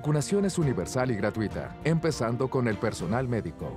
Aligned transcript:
vacunación 0.00 0.46
es 0.46 0.56
universal 0.56 1.10
y 1.10 1.14
gratuita, 1.14 1.76
empezando 1.84 2.48
con 2.48 2.66
el 2.68 2.78
personal 2.78 3.28
médico. 3.28 3.70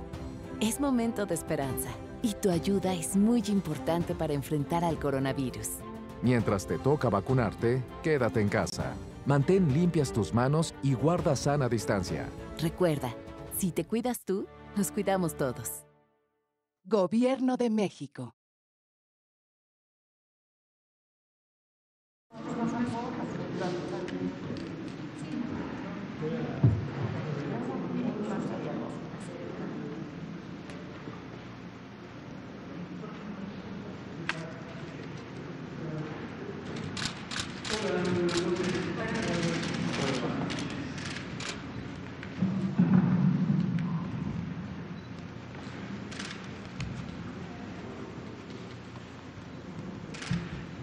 Es 0.58 0.80
momento 0.80 1.26
de 1.26 1.34
esperanza 1.34 1.90
y 2.22 2.32
tu 2.32 2.50
ayuda 2.50 2.94
es 2.94 3.14
muy 3.14 3.42
importante 3.48 4.14
para 4.14 4.32
enfrentar 4.32 4.84
al 4.84 4.98
coronavirus. 4.98 5.68
Mientras 6.22 6.66
te 6.66 6.78
toca 6.78 7.10
vacunarte, 7.10 7.82
quédate 8.02 8.40
en 8.40 8.48
casa. 8.48 8.94
Mantén 9.26 9.70
limpias 9.74 10.14
tus 10.14 10.32
manos 10.32 10.74
y 10.82 10.94
guarda 10.94 11.36
sana 11.36 11.68
distancia. 11.68 12.26
Recuerda, 12.58 13.14
si 13.58 13.70
te 13.70 13.84
cuidas 13.84 14.24
tú, 14.24 14.46
nos 14.76 14.90
cuidamos 14.92 15.36
todos. 15.36 15.84
Gobierno 16.86 17.58
de 17.58 17.68
México. 17.68 18.34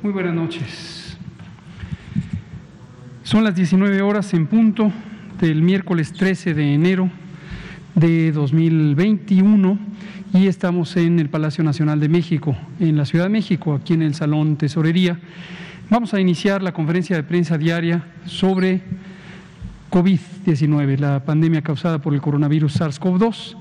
Muy 0.04 0.14
buenas 0.14 0.34
noches. 0.34 1.16
Son 3.22 3.44
las 3.44 3.54
19 3.54 4.02
horas 4.02 4.34
en 4.34 4.48
punto 4.48 4.92
del 5.40 5.62
miércoles 5.62 6.12
13 6.14 6.55
de 6.55 6.73
enero 6.73 7.12
de 7.94 8.32
2021 8.32 9.78
y 10.34 10.48
estamos 10.48 10.98
en 10.98 11.20
el 11.20 11.30
Palacio 11.30 11.64
Nacional 11.64 12.00
de 12.00 12.09
México, 12.09 12.58
en 12.80 12.98
la 12.98 13.06
Ciudad 13.06 13.25
de 13.25 13.30
México, 13.30 13.75
aquí 13.75 13.94
en 13.94 14.02
el 14.02 14.16
Salón 14.16 14.56
Tesorería. 14.56 15.20
Vamos 15.92 16.16
a 16.16 16.20
iniciar 16.20 16.64
la 16.64 16.73
conferencia 16.73 17.16
de 17.16 17.22
prensa 17.22 17.59
diaria 17.59 18.03
sobre 18.25 18.81
COVID-19, 19.92 20.97
la 20.97 21.23
pandemia 21.23 21.62
causada 21.62 22.02
por 22.02 22.16
el 22.16 22.22
coronavirus 22.22 22.81
SARS-CoV-2 22.81 23.56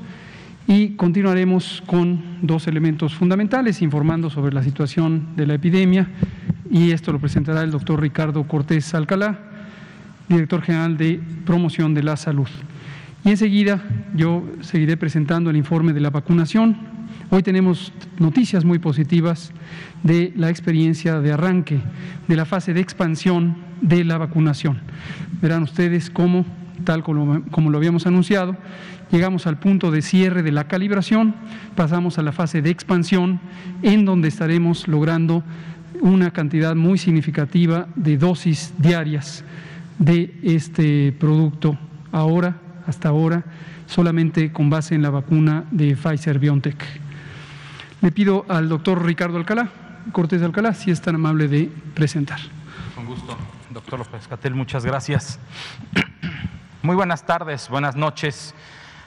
y 0.71 0.91
continuaremos 0.91 1.83
con 1.85 2.23
dos 2.43 2.69
elementos 2.69 3.13
fundamentales, 3.15 3.83
informando 3.83 4.31
sobre 4.31 4.55
la 4.55 4.63
situación 4.63 5.35
de 5.35 5.47
la 5.47 5.55
epidemia 5.55 6.09
y 6.71 6.93
esto 6.93 7.13
lo 7.13 7.19
presentará 7.19 7.63
el 7.63 7.73
doctor 7.73 8.01
Ricardo 8.01 8.45
Cortés 8.45 8.95
Alcalá, 8.95 9.39
director 10.29 10.63
general 10.63 10.97
de 10.97 11.21
promoción 11.45 11.93
de 11.93 12.05
la 12.05 12.17
salud. 12.17 12.49
Y 13.25 13.31
enseguida 13.31 13.83
yo 14.15 14.45
seguiré 14.61 14.97
presentando 14.97 15.51
el 15.51 15.57
informe 15.57 15.93
de 15.93 16.01
la 16.01 16.11
vacunación. 16.11 16.77
Hoy 17.29 17.43
tenemos 17.43 17.93
noticias 18.19 18.65
muy 18.65 18.79
positivas 18.79 19.53
de 20.05 20.33
la 20.37 20.49
experiencia 20.49 21.21
de 21.21 21.33
arranque 21.33 21.81
de 22.29 22.37
la 22.37 22.45
fase 22.45 22.73
de 22.73 22.81
expansión 22.81 23.57
de 23.81 24.05
la 24.05 24.19
vacunación. 24.19 24.81
Verán 25.43 25.65
ustedes 25.65 26.09
cómo, 26.09 26.47
tal 26.85 27.03
como, 27.03 27.43
como 27.51 27.71
lo 27.71 27.79
habíamos 27.79 28.07
anunciado, 28.07 28.57
llegamos 29.11 29.47
al 29.49 29.59
punto 29.59 29.91
de 29.91 30.03
cierre 30.03 30.43
de 30.43 30.53
la 30.53 30.69
calibración, 30.69 31.35
pasamos 31.75 32.19
a 32.19 32.23
la 32.23 32.33
fase 32.33 32.63
de 32.63 32.71
expansión, 32.71 33.41
en 33.83 34.05
donde 34.05 34.29
estaremos 34.29 34.87
logrando 34.87 35.43
una 36.01 36.31
cantidad 36.31 36.75
muy 36.75 36.99
significativa 36.99 37.87
de 37.95 38.17
dosis 38.17 38.73
diarias 38.79 39.45
de 39.99 40.39
este 40.43 41.13
producto 41.13 41.79
ahora, 42.13 42.57
hasta 42.87 43.09
ahora, 43.09 43.45
solamente 43.87 44.53
con 44.53 44.71
base 44.71 44.95
en 44.95 45.03
la 45.03 45.11
vacuna 45.11 45.65
de 45.71 45.97
Pfizer 45.97 46.39
BioNTech. 46.39 46.83
Le 48.01 48.11
pido 48.13 48.47
al 48.49 48.69
doctor 48.69 49.05
Ricardo 49.05 49.37
Alcalá, 49.37 49.69
Cortés 50.13 50.43
Alcalá, 50.43 50.75
si 50.75 50.91
es 50.91 51.01
tan 51.03 51.17
amable 51.17 51.49
de 51.49 51.71
presentar. 51.95 52.41
Con 52.95 53.05
gusto, 53.05 53.37
doctor 53.71 53.99
López 53.99 54.27
Catel, 54.27 54.55
muchas 54.55 54.85
gracias. 54.85 55.39
Muy 56.83 56.97
buenas 56.97 57.27
tardes, 57.27 57.69
buenas 57.69 57.95
noches 57.95 58.55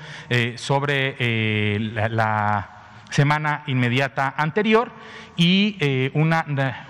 sobre 0.57 1.79
la 2.09 2.78
semana 3.09 3.63
inmediata 3.67 4.33
anterior 4.37 4.91
y 5.35 5.77
eh, 5.79 6.11
una, 6.13 6.45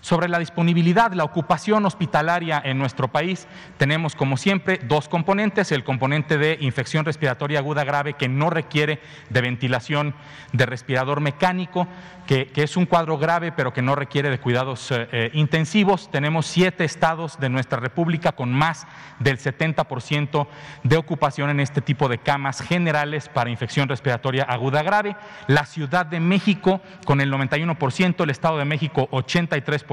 Sobre 0.00 0.28
la 0.28 0.38
disponibilidad, 0.38 1.12
la 1.12 1.24
ocupación 1.24 1.84
hospitalaria 1.84 2.60
en 2.64 2.78
nuestro 2.78 3.08
país, 3.08 3.46
tenemos 3.76 4.14
como 4.14 4.38
siempre 4.38 4.80
dos 4.82 5.08
componentes, 5.08 5.72
el 5.72 5.84
componente 5.84 6.38
de 6.38 6.56
infección 6.60 7.04
respiratoria 7.04 7.58
aguda 7.58 7.84
grave 7.84 8.14
que 8.14 8.28
no 8.28 8.48
requiere 8.48 9.00
de 9.28 9.40
ventilación 9.42 10.14
de 10.52 10.64
respirador 10.64 11.20
mecánico, 11.20 11.86
que, 12.26 12.50
es 12.54 12.76
un 12.76 12.86
cuadro 12.86 13.18
grave 13.18 13.50
pero 13.52 13.72
que 13.72 13.82
no 13.82 13.94
requiere 13.94 14.30
de 14.30 14.38
cuidados 14.38 14.90
eh, 14.92 15.08
eh, 15.10 15.30
intensivos. 15.34 16.10
Tenemos 16.10 16.46
siete 16.46 16.84
estados 16.84 17.38
de 17.40 17.48
nuestra 17.48 17.80
República 17.80 18.32
con 18.32 18.52
más 18.52 18.86
del 19.18 19.38
70% 19.38 20.46
de 20.84 20.96
ocupación 20.96 21.50
en 21.50 21.60
este 21.60 21.80
tipo 21.80 22.08
de 22.08 22.18
camas 22.18 22.60
generales 22.60 23.28
para 23.28 23.50
infección 23.50 23.88
respiratoria 23.88 24.44
aguda 24.44 24.82
grave. 24.82 25.16
La 25.48 25.66
Ciudad 25.66 26.06
de 26.06 26.20
México 26.20 26.80
con 27.04 27.20
el 27.20 27.32
91%, 27.32 28.22
el 28.22 28.30
Estado 28.30 28.58
de 28.58 28.64
México 28.64 29.08
83%, 29.10 29.89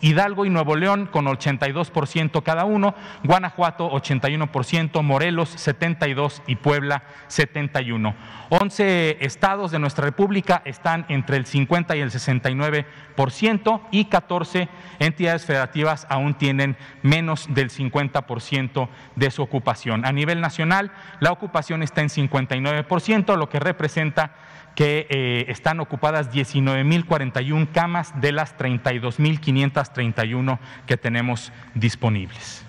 Hidalgo 0.00 0.44
y 0.44 0.50
Nuevo 0.50 0.76
León 0.76 1.08
con 1.10 1.26
82% 1.26 2.42
cada 2.42 2.64
uno, 2.64 2.94
Guanajuato 3.24 3.90
81%, 3.90 5.02
Morelos 5.02 5.56
72% 5.56 6.42
y 6.46 6.56
Puebla 6.56 7.02
71%. 7.28 8.14
11 8.50 9.18
estados 9.20 9.70
de 9.70 9.78
nuestra 9.78 10.04
República 10.04 10.62
están 10.64 11.06
entre 11.08 11.36
el 11.36 11.46
50 11.46 11.96
y 11.96 12.00
el 12.00 12.10
69% 12.10 13.80
y 13.90 14.06
14 14.06 14.68
entidades 14.98 15.44
federativas 15.44 16.06
aún 16.10 16.34
tienen 16.34 16.76
menos 17.02 17.46
del 17.52 17.70
50% 17.70 18.88
de 19.16 19.30
su 19.30 19.42
ocupación. 19.42 20.04
A 20.04 20.12
nivel 20.12 20.40
nacional, 20.40 20.92
la 21.20 21.32
ocupación 21.32 21.82
está 21.82 22.00
en 22.00 22.08
59%, 22.08 23.36
lo 23.36 23.48
que 23.48 23.60
representa 23.60 24.34
que 24.74 25.06
eh, 25.10 25.44
están 25.48 25.80
ocupadas 25.80 26.32
19.041 26.32 27.68
camas 27.72 28.18
de 28.20 28.32
las 28.32 28.56
32.531 28.56 30.58
que 30.86 30.96
tenemos 30.96 31.52
disponibles. 31.74 32.64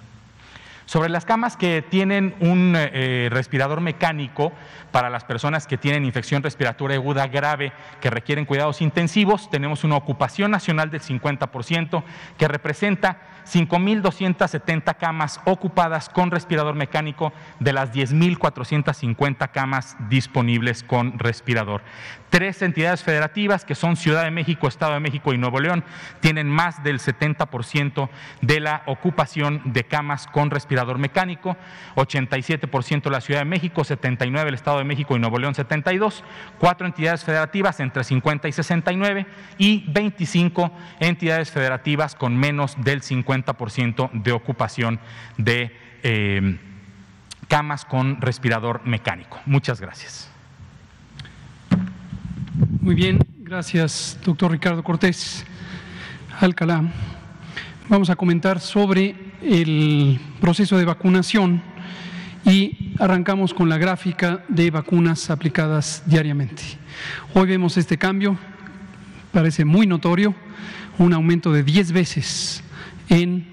Sobre 0.92 1.08
las 1.08 1.24
camas 1.24 1.56
que 1.56 1.82
tienen 1.82 2.36
un 2.42 2.74
eh, 2.76 3.30
respirador 3.32 3.80
mecánico 3.80 4.52
para 4.92 5.10
las 5.10 5.24
personas 5.24 5.66
que 5.66 5.78
tienen 5.78 6.04
infección 6.04 6.44
respiratoria 6.44 6.98
aguda 6.98 7.28
grave 7.28 7.72
que 8.02 8.10
requieren 8.10 8.44
cuidados 8.44 8.82
intensivos, 8.82 9.50
tenemos 9.50 9.86
una 9.86 9.96
ocupación 9.96 10.52
nacional 10.52 10.92
del 10.92 11.00
50% 11.00 12.04
que 12.38 12.48
representa 12.50 13.22
5.270 13.46 14.98
camas 14.98 15.40
ocupadas 15.46 16.10
con 16.10 16.32
respirador 16.32 16.76
mecánico 16.76 17.34
de 17.60 17.74
las 17.74 17.94
10.450 17.94 19.52
camas 19.52 19.98
disponibles 20.10 20.84
con 20.84 21.18
respirador. 21.20 21.82
Tres 22.32 22.62
entidades 22.62 23.04
federativas, 23.04 23.66
que 23.66 23.76
son 23.76 23.98
Ciudad 23.98 24.24
de 24.24 24.32
México, 24.32 24.70
Estado 24.70 24.94
de 24.94 25.02
México 25.02 25.34
y 25.34 25.38
Nuevo 25.38 25.60
León, 25.60 25.84
tienen 26.22 26.50
más 26.50 26.82
del 26.82 27.00
70% 27.00 28.10
de 28.40 28.62
la 28.62 28.84
ocupación 28.86 29.62
de 29.66 29.84
camas 29.84 30.28
con 30.28 30.50
respirador 30.50 30.98
mecánico, 30.98 31.58
87% 31.96 33.10
la 33.10 33.20
Ciudad 33.20 33.42
de 33.42 33.46
México, 33.46 33.82
79% 33.82 34.48
el 34.48 34.54
Estado 34.54 34.78
de 34.78 34.86
México 34.86 35.18
y 35.18 35.20
Nuevo 35.20 35.40
León 35.40 35.56
72, 35.56 36.24
cuatro 36.58 36.88
entidades 36.88 37.26
federativas 37.26 37.82
entre 37.82 38.06
50 38.06 38.48
y 38.48 38.54
69 38.54 39.26
y 39.58 39.84
25 39.92 40.72
entidades 41.02 41.52
federativas 41.52 42.16
con 42.16 42.38
menos 42.38 42.82
del 42.82 43.02
50% 43.02 44.10
de 44.14 44.32
ocupación 44.32 45.02
de 45.36 45.76
eh, 46.04 46.58
camas 47.50 47.84
con 47.84 48.22
respirador 48.22 48.80
mecánico. 48.86 49.42
Muchas 49.46 49.82
gracias. 49.82 50.31
Muy 52.54 52.96
bien, 52.96 53.20
gracias, 53.38 54.20
doctor 54.26 54.52
Ricardo 54.52 54.84
Cortés 54.84 55.46
Alcalá. 56.42 56.84
Vamos 57.88 58.10
a 58.10 58.18
comentar 58.18 58.60
sobre 58.60 59.16
el 59.42 60.20
proceso 60.42 60.78
de 60.78 60.84
vacunación 60.84 61.64
y 62.44 62.94
arrancamos 63.00 63.54
con 63.54 63.70
la 63.70 63.78
gráfica 63.78 64.44
de 64.50 64.70
vacunas 64.70 65.30
aplicadas 65.30 66.04
diariamente. 66.06 66.62
Hoy 67.34 67.48
vemos 67.48 67.78
este 67.78 67.98
cambio, 67.98 68.38
parece 69.32 69.64
muy 69.64 69.88
notorio, 69.88 70.36
un 70.98 71.14
aumento 71.14 71.54
de 71.54 71.64
10 71.64 71.94
veces 71.94 72.64
en 73.08 73.51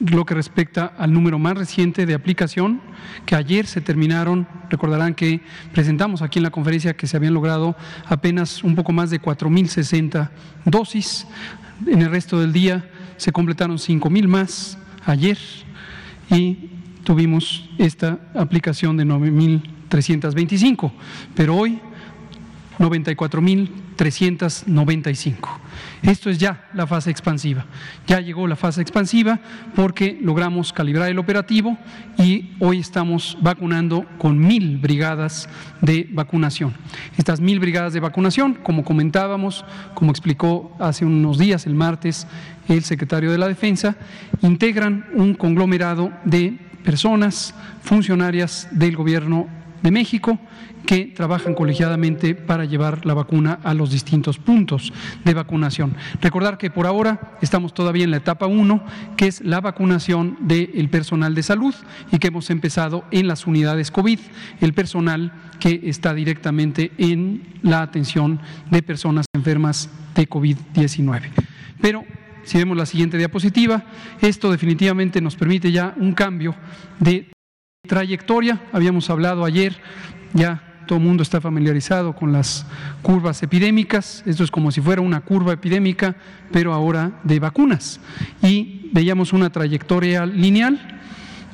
lo 0.00 0.24
que 0.24 0.34
respecta 0.34 0.92
al 0.96 1.12
número 1.12 1.38
más 1.38 1.56
reciente 1.56 2.06
de 2.06 2.14
aplicación, 2.14 2.80
que 3.26 3.34
ayer 3.34 3.66
se 3.66 3.80
terminaron, 3.80 4.46
recordarán 4.70 5.14
que 5.14 5.40
presentamos 5.72 6.22
aquí 6.22 6.38
en 6.38 6.44
la 6.44 6.50
conferencia 6.50 6.96
que 6.96 7.06
se 7.06 7.16
habían 7.16 7.34
logrado 7.34 7.76
apenas 8.06 8.62
un 8.62 8.74
poco 8.74 8.92
más 8.92 9.10
de 9.10 9.20
4.060 9.20 10.30
dosis, 10.64 11.26
en 11.86 12.02
el 12.02 12.10
resto 12.10 12.40
del 12.40 12.52
día 12.52 12.88
se 13.16 13.32
completaron 13.32 13.76
5.000 13.76 14.28
más 14.28 14.78
ayer 15.04 15.38
y 16.30 16.70
tuvimos 17.04 17.68
esta 17.78 18.18
aplicación 18.34 18.96
de 18.96 19.04
9.325, 19.06 20.92
pero 21.34 21.56
hoy 21.56 21.80
94.395. 22.78 25.48
Esto 26.02 26.30
es 26.30 26.38
ya 26.38 26.68
la 26.74 26.86
fase 26.86 27.10
expansiva. 27.10 27.66
Ya 28.06 28.20
llegó 28.20 28.46
la 28.46 28.54
fase 28.56 28.80
expansiva 28.80 29.40
porque 29.74 30.18
logramos 30.20 30.72
calibrar 30.72 31.08
el 31.08 31.18
operativo 31.18 31.76
y 32.18 32.52
hoy 32.60 32.78
estamos 32.78 33.36
vacunando 33.40 34.06
con 34.18 34.38
mil 34.38 34.78
brigadas 34.78 35.48
de 35.80 36.08
vacunación. 36.12 36.74
Estas 37.16 37.40
mil 37.40 37.58
brigadas 37.58 37.92
de 37.92 37.98
vacunación, 38.00 38.54
como 38.54 38.84
comentábamos, 38.84 39.64
como 39.94 40.12
explicó 40.12 40.76
hace 40.78 41.04
unos 41.04 41.38
días, 41.38 41.66
el 41.66 41.74
martes, 41.74 42.26
el 42.68 42.84
secretario 42.84 43.32
de 43.32 43.38
la 43.38 43.48
Defensa, 43.48 43.96
integran 44.42 45.06
un 45.14 45.34
conglomerado 45.34 46.12
de 46.24 46.58
personas 46.84 47.54
funcionarias 47.82 48.68
del 48.70 48.94
gobierno 48.96 49.48
de 49.82 49.90
México 49.90 50.38
que 50.88 51.04
trabajan 51.04 51.52
colegiadamente 51.52 52.34
para 52.34 52.64
llevar 52.64 53.04
la 53.04 53.12
vacuna 53.12 53.60
a 53.62 53.74
los 53.74 53.90
distintos 53.90 54.38
puntos 54.38 54.90
de 55.22 55.34
vacunación. 55.34 55.94
Recordar 56.22 56.56
que 56.56 56.70
por 56.70 56.86
ahora 56.86 57.36
estamos 57.42 57.74
todavía 57.74 58.04
en 58.04 58.10
la 58.10 58.16
etapa 58.16 58.46
1, 58.46 58.82
que 59.14 59.26
es 59.26 59.42
la 59.42 59.60
vacunación 59.60 60.38
del 60.40 60.88
personal 60.88 61.34
de 61.34 61.42
salud 61.42 61.74
y 62.10 62.18
que 62.18 62.28
hemos 62.28 62.48
empezado 62.48 63.04
en 63.10 63.28
las 63.28 63.46
unidades 63.46 63.90
COVID, 63.90 64.18
el 64.62 64.72
personal 64.72 65.30
que 65.60 65.78
está 65.84 66.14
directamente 66.14 66.90
en 66.96 67.42
la 67.60 67.82
atención 67.82 68.40
de 68.70 68.82
personas 68.82 69.26
enfermas 69.34 69.90
de 70.14 70.26
COVID-19. 70.26 71.20
Pero 71.82 72.06
si 72.44 72.56
vemos 72.56 72.78
la 72.78 72.86
siguiente 72.86 73.18
diapositiva, 73.18 73.84
esto 74.22 74.50
definitivamente 74.50 75.20
nos 75.20 75.36
permite 75.36 75.70
ya 75.70 75.92
un 75.98 76.14
cambio 76.14 76.54
de 76.98 77.30
trayectoria. 77.86 78.62
Habíamos 78.72 79.10
hablado 79.10 79.44
ayer 79.44 79.76
ya 80.32 80.67
todo 80.88 80.98
el 80.98 81.04
mundo 81.04 81.22
está 81.22 81.40
familiarizado 81.40 82.14
con 82.14 82.32
las 82.32 82.66
curvas 83.02 83.42
epidémicas, 83.42 84.24
esto 84.26 84.42
es 84.42 84.50
como 84.50 84.72
si 84.72 84.80
fuera 84.80 85.02
una 85.02 85.20
curva 85.20 85.52
epidémica, 85.52 86.16
pero 86.50 86.72
ahora 86.72 87.20
de 87.22 87.38
vacunas. 87.38 88.00
Y 88.42 88.88
veíamos 88.92 89.34
una 89.34 89.50
trayectoria 89.50 90.24
lineal 90.24 91.00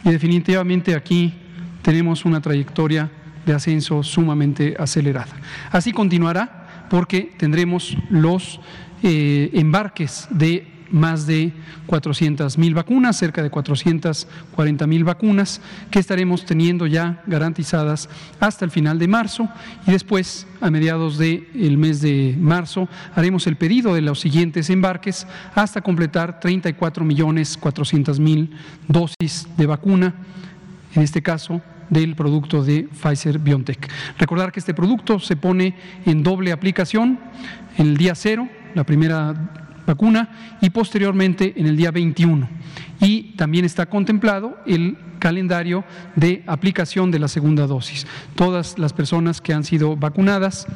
y 0.05 0.11
definitivamente 0.11 0.95
aquí 0.95 1.35
tenemos 1.83 2.25
una 2.25 2.41
trayectoria 2.41 3.11
de 3.45 3.53
ascenso 3.53 4.05
sumamente 4.05 4.76
acelerada. 4.79 5.35
Así 5.73 5.93
continuará 5.93 6.87
porque 6.88 7.33
tendremos 7.37 7.97
los 8.11 8.61
eh, 9.03 9.50
embarques 9.53 10.29
de 10.31 10.74
más 10.91 11.26
de 11.26 11.53
400 11.87 12.59
mil 12.59 12.75
vacunas, 12.75 13.17
cerca 13.17 13.43
de 13.43 13.50
440 13.50 14.87
mil 14.87 15.05
vacunas, 15.05 15.61
que 15.91 15.99
estaremos 15.99 16.45
teniendo 16.45 16.87
ya 16.87 17.23
garantizadas 17.26 18.09
hasta 18.41 18.64
el 18.64 18.71
final 18.71 18.99
de 18.99 19.09
marzo 19.09 19.49
y 19.87 19.93
después, 19.93 20.47
a 20.61 20.71
mediados 20.71 21.19
del 21.19 21.79
mes 21.79 22.00
de 22.00 22.37
marzo, 22.38 22.88
haremos 23.14 23.47
el 23.47 23.57
pedido 23.57 23.95
de 23.95 24.00
los 24.00 24.21
siguientes 24.21 24.71
embarques 24.71 25.26
hasta 25.55 25.81
completar 25.81 26.41
34 26.41 27.05
millones 27.05 27.57
400 27.57 28.21
mil 28.21 28.50
dosis 28.88 29.47
de 29.57 29.67
vacuna, 29.67 30.14
en 30.95 31.03
este 31.03 31.23
caso 31.23 31.61
del 31.91 32.14
producto 32.14 32.62
de 32.64 32.88
Pfizer 32.88 33.38
BioNTech. 33.38 33.91
Recordar 34.19 34.53
que 34.53 34.61
este 34.61 34.75
producto 34.75 35.19
se 35.19 35.37
pone 35.37 35.76
en 36.07 36.23
doble 36.23 36.53
aplicación 36.53 37.19
en 37.76 37.88
el 37.88 37.97
día 37.97 38.14
cero, 38.14 38.49
la 38.75 38.85
primera 38.85 39.63
vacuna, 39.87 40.57
y 40.61 40.71
posteriormente 40.71 41.55
en 41.57 41.67
el 41.67 41.76
día 41.76 41.91
21. 41.91 42.49
Y 43.00 43.35
también 43.37 43.64
está 43.64 43.87
contemplado 43.87 44.59
el 44.67 44.97
calendario 45.19 45.85
de 46.17 46.43
aplicación 46.47 47.11
de 47.11 47.19
la 47.19 47.29
segunda 47.29 47.67
dosis. 47.67 48.07
Todas 48.35 48.79
las 48.79 48.93
personas 48.93 49.41
que 49.41 49.55
han 49.55 49.64
sido 49.64 49.97
vacunadas 49.97 50.67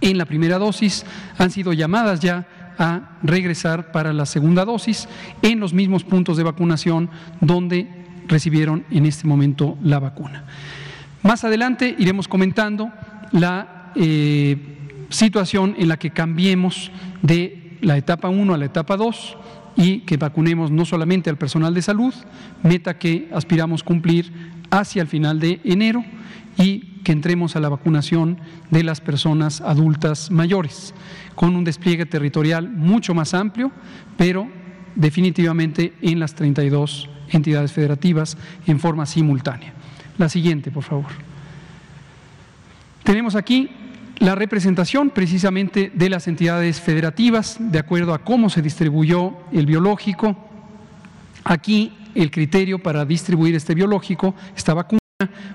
en 0.00 0.18
la 0.18 0.24
primera 0.24 0.58
dosis 0.58 1.04
han 1.38 1.50
sido 1.50 1.72
llamadas 1.72 2.20
ya 2.20 2.46
a 2.78 3.18
regresar 3.22 3.90
para 3.90 4.12
la 4.12 4.24
segunda 4.24 4.64
dosis 4.64 5.08
en 5.42 5.58
los 5.60 5.72
mismos 5.72 6.04
puntos 6.04 6.36
de 6.36 6.44
vacunación 6.44 7.10
donde 7.40 7.88
recibieron 8.28 8.84
en 8.90 9.06
este 9.06 9.26
momento 9.26 9.76
la 9.82 9.98
vacuna. 9.98 10.44
Más 11.22 11.42
adelante 11.44 11.94
iremos 11.98 12.28
comentando 12.28 12.90
la 13.32 13.90
eh, 13.96 14.56
situación 15.10 15.74
en 15.78 15.88
la 15.88 15.96
que 15.96 16.10
cambiemos 16.10 16.90
de 17.22 17.57
la 17.80 17.96
etapa 17.96 18.28
1 18.28 18.54
a 18.54 18.58
la 18.58 18.64
etapa 18.64 18.96
2 18.96 19.36
y 19.76 20.00
que 20.00 20.16
vacunemos 20.16 20.70
no 20.70 20.84
solamente 20.84 21.30
al 21.30 21.38
personal 21.38 21.72
de 21.74 21.82
salud, 21.82 22.12
meta 22.62 22.98
que 22.98 23.28
aspiramos 23.32 23.82
cumplir 23.82 24.32
hacia 24.70 25.02
el 25.02 25.08
final 25.08 25.40
de 25.40 25.60
enero 25.64 26.04
y 26.58 27.00
que 27.04 27.12
entremos 27.12 27.54
a 27.54 27.60
la 27.60 27.68
vacunación 27.68 28.38
de 28.70 28.82
las 28.82 29.00
personas 29.00 29.60
adultas 29.60 30.30
mayores, 30.30 30.94
con 31.34 31.54
un 31.54 31.64
despliegue 31.64 32.06
territorial 32.06 32.68
mucho 32.68 33.14
más 33.14 33.34
amplio, 33.34 33.70
pero 34.16 34.48
definitivamente 34.96 35.94
en 36.02 36.18
las 36.18 36.34
32 36.34 37.08
entidades 37.30 37.72
federativas 37.72 38.36
en 38.66 38.80
forma 38.80 39.06
simultánea. 39.06 39.72
La 40.18 40.28
siguiente, 40.28 40.70
por 40.72 40.82
favor. 40.82 41.06
Tenemos 43.04 43.36
aquí 43.36 43.70
la 44.18 44.34
representación 44.34 45.10
precisamente 45.10 45.92
de 45.94 46.08
las 46.10 46.26
entidades 46.26 46.80
federativas, 46.80 47.56
de 47.58 47.78
acuerdo 47.78 48.14
a 48.14 48.18
cómo 48.18 48.50
se 48.50 48.62
distribuyó 48.62 49.34
el 49.52 49.66
biológico. 49.66 50.36
Aquí 51.44 51.92
el 52.14 52.30
criterio 52.30 52.80
para 52.80 53.04
distribuir 53.04 53.54
este 53.54 53.74
biológico, 53.74 54.34
esta 54.56 54.74
vacuna, 54.74 54.98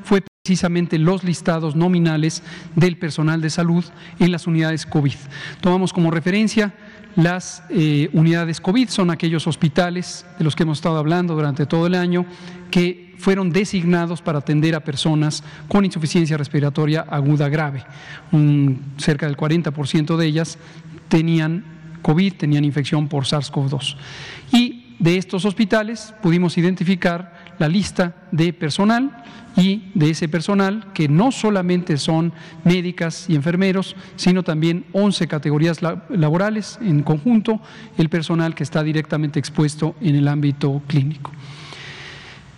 fue 0.03 0.23
precisamente 0.43 0.97
los 0.97 1.23
listados 1.23 1.75
nominales 1.75 2.43
del 2.75 2.97
personal 2.97 3.41
de 3.41 3.49
salud 3.49 3.83
en 4.19 4.31
las 4.31 4.47
unidades 4.47 4.85
COVID. 4.85 5.15
Tomamos 5.61 5.93
como 5.93 6.11
referencia 6.11 6.73
las 7.15 7.63
eh, 7.69 8.09
unidades 8.13 8.59
COVID, 8.59 8.89
son 8.89 9.11
aquellos 9.11 9.45
hospitales 9.47 10.25
de 10.37 10.43
los 10.43 10.55
que 10.55 10.63
hemos 10.63 10.79
estado 10.79 10.97
hablando 10.97 11.35
durante 11.35 11.65
todo 11.65 11.87
el 11.87 11.95
año 11.95 12.25
que 12.71 13.13
fueron 13.17 13.51
designados 13.51 14.21
para 14.21 14.39
atender 14.39 14.75
a 14.75 14.83
personas 14.83 15.43
con 15.67 15.85
insuficiencia 15.85 16.37
respiratoria 16.37 17.05
aguda 17.07 17.47
grave. 17.49 17.83
cerca 18.97 19.27
del 19.27 19.37
40% 19.37 20.17
de 20.17 20.25
ellas 20.25 20.57
tenían 21.07 21.63
COVID, 22.01 22.33
tenían 22.33 22.65
infección 22.65 23.07
por 23.07 23.25
SARS-CoV-2. 23.25 23.95
Y 24.51 24.95
de 24.99 25.17
estos 25.17 25.45
hospitales 25.45 26.13
pudimos 26.21 26.57
identificar 26.57 27.42
la 27.63 27.69
lista 27.69 28.13
de 28.33 28.51
personal 28.51 29.23
y 29.55 29.83
de 29.93 30.09
ese 30.09 30.27
personal 30.27 30.91
que 30.93 31.07
no 31.07 31.31
solamente 31.31 31.95
son 31.95 32.33
médicas 32.65 33.29
y 33.29 33.35
enfermeros, 33.35 33.95
sino 34.17 34.43
también 34.43 34.83
11 34.91 35.29
categorías 35.29 35.81
laborales 35.81 36.77
en 36.81 37.03
conjunto, 37.03 37.61
el 37.97 38.09
personal 38.09 38.53
que 38.53 38.63
está 38.63 38.83
directamente 38.83 39.39
expuesto 39.39 39.95
en 40.01 40.17
el 40.17 40.27
ámbito 40.27 40.81
clínico. 40.87 41.31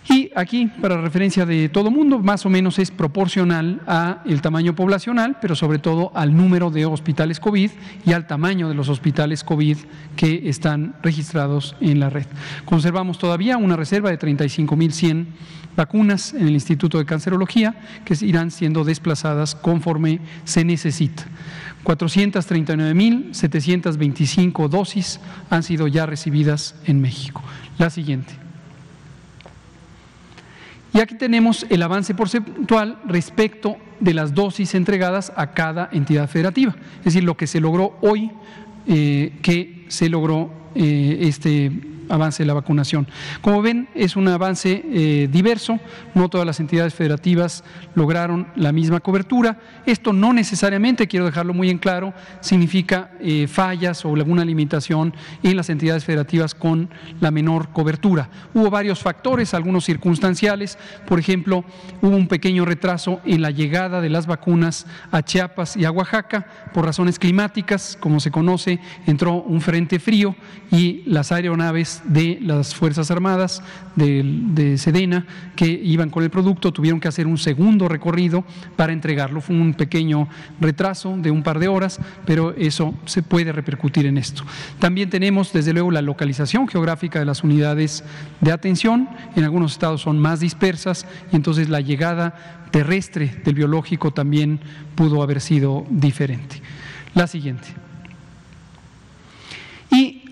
Y 0.08 0.30
aquí, 0.36 0.70
para 0.80 1.00
referencia 1.00 1.44
de 1.44 1.68
todo 1.68 1.90
mundo, 1.90 2.20
más 2.20 2.46
o 2.46 2.50
menos 2.50 2.78
es 2.78 2.92
proporcional 2.92 3.82
a 3.86 4.22
el 4.24 4.40
tamaño 4.40 4.76
poblacional, 4.76 5.38
pero 5.40 5.56
sobre 5.56 5.80
todo 5.80 6.12
al 6.14 6.36
número 6.36 6.70
de 6.70 6.86
hospitales 6.86 7.40
COVID 7.40 7.72
y 8.04 8.12
al 8.12 8.28
tamaño 8.28 8.68
de 8.68 8.74
los 8.74 8.88
hospitales 8.88 9.42
COVID 9.42 9.78
que 10.14 10.48
están 10.48 10.94
registrados 11.02 11.74
en 11.80 11.98
la 11.98 12.08
red. 12.08 12.26
Conservamos 12.64 13.18
todavía 13.18 13.56
una 13.56 13.74
reserva 13.74 14.10
de 14.10 14.18
35.100 14.18 15.26
vacunas 15.76 16.34
en 16.34 16.46
el 16.46 16.54
Instituto 16.54 16.98
de 16.98 17.04
Cancerología 17.04 17.74
que 18.04 18.14
irán 18.24 18.52
siendo 18.52 18.84
desplazadas 18.84 19.56
conforme 19.56 20.20
se 20.44 20.64
necesita. 20.64 21.24
439.725 21.84 24.68
dosis 24.68 25.20
han 25.50 25.62
sido 25.62 25.86
ya 25.88 26.06
recibidas 26.06 26.74
en 26.84 27.00
México. 27.00 27.42
La 27.78 27.90
siguiente. 27.90 28.45
Y 30.96 31.00
aquí 31.00 31.14
tenemos 31.14 31.66
el 31.68 31.82
avance 31.82 32.14
porcentual 32.14 32.98
respecto 33.04 33.76
de 34.00 34.14
las 34.14 34.32
dosis 34.32 34.74
entregadas 34.74 35.30
a 35.36 35.52
cada 35.52 35.90
entidad 35.92 36.26
federativa, 36.26 36.74
es 37.00 37.04
decir, 37.04 37.22
lo 37.22 37.36
que 37.36 37.46
se 37.46 37.60
logró 37.60 37.98
hoy, 38.00 38.30
eh, 38.86 39.34
que 39.42 39.84
se 39.88 40.08
logró 40.08 40.50
eh, 40.74 41.18
este 41.20 41.70
avance 42.08 42.42
de 42.42 42.46
la 42.46 42.54
vacunación. 42.54 43.06
Como 43.40 43.62
ven, 43.62 43.88
es 43.94 44.16
un 44.16 44.28
avance 44.28 44.84
eh, 44.92 45.28
diverso, 45.30 45.78
no 46.14 46.28
todas 46.28 46.46
las 46.46 46.60
entidades 46.60 46.94
federativas 46.94 47.64
lograron 47.94 48.48
la 48.56 48.72
misma 48.72 49.00
cobertura. 49.00 49.58
Esto 49.86 50.12
no 50.12 50.32
necesariamente, 50.32 51.08
quiero 51.08 51.26
dejarlo 51.26 51.54
muy 51.54 51.70
en 51.70 51.78
claro, 51.78 52.14
significa 52.40 53.10
eh, 53.20 53.46
fallas 53.48 54.04
o 54.04 54.14
alguna 54.14 54.44
limitación 54.44 55.14
en 55.42 55.56
las 55.56 55.70
entidades 55.70 56.04
federativas 56.04 56.54
con 56.54 56.90
la 57.20 57.30
menor 57.30 57.70
cobertura. 57.70 58.28
Hubo 58.54 58.70
varios 58.70 59.00
factores, 59.00 59.54
algunos 59.54 59.84
circunstanciales, 59.84 60.78
por 61.06 61.18
ejemplo, 61.18 61.64
hubo 62.02 62.16
un 62.16 62.28
pequeño 62.28 62.64
retraso 62.64 63.20
en 63.24 63.42
la 63.42 63.50
llegada 63.50 64.00
de 64.00 64.10
las 64.10 64.26
vacunas 64.26 64.86
a 65.10 65.22
Chiapas 65.22 65.76
y 65.76 65.84
a 65.84 65.90
Oaxaca 65.90 66.46
por 66.72 66.84
razones 66.84 67.18
climáticas, 67.18 67.96
como 68.00 68.20
se 68.20 68.30
conoce, 68.30 68.80
entró 69.06 69.34
un 69.34 69.60
frente 69.60 69.98
frío 69.98 70.34
y 70.70 71.02
las 71.06 71.32
aeronaves 71.32 71.95
de 72.04 72.38
las 72.40 72.74
Fuerzas 72.74 73.10
Armadas 73.10 73.62
de, 73.94 74.76
Sedena 74.78 75.26
que 75.54 75.66
iban 75.66 76.10
con 76.10 76.22
el 76.22 76.30
producto 76.30 76.72
tuvieron 76.72 77.00
que 77.00 77.08
hacer 77.08 77.26
un 77.26 77.38
segundo 77.38 77.88
recorrido 77.88 78.44
para 78.76 78.92
entregarlo. 78.92 79.40
Fue 79.40 79.56
un 79.56 79.74
pequeño 79.74 80.28
retraso 80.60 81.16
de 81.16 81.30
un 81.30 81.42
par 81.42 81.58
de 81.58 81.68
horas, 81.68 81.98
pero 82.24 82.54
eso 82.56 82.94
se 83.04 83.22
puede 83.22 83.52
repercutir 83.52 84.06
en 84.06 84.18
esto. 84.18 84.44
También 84.78 85.10
tenemos, 85.10 85.52
desde 85.52 85.72
luego, 85.72 85.90
la 85.90 86.02
localización 86.02 86.68
geográfica 86.68 87.18
de 87.18 87.24
las 87.24 87.44
unidades 87.44 88.04
de 88.40 88.52
atención. 88.52 89.08
En 89.34 89.44
algunos 89.44 89.72
estados 89.72 90.02
son 90.02 90.18
más 90.18 90.40
dispersas 90.40 91.06
y 91.32 91.36
entonces 91.36 91.68
la 91.68 91.80
llegada 91.80 92.66
terrestre 92.70 93.40
del 93.44 93.54
biológico 93.54 94.12
también 94.12 94.60
pudo 94.94 95.22
haber 95.22 95.40
sido 95.40 95.86
diferente. 95.90 96.60
La 97.14 97.26
siguiente. 97.26 97.85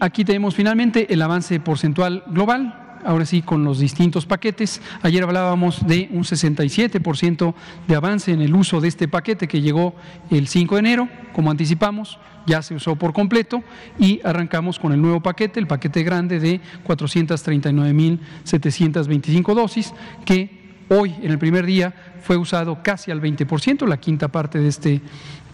Aquí 0.00 0.24
tenemos 0.24 0.54
finalmente 0.54 1.12
el 1.12 1.20
avance 1.22 1.60
porcentual 1.60 2.24
global, 2.26 3.00
ahora 3.04 3.26
sí 3.26 3.42
con 3.42 3.64
los 3.64 3.78
distintos 3.78 4.26
paquetes. 4.26 4.80
Ayer 5.02 5.22
hablábamos 5.22 5.86
de 5.86 6.08
un 6.10 6.24
67% 6.24 7.54
de 7.86 7.94
avance 7.94 8.32
en 8.32 8.40
el 8.40 8.54
uso 8.54 8.80
de 8.80 8.88
este 8.88 9.06
paquete 9.06 9.46
que 9.46 9.60
llegó 9.60 9.94
el 10.30 10.48
5 10.48 10.74
de 10.74 10.78
enero, 10.80 11.08
como 11.32 11.50
anticipamos, 11.50 12.18
ya 12.46 12.62
se 12.62 12.74
usó 12.74 12.96
por 12.96 13.12
completo 13.12 13.62
y 13.98 14.20
arrancamos 14.24 14.78
con 14.78 14.92
el 14.92 15.00
nuevo 15.00 15.20
paquete, 15.20 15.60
el 15.60 15.66
paquete 15.66 16.02
grande 16.02 16.40
de 16.40 16.60
439.725 16.86 19.54
dosis, 19.54 19.94
que 20.24 20.64
hoy 20.88 21.14
en 21.22 21.30
el 21.30 21.38
primer 21.38 21.66
día 21.66 21.94
fue 22.22 22.36
usado 22.36 22.82
casi 22.82 23.10
al 23.10 23.22
20%, 23.22 23.86
la 23.86 23.98
quinta 23.98 24.28
parte 24.28 24.58
de 24.58 24.68
este 24.68 25.00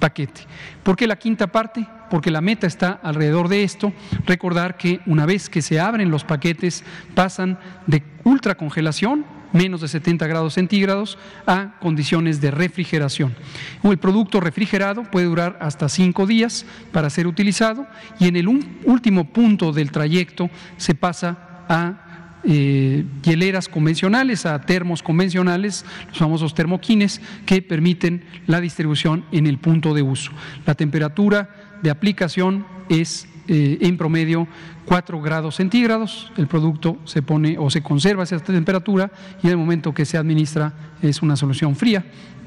paquete. 0.00 0.40
¿Por 0.82 0.96
qué 0.96 1.06
la 1.06 1.16
quinta 1.16 1.46
parte? 1.46 1.86
Porque 2.10 2.32
la 2.32 2.40
meta 2.40 2.66
está 2.66 2.98
alrededor 3.02 3.46
de 3.48 3.62
esto. 3.62 3.92
Recordar 4.26 4.76
que 4.76 5.00
una 5.06 5.26
vez 5.26 5.48
que 5.48 5.62
se 5.62 5.78
abren 5.78 6.10
los 6.10 6.24
paquetes 6.24 6.82
pasan 7.14 7.58
de 7.86 8.02
ultracongelación, 8.24 9.24
menos 9.52 9.80
de 9.80 9.88
70 9.88 10.26
grados 10.26 10.54
centígrados, 10.54 11.18
a 11.46 11.78
condiciones 11.80 12.40
de 12.40 12.50
refrigeración. 12.50 13.36
El 13.84 13.98
producto 13.98 14.40
refrigerado 14.40 15.04
puede 15.04 15.26
durar 15.26 15.58
hasta 15.60 15.88
cinco 15.88 16.26
días 16.26 16.66
para 16.90 17.10
ser 17.10 17.28
utilizado 17.28 17.86
y 18.18 18.26
en 18.26 18.36
el 18.36 18.48
último 18.48 19.26
punto 19.32 19.72
del 19.72 19.92
trayecto 19.92 20.50
se 20.76 20.94
pasa 20.94 21.64
a 21.68 22.09
eh, 22.44 23.04
hieleras 23.22 23.68
convencionales 23.68 24.46
a 24.46 24.60
termos 24.60 25.02
convencionales, 25.02 25.84
los 26.08 26.18
famosos 26.18 26.54
termoquines, 26.54 27.20
que 27.46 27.62
permiten 27.62 28.24
la 28.46 28.60
distribución 28.60 29.24
en 29.32 29.46
el 29.46 29.58
punto 29.58 29.94
de 29.94 30.02
uso. 30.02 30.32
La 30.66 30.74
temperatura 30.74 31.50
de 31.82 31.90
aplicación 31.90 32.66
es 32.88 33.26
eh, 33.48 33.78
en 33.80 33.96
promedio 33.96 34.46
4 34.84 35.20
grados 35.20 35.56
centígrados. 35.56 36.30
El 36.36 36.46
producto 36.46 36.98
se 37.04 37.22
pone 37.22 37.56
o 37.58 37.70
se 37.70 37.82
conserva 37.82 38.22
a 38.22 38.24
esa 38.24 38.38
temperatura 38.38 39.10
y 39.42 39.46
en 39.46 39.52
el 39.52 39.56
momento 39.56 39.92
que 39.92 40.04
se 40.04 40.16
administra 40.16 40.72
es 41.02 41.22
una 41.22 41.36
solución 41.36 41.74
fría, 41.74 42.04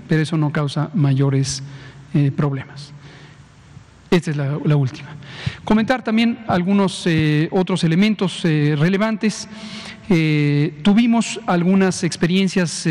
pero 0.07 0.21
eso 0.21 0.37
no 0.37 0.51
causa 0.51 0.89
mayores 0.93 1.63
eh, 2.13 2.31
problemas. 2.31 2.93
Esta 4.11 4.31
es 4.31 4.37
la, 4.37 4.75
última. 4.75 5.09
Comentar 5.63 6.03
también 6.03 6.39
algunos 6.47 7.03
eh, 7.05 7.47
otros 7.51 7.83
elementos 7.83 8.41
relevantes. 8.43 9.47
tuvimos 10.83 11.39
algunas 11.47 12.03
experiencias 12.03 12.85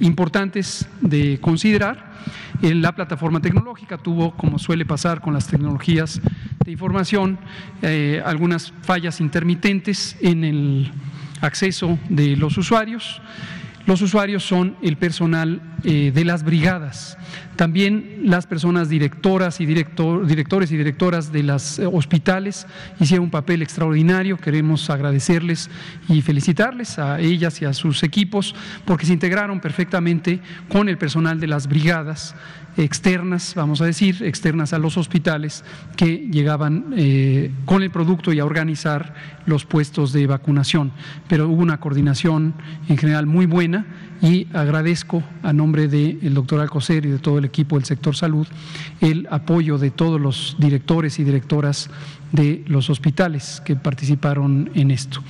importantes 0.00 0.86
de 1.00 1.38
considerar 1.40 2.14
la 2.62 2.92
plataforma 2.92 3.40
tecnológica 3.40 3.98
tuvo, 3.98 4.36
como 4.36 4.58
suele 4.58 4.86
pasar 4.86 5.20
con 5.20 5.34
las 5.34 5.46
tecnologías 5.46 6.20
de 6.64 6.72
información, 6.72 7.38
eh, 7.82 8.22
algunas 8.24 8.72
fallas 8.82 9.20
intermitentes 9.20 10.16
en 10.20 10.44
el 10.44 10.92
acceso 11.40 11.98
de 12.08 12.36
los 12.36 12.56
usuarios. 12.56 13.20
Los 13.86 14.00
usuarios 14.00 14.44
son 14.44 14.76
el 14.80 14.96
personal 14.96 15.60
eh, 15.84 16.10
de 16.14 16.24
las 16.24 16.42
brigadas, 16.42 17.18
también 17.56 18.20
las 18.24 18.46
personas 18.46 18.88
directoras 18.88 19.60
y 19.60 19.66
directores 19.66 20.72
y 20.72 20.76
directoras 20.76 21.32
de 21.32 21.42
los 21.42 21.78
eh, 21.78 21.86
hospitales 21.86 22.66
hicieron 23.00 23.24
un 23.24 23.30
papel 23.30 23.62
extraordinario. 23.62 24.38
Queremos 24.38 24.90
agradecerles 24.90 25.70
y 26.08 26.22
felicitarles 26.22 26.98
a 26.98 27.20
ellas 27.20 27.60
y 27.62 27.64
a 27.64 27.72
sus 27.72 28.02
equipos 28.02 28.54
porque 28.84 29.06
se 29.06 29.12
integraron 29.12 29.60
perfectamente 29.60 30.40
con 30.68 30.88
el 30.88 30.98
personal 30.98 31.40
de 31.40 31.46
las 31.46 31.68
brigadas 31.68 32.34
externas, 32.76 33.54
vamos 33.54 33.80
a 33.80 33.84
decir, 33.84 34.22
externas 34.22 34.72
a 34.72 34.78
los 34.78 34.96
hospitales 34.96 35.64
que 35.96 36.28
llegaban 36.30 36.92
eh, 36.96 37.52
con 37.64 37.82
el 37.82 37.90
producto 37.90 38.32
y 38.32 38.40
a 38.40 38.44
organizar 38.44 39.14
los 39.46 39.64
puestos 39.64 40.12
de 40.12 40.26
vacunación. 40.26 40.92
Pero 41.28 41.48
hubo 41.48 41.62
una 41.62 41.78
coordinación 41.78 42.54
en 42.88 42.96
general 42.96 43.26
muy 43.26 43.46
buena 43.46 43.86
y 44.22 44.46
agradezco 44.52 45.22
a 45.42 45.52
nombre 45.52 45.88
del 45.88 46.34
doctor 46.34 46.60
Alcocer 46.60 47.04
y 47.06 47.10
de 47.10 47.18
todo 47.18 47.38
el 47.38 47.44
equipo 47.44 47.76
del 47.76 47.84
sector 47.84 48.16
salud 48.16 48.46
el 49.00 49.26
apoyo 49.30 49.78
de 49.78 49.90
todos 49.90 50.20
los 50.20 50.56
directores 50.58 51.18
y 51.18 51.24
directoras 51.24 51.90
de 52.32 52.64
los 52.66 52.90
hospitales 52.90 53.62
que 53.64 53.76
participaron 53.76 54.70
en 54.74 54.90
esto. 54.90 55.22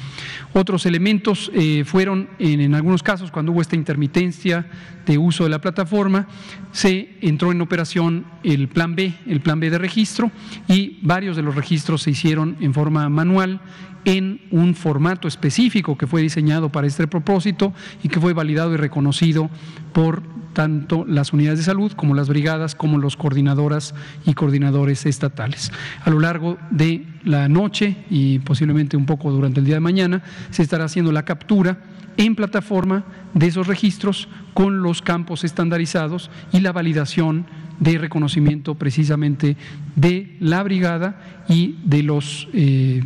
Otros 0.55 0.87
elementos 0.87 1.51
eh, 1.53 1.85
fueron, 1.85 2.31
en, 2.39 2.75
algunos 2.75 3.03
casos, 3.03 3.31
cuando 3.31 3.53
hubo 3.53 3.61
esta 3.61 3.77
intermitencia 3.77 4.67
de 5.05 5.19
uso 5.19 5.45
de 5.45 5.51
la 5.51 5.61
plataforma, 5.61 6.27
se 6.73 7.19
entró 7.21 7.53
en 7.53 7.61
operación 7.61 8.25
el 8.43 8.69
plan 8.69 8.97
B, 8.97 9.13
el 9.27 9.41
plan 9.41 9.61
B 9.61 9.69
de 9.69 9.77
registro, 9.77 10.31
y 10.67 10.99
varios 11.03 11.37
de 11.37 11.43
los 11.43 11.55
registros 11.55 12.03
se 12.03 12.13
hicieron 12.13 12.57
en 12.61 12.73
forma 12.73 13.09
manual 13.11 13.61
en 14.05 14.41
un 14.51 14.75
formato 14.75 15.29
específico 15.29 15.97
que 15.97 16.07
fue 16.07 16.23
diseñado 16.23 16.71
para 16.71 16.87
este 16.87 17.07
propósito 17.07 17.73
y 18.03 18.09
que 18.09 18.21
fue 18.21 18.33
validado 18.33 18.75
y 18.75 18.77
reconocido 18.77 19.51
por 19.93 20.23
tanto 20.55 21.05
las 21.07 21.33
unidades 21.33 21.59
de 21.59 21.65
salud 21.65 21.93
como 21.93 22.15
las 22.15 22.29
brigadas, 22.29 22.75
como 22.75 22.99
los 22.99 23.17
coordinadoras 23.17 23.95
y 24.25 24.35
coordinadores 24.35 25.05
estatales. 25.05 25.73
A 26.05 26.11
lo 26.11 26.21
largo 26.21 26.59
de 26.71 27.07
la 27.25 27.49
noche 27.49 27.97
y 28.09 28.39
posiblemente 28.39 28.97
un 28.97 29.07
poco 29.07 29.31
durante 29.31 29.61
el 29.61 29.67
día 29.67 29.77
de 29.77 29.81
mañana 29.81 30.23
se 30.51 30.63
estará 30.63 30.85
haciendo 30.85 31.13
la 31.13 31.25
captura 31.25 31.79
en 32.17 32.37
plataforma 32.37 33.05
de 33.35 33.49
esos 33.49 33.67
registros 33.67 34.29
con 34.55 34.83
los 34.83 35.03
campos 35.03 35.43
estandarizados 35.43 36.31
y 36.53 36.61
la 36.61 36.73
validación 36.73 37.47
de 37.81 37.99
reconocimiento 37.99 38.77
precisamente 38.77 39.57
de 39.97 40.37
la 40.39 40.63
brigada 40.63 41.45
y 41.49 41.77
de 41.85 42.05
los 42.05 42.49
eh, 42.53 43.03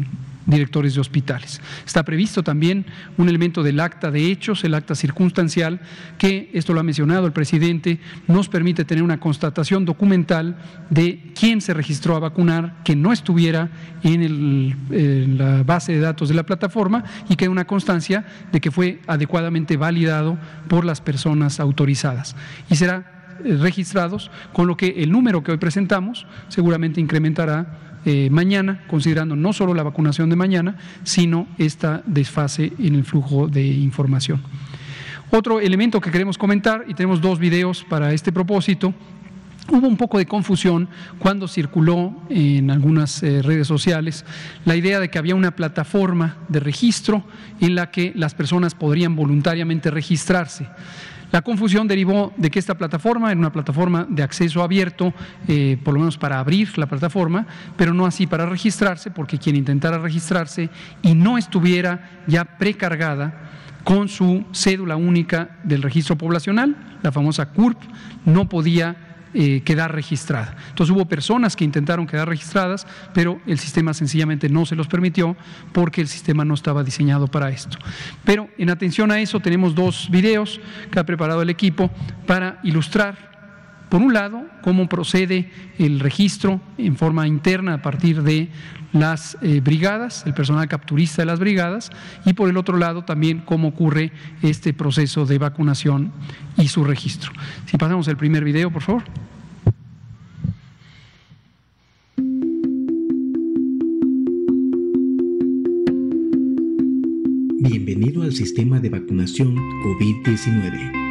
directores 0.49 0.95
de 0.95 1.01
hospitales. 1.01 1.61
Está 1.87 2.03
previsto 2.03 2.43
también 2.43 2.87
un 3.19 3.29
elemento 3.29 3.63
del 3.63 3.79
acta 3.79 4.11
de 4.11 4.33
hechos, 4.33 4.65
el 4.65 4.75
acta 4.75 4.95
circunstancial, 4.95 5.81
que, 6.17 6.51
esto 6.55 6.73
lo 6.73 6.81
ha 6.81 6.83
mencionado 6.83 7.27
el 7.27 7.33
presidente, 7.33 8.01
nos 8.27 8.49
permite 8.49 8.85
tener 8.85 9.05
una 9.05 9.21
constatación 9.21 9.85
documental 9.85 10.57
de 10.91 11.33
quién 11.39 11.61
se 11.61 11.75
registró 11.75 12.17
a 12.17 12.21
vacunar, 12.21 12.83
que 12.83 12.97
no 12.97 13.13
estuviera 13.13 13.71
en, 14.03 14.75
en 14.91 15.39
la 15.39 15.63
base 15.63 15.93
de 15.93 16.01
datos 16.01 16.31
de 16.31 16.35
la 16.35 16.45
plataforma 16.45 17.05
y 17.29 17.37
que 17.37 17.49
una 17.49 17.67
constancia 17.67 18.25
de 18.51 18.61
que 18.61 18.71
fue 18.71 19.01
adecuadamente 19.07 19.77
validado 19.77 20.39
por 20.69 20.85
las 20.85 21.01
personas 21.01 21.61
autorizadas. 21.61 22.35
Y 22.71 22.77
será 22.77 23.19
eh, 23.45 23.57
registrados, 23.61 24.31
con 24.53 24.67
lo 24.67 24.77
que 24.77 25.03
el 25.03 25.13
número 25.13 25.43
que 25.43 25.53
hoy 25.53 25.59
presentamos 25.59 26.27
seguramente 26.49 27.01
incrementará 27.01 27.88
eh, 28.11 28.31
mañana, 28.31 28.85
considerando 28.87 29.37
no 29.37 29.53
solo 29.53 29.75
la 29.75 29.83
vacunación 29.83 30.31
de 30.31 30.37
mañana, 30.37 30.79
sino 31.05 31.47
esta 31.59 32.03
desfase 32.07 32.73
en 32.79 32.95
el 32.95 33.05
flujo 33.05 33.49
de 33.49 33.67
información. 33.67 34.41
Otro 35.31 35.61
elemento 35.61 36.01
que 36.01 36.11
queremos 36.11 36.39
comentar, 36.39 36.87
y 36.89 36.95
tenemos 36.95 37.21
dos 37.21 37.39
videos 37.39 37.85
para 37.85 38.15
este 38.15 38.33
propósito, 38.33 38.95
Hubo 39.71 39.87
un 39.87 39.99
poco 39.99 40.17
de 40.17 40.25
confusión 40.25 40.89
cuando 41.19 41.47
circuló 41.47 42.15
en 42.31 42.71
algunas 42.71 43.23
eh, 43.23 43.43
redes 43.43 43.67
sociales 43.67 44.25
la 44.65 44.77
idea 44.77 44.99
de 44.99 45.11
que 45.11 45.19
había 45.19 45.35
una 45.35 45.55
plataforma 45.55 46.39
de 46.49 46.59
registro 46.59 47.23
en 47.61 47.75
la 47.75 47.91
que 47.91 48.13
las 48.17 48.35
personas 48.35 48.75
podrían 48.75 49.15
voluntariamente 49.15 49.91
registrarse. 49.91 50.67
La 51.31 51.43
confusión 51.43 51.87
derivó 51.87 52.33
de 52.37 52.51
que 52.51 52.59
esta 52.59 52.77
plataforma 52.77 53.31
era 53.31 53.39
una 53.39 53.53
plataforma 53.53 54.07
de 54.09 54.23
acceso 54.23 54.63
abierto, 54.63 55.13
eh, 55.47 55.79
por 55.85 55.95
lo 55.95 56.01
menos 56.01 56.17
para 56.17 56.39
abrir 56.39 56.79
la 56.79 56.87
plataforma, 56.87 57.47
pero 57.77 57.93
no 57.93 58.07
así 58.07 58.27
para 58.27 58.47
registrarse, 58.47 59.11
porque 59.11 59.39
quien 59.39 59.57
intentara 59.57 59.99
registrarse 59.99 60.71
y 61.03 61.15
no 61.15 61.37
estuviera 61.37 62.23
ya 62.27 62.45
precargada 62.45 63.51
con 63.85 64.09
su 64.09 64.45
cédula 64.53 64.97
única 64.97 65.59
del 65.65 65.83
registro 65.83 66.17
poblacional, 66.17 66.99
la 67.03 67.13
famosa 67.13 67.51
CURP, 67.51 67.79
no 68.25 68.49
podía 68.49 69.08
eh, 69.35 69.63
quedar 69.63 69.95
registrada. 69.95 70.57
Entonces 70.71 70.95
hubo 70.95 71.07
personas 71.07 71.57
que 71.57 71.65
intentaron 71.65 72.07
quedar 72.07 72.29
registradas, 72.29 72.87
pero 73.13 73.41
el 73.47 73.59
sistema 73.59 73.95
sencillamente 73.95 74.49
no 74.49 74.67
se 74.67 74.77
los 74.77 74.89
permitió 74.89 75.37
porque 75.73 76.01
el 76.01 76.09
sistema 76.09 76.45
no 76.45 76.55
estaba 76.55 76.83
diseñado 76.83 77.27
para 77.27 77.51
esto. 77.51 77.79
Pero 78.25 78.49
en 78.59 78.71
atención 78.71 79.11
a 79.11 79.21
eso 79.21 79.41
tenemos 79.41 79.75
dos 79.75 80.09
videos 80.11 80.61
que 80.91 80.99
ha 80.99 81.05
preparado 81.07 81.43
el 81.43 81.51
equipo 81.51 81.91
para 82.27 82.61
ilustrar 82.63 83.28
por 83.89 84.03
un 84.03 84.13
lado, 84.13 84.45
cómo 84.63 84.89
procede 84.89 85.51
el 85.79 86.01
registro 86.01 86.61
en 86.77 86.97
forma 86.97 87.27
interna 87.27 87.75
a 87.75 87.83
partir 87.83 88.23
de 88.23 88.49
las 88.93 89.37
eh, 89.43 89.61
brigadas, 89.61 90.25
el 90.27 90.35
personal 90.35 90.69
capturista 90.69 91.23
de 91.23 91.27
las 91.27 91.39
brigadas, 91.39 91.91
y 92.25 92.35
por 92.35 92.49
el 92.49 92.57
otro 92.57 92.77
lado 92.77 93.05
también 93.05 93.43
cómo 93.45 93.69
ocurre 93.69 94.13
este 94.43 94.73
proceso 94.73 95.27
de 95.27 95.39
vacunación 95.39 96.13
y 96.57 96.69
su 96.69 96.85
registro. 96.85 97.33
Si 97.67 97.77
pasamos 97.77 98.09
el 98.09 98.17
primer 98.17 98.45
video, 98.45 98.71
por 98.71 98.83
favor. 98.83 99.05
Bienvenido 107.61 108.23
al 108.23 108.33
sistema 108.33 108.81
de 108.81 108.89
vacunación 108.91 109.57
COVID-19. 109.57 111.07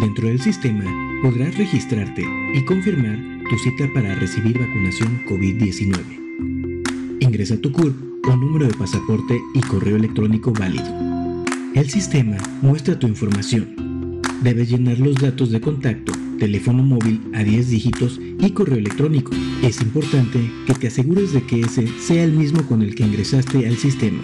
Dentro 0.00 0.28
del 0.28 0.40
sistema 0.40 1.07
podrás 1.22 1.56
registrarte 1.56 2.24
y 2.54 2.64
confirmar 2.64 3.18
tu 3.50 3.58
cita 3.58 3.90
para 3.92 4.14
recibir 4.14 4.58
vacunación 4.58 5.24
COVID-19 5.26 6.28
Ingresa 7.20 7.60
tu 7.60 7.72
CURP 7.72 7.94
o 8.28 8.36
número 8.36 8.66
de 8.66 8.74
pasaporte 8.74 9.40
y 9.54 9.60
correo 9.60 9.96
electrónico 9.96 10.52
válido. 10.52 10.86
El 11.74 11.90
sistema 11.90 12.36
muestra 12.62 12.98
tu 12.98 13.06
información. 13.06 14.22
Debes 14.42 14.70
llenar 14.70 14.98
los 14.98 15.16
datos 15.16 15.50
de 15.50 15.60
contacto, 15.60 16.12
teléfono 16.38 16.82
móvil 16.82 17.20
a 17.34 17.42
10 17.42 17.68
dígitos 17.68 18.20
y 18.20 18.50
correo 18.50 18.78
electrónico. 18.78 19.32
Es 19.62 19.82
importante 19.82 20.50
que 20.66 20.74
te 20.74 20.86
asegures 20.86 21.32
de 21.32 21.42
que 21.42 21.60
ese 21.60 21.88
sea 21.98 22.22
el 22.22 22.32
mismo 22.32 22.62
con 22.66 22.82
el 22.82 22.94
que 22.94 23.04
ingresaste 23.04 23.66
al 23.66 23.76
sistema. 23.76 24.22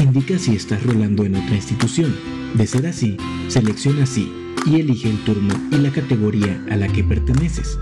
Indica 0.00 0.38
si 0.38 0.54
estás 0.54 0.82
rolando 0.84 1.24
en 1.24 1.34
otra 1.34 1.56
institución. 1.56 2.14
De 2.54 2.66
ser 2.66 2.86
así, 2.86 3.16
selecciona 3.48 4.06
sí 4.06 4.30
y 4.66 4.80
elige 4.80 5.10
el 5.10 5.18
turno 5.24 5.54
y 5.70 5.76
la 5.76 5.90
categoría 5.90 6.62
a 6.70 6.76
la 6.76 6.88
que 6.88 7.04
perteneces. 7.04 7.78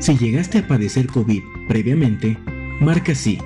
Si 0.00 0.16
llegaste 0.16 0.58
a 0.58 0.66
padecer 0.66 1.06
COVID 1.08 1.42
previamente, 1.68 2.38
marca 2.80 3.14
sí 3.14 3.38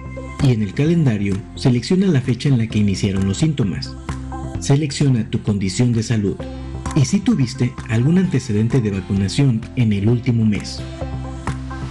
y 0.43 0.53
en 0.53 0.63
el 0.63 0.75
calendario 0.75 1.37
selecciona 1.55 2.07
la 2.07 2.21
fecha 2.21 2.49
en 2.49 2.59
la 2.59 2.67
que 2.67 2.79
iniciaron 2.79 3.27
los 3.27 3.39
síntomas. 3.39 3.95
Selecciona 4.61 5.29
tu 5.29 5.43
condición 5.43 5.93
de 5.93 6.03
salud 6.03 6.37
y 6.95 7.05
si 7.05 7.21
tuviste 7.21 7.73
algún 7.89 8.19
antecedente 8.19 8.81
de 8.81 8.91
vacunación 8.91 9.61
en 9.77 9.93
el 9.93 10.09
último 10.09 10.45
mes. 10.45 10.81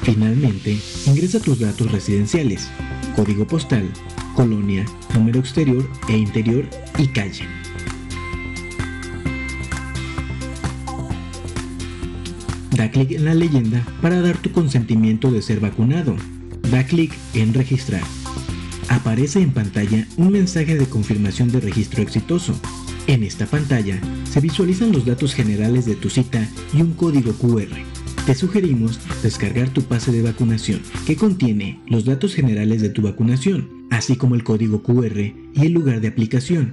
Finalmente, 0.04 0.78
ingresa 1.06 1.39
tus 1.39 1.60
datos 1.60 1.91
residenciales, 1.91 2.69
código 3.15 3.45
postal, 3.45 3.89
colonia, 4.33 4.85
número 5.13 5.39
exterior 5.39 5.89
e 6.07 6.17
interior 6.17 6.65
y 6.97 7.07
calle. 7.07 7.45
Da 12.75 12.89
clic 12.89 13.11
en 13.11 13.25
la 13.25 13.33
leyenda 13.33 13.85
para 14.01 14.21
dar 14.21 14.37
tu 14.37 14.51
consentimiento 14.51 15.31
de 15.31 15.41
ser 15.41 15.59
vacunado. 15.59 16.15
Da 16.71 16.83
clic 16.85 17.13
en 17.33 17.53
registrar. 17.53 18.03
Aparece 18.89 19.41
en 19.41 19.51
pantalla 19.51 20.07
un 20.17 20.31
mensaje 20.31 20.75
de 20.75 20.85
confirmación 20.85 21.51
de 21.51 21.59
registro 21.59 22.01
exitoso. 22.01 22.53
En 23.07 23.23
esta 23.23 23.45
pantalla 23.45 23.99
se 24.29 24.41
visualizan 24.41 24.91
los 24.91 25.05
datos 25.05 25.33
generales 25.33 25.85
de 25.85 25.95
tu 25.95 26.09
cita 26.09 26.47
y 26.73 26.81
un 26.81 26.93
código 26.93 27.33
QR. 27.33 28.00
Te 28.25 28.36
sugerimos 28.36 28.99
descargar 29.23 29.69
tu 29.69 29.81
pase 29.81 30.12
de 30.12 30.21
vacunación, 30.21 30.81
que 31.07 31.15
contiene 31.15 31.81
los 31.88 32.05
datos 32.05 32.36
generales 32.36 32.79
de 32.79 32.89
tu 32.89 33.01
vacunación, 33.01 33.88
así 33.89 34.15
como 34.15 34.36
el 34.36 34.43
código 34.43 34.84
QR 34.84 35.19
y 35.19 35.65
el 35.65 35.73
lugar 35.73 36.01
de 36.01 36.10
aplicación. 36.10 36.71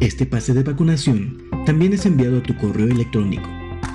Este 0.00 0.24
pase 0.24 0.54
de 0.54 0.62
vacunación 0.62 1.42
también 1.66 1.94
es 1.94 2.06
enviado 2.06 2.38
a 2.38 2.42
tu 2.44 2.56
correo 2.56 2.86
electrónico. 2.86 3.48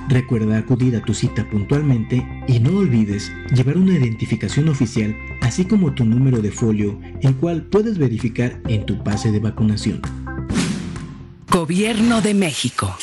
Recuerda 0.09 0.57
acudir 0.57 0.97
a 0.97 1.01
tu 1.01 1.13
cita 1.13 1.49
puntualmente 1.49 2.27
y 2.49 2.59
no 2.59 2.77
olvides 2.77 3.31
llevar 3.55 3.77
una 3.77 3.93
identificación 3.93 4.67
oficial, 4.67 5.15
así 5.41 5.63
como 5.63 5.93
tu 5.93 6.03
número 6.03 6.41
de 6.41 6.51
folio, 6.51 6.99
el 7.21 7.33
cual 7.35 7.63
puedes 7.63 7.97
verificar 7.97 8.61
en 8.67 8.85
tu 8.85 9.01
pase 9.05 9.31
de 9.31 9.39
vacunación. 9.39 10.01
Gobierno 11.49 12.21
de 12.21 12.33
México. 12.33 12.93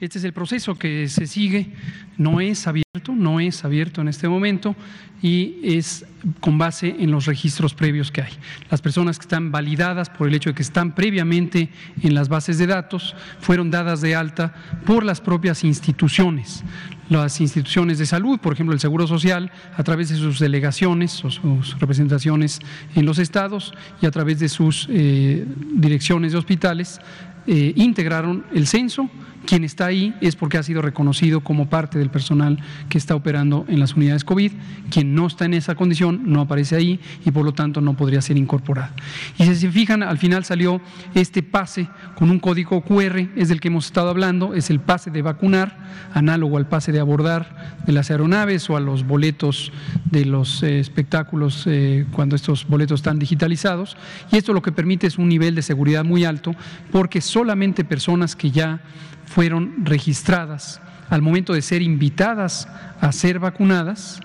Este 0.00 0.18
es 0.18 0.24
el 0.24 0.32
proceso 0.32 0.76
que 0.76 1.08
se 1.08 1.26
sigue, 1.26 1.72
no 2.18 2.40
es 2.40 2.68
abierto, 2.68 3.16
no 3.16 3.40
es 3.40 3.64
abierto 3.64 4.00
en 4.00 4.06
este 4.06 4.28
momento 4.28 4.76
y 5.22 5.56
es 5.64 6.06
con 6.38 6.56
base 6.56 6.94
en 7.00 7.10
los 7.10 7.26
registros 7.26 7.74
previos 7.74 8.12
que 8.12 8.22
hay. 8.22 8.32
Las 8.70 8.80
personas 8.80 9.18
que 9.18 9.22
están 9.22 9.50
validadas 9.50 10.08
por 10.08 10.28
el 10.28 10.36
hecho 10.36 10.50
de 10.50 10.54
que 10.54 10.62
están 10.62 10.94
previamente 10.94 11.70
en 12.00 12.14
las 12.14 12.28
bases 12.28 12.58
de 12.58 12.68
datos 12.68 13.16
fueron 13.40 13.72
dadas 13.72 14.00
de 14.00 14.14
alta 14.14 14.54
por 14.86 15.02
las 15.02 15.20
propias 15.20 15.64
instituciones, 15.64 16.62
las 17.08 17.40
instituciones 17.40 17.98
de 17.98 18.06
salud, 18.06 18.38
por 18.38 18.52
ejemplo 18.52 18.74
el 18.74 18.80
Seguro 18.80 19.08
Social, 19.08 19.50
a 19.76 19.82
través 19.82 20.10
de 20.10 20.14
sus 20.14 20.38
delegaciones 20.38 21.24
o 21.24 21.30
sus 21.32 21.76
representaciones 21.80 22.60
en 22.94 23.04
los 23.04 23.18
estados 23.18 23.74
y 24.00 24.06
a 24.06 24.12
través 24.12 24.38
de 24.38 24.48
sus 24.48 24.86
eh, 24.90 25.44
direcciones 25.74 26.30
de 26.30 26.38
hospitales, 26.38 27.00
eh, 27.48 27.72
integraron 27.74 28.44
el 28.54 28.68
censo 28.68 29.10
quien 29.48 29.64
está 29.64 29.86
ahí 29.86 30.14
es 30.20 30.36
porque 30.36 30.58
ha 30.58 30.62
sido 30.62 30.82
reconocido 30.82 31.40
como 31.40 31.70
parte 31.70 31.98
del 31.98 32.10
personal 32.10 32.58
que 32.90 32.98
está 32.98 33.14
operando 33.14 33.64
en 33.66 33.80
las 33.80 33.94
unidades 33.94 34.22
COVID. 34.22 34.52
Quien 34.90 35.14
no 35.14 35.26
está 35.26 35.46
en 35.46 35.54
esa 35.54 35.74
condición 35.74 36.20
no 36.26 36.42
aparece 36.42 36.76
ahí 36.76 37.00
y 37.24 37.30
por 37.30 37.46
lo 37.46 37.54
tanto 37.54 37.80
no 37.80 37.96
podría 37.96 38.20
ser 38.20 38.36
incorporado. 38.36 38.92
Y 39.38 39.44
si 39.44 39.54
se 39.56 39.70
fijan, 39.70 40.02
al 40.02 40.18
final 40.18 40.44
salió 40.44 40.82
este 41.14 41.42
pase 41.42 41.88
con 42.14 42.30
un 42.30 42.40
código 42.40 42.82
QR, 42.82 43.20
es 43.36 43.48
del 43.48 43.58
que 43.58 43.68
hemos 43.68 43.86
estado 43.86 44.10
hablando, 44.10 44.52
es 44.52 44.68
el 44.68 44.80
pase 44.80 45.10
de 45.10 45.22
vacunar, 45.22 45.78
análogo 46.12 46.58
al 46.58 46.68
pase 46.68 46.92
de 46.92 47.00
abordar 47.00 47.78
de 47.86 47.94
las 47.94 48.10
aeronaves 48.10 48.68
o 48.68 48.76
a 48.76 48.80
los 48.80 49.06
boletos 49.06 49.72
de 50.10 50.26
los 50.26 50.62
eh, 50.62 50.78
espectáculos 50.78 51.64
eh, 51.66 52.04
cuando 52.12 52.36
estos 52.36 52.68
boletos 52.68 53.00
están 53.00 53.18
digitalizados. 53.18 53.96
Y 54.30 54.36
esto 54.36 54.52
lo 54.52 54.60
que 54.60 54.72
permite 54.72 55.06
es 55.06 55.16
un 55.16 55.30
nivel 55.30 55.54
de 55.54 55.62
seguridad 55.62 56.04
muy 56.04 56.26
alto 56.26 56.54
porque 56.92 57.22
solamente 57.22 57.82
personas 57.82 58.36
que 58.36 58.50
ya 58.50 58.82
fueron 59.28 59.84
registradas 59.84 60.80
al 61.10 61.22
momento 61.22 61.52
de 61.52 61.62
ser 61.62 61.82
invitadas 61.82 62.68
a 63.00 63.12
ser 63.12 63.38
vacunadas, 63.38 64.20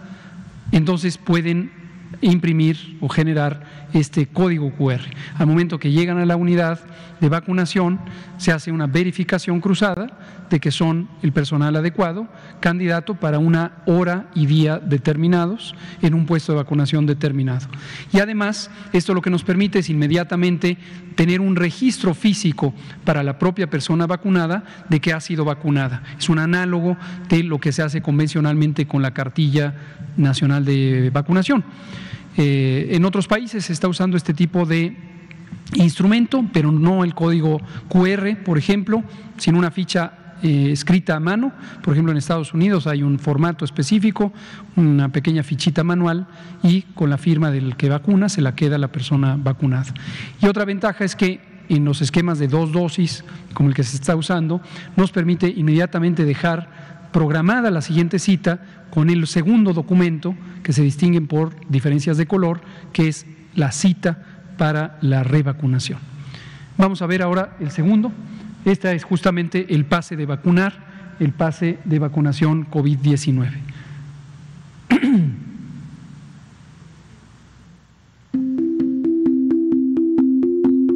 entonces 0.71 1.17
pueden 1.17 1.71
imprimir 2.21 2.97
o 3.01 3.09
generar 3.09 3.63
este 3.93 4.27
código 4.27 4.71
QR. 4.71 5.01
Al 5.37 5.47
momento 5.47 5.79
que 5.79 5.91
llegan 5.91 6.17
a 6.17 6.25
la 6.25 6.35
unidad 6.35 6.79
de 7.19 7.29
vacunación, 7.29 7.99
se 8.37 8.51
hace 8.51 8.71
una 8.71 8.87
verificación 8.87 9.61
cruzada 9.61 10.07
de 10.53 10.59
que 10.59 10.69
son 10.69 11.09
el 11.23 11.31
personal 11.31 11.75
adecuado, 11.75 12.27
candidato 12.59 13.15
para 13.15 13.39
una 13.39 13.81
hora 13.87 14.29
y 14.35 14.45
día 14.45 14.77
determinados 14.77 15.73
en 16.03 16.13
un 16.13 16.27
puesto 16.27 16.51
de 16.51 16.57
vacunación 16.57 17.07
determinado. 17.07 17.65
Y 18.11 18.19
además, 18.19 18.69
esto 18.93 19.15
lo 19.15 19.23
que 19.23 19.31
nos 19.31 19.43
permite 19.43 19.79
es 19.79 19.89
inmediatamente 19.89 20.77
tener 21.15 21.41
un 21.41 21.55
registro 21.55 22.13
físico 22.13 22.71
para 23.03 23.23
la 23.23 23.39
propia 23.39 23.67
persona 23.67 24.05
vacunada 24.05 24.63
de 24.89 24.99
que 24.99 25.11
ha 25.11 25.19
sido 25.21 25.43
vacunada. 25.43 26.03
Es 26.19 26.29
un 26.29 26.37
análogo 26.37 26.97
de 27.29 27.41
lo 27.41 27.59
que 27.59 27.71
se 27.71 27.81
hace 27.81 28.03
convencionalmente 28.03 28.85
con 28.85 29.01
la 29.01 29.11
cartilla 29.11 29.73
nacional 30.17 30.65
de 30.65 31.09
vacunación. 31.11 31.63
Eh, 32.37 32.89
en 32.91 33.05
otros 33.05 33.27
países 33.27 33.65
se 33.65 33.73
está 33.73 33.87
usando 33.87 34.17
este 34.17 34.35
tipo 34.35 34.67
de 34.67 34.95
instrumento, 35.73 36.45
pero 36.53 36.71
no 36.71 37.03
el 37.03 37.15
código 37.15 37.59
QR, 37.89 38.43
por 38.45 38.59
ejemplo, 38.59 39.03
sino 39.37 39.57
una 39.57 39.71
ficha 39.71 40.19
eh, 40.41 40.71
escrita 40.71 41.15
a 41.15 41.19
mano. 41.19 41.51
Por 41.81 41.93
ejemplo, 41.93 42.11
en 42.11 42.17
Estados 42.17 42.53
Unidos 42.53 42.87
hay 42.87 43.03
un 43.03 43.19
formato 43.19 43.65
específico, 43.65 44.33
una 44.75 45.09
pequeña 45.09 45.43
fichita 45.43 45.83
manual 45.83 46.27
y 46.63 46.81
con 46.81 47.09
la 47.09 47.17
firma 47.17 47.51
del 47.51 47.75
que 47.75 47.89
vacuna 47.89 48.29
se 48.29 48.41
la 48.41 48.55
queda 48.55 48.77
la 48.77 48.91
persona 48.91 49.37
vacunada. 49.37 49.93
Y 50.41 50.47
otra 50.47 50.65
ventaja 50.65 51.03
es 51.03 51.15
que 51.15 51.39
en 51.69 51.85
los 51.85 52.01
esquemas 52.01 52.39
de 52.39 52.47
dos 52.47 52.71
dosis, 52.71 53.23
como 53.53 53.69
el 53.69 53.75
que 53.75 53.83
se 53.83 53.95
está 53.95 54.15
usando, 54.15 54.61
nos 54.95 55.11
permite 55.11 55.47
inmediatamente 55.47 56.25
dejar 56.25 57.09
programada 57.11 57.71
la 57.71 57.81
siguiente 57.81 58.19
cita 58.19 58.59
con 58.89 59.09
el 59.09 59.27
segundo 59.27 59.73
documento 59.73 60.35
que 60.63 60.73
se 60.73 60.81
distinguen 60.81 61.27
por 61.27 61.55
diferencias 61.69 62.17
de 62.17 62.27
color, 62.27 62.61
que 62.91 63.07
es 63.07 63.25
la 63.55 63.71
cita 63.71 64.23
para 64.57 64.97
la 65.01 65.23
revacunación. 65.23 65.99
Vamos 66.77 67.01
a 67.01 67.07
ver 67.07 67.21
ahora 67.21 67.55
el 67.59 67.71
segundo. 67.71 68.11
Este 68.65 68.95
es 68.95 69.03
justamente 69.03 69.65
el 69.75 69.85
pase 69.85 70.15
de 70.15 70.25
vacunar, 70.25 71.17
el 71.19 71.33
pase 71.33 71.79
de 71.83 71.99
vacunación 71.99 72.65
COVID-19. 72.71 73.49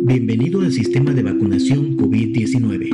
Bienvenido 0.06 0.62
al 0.62 0.72
sistema 0.72 1.12
de 1.12 1.24
vacunación 1.24 1.98
COVID-19. 1.98 2.90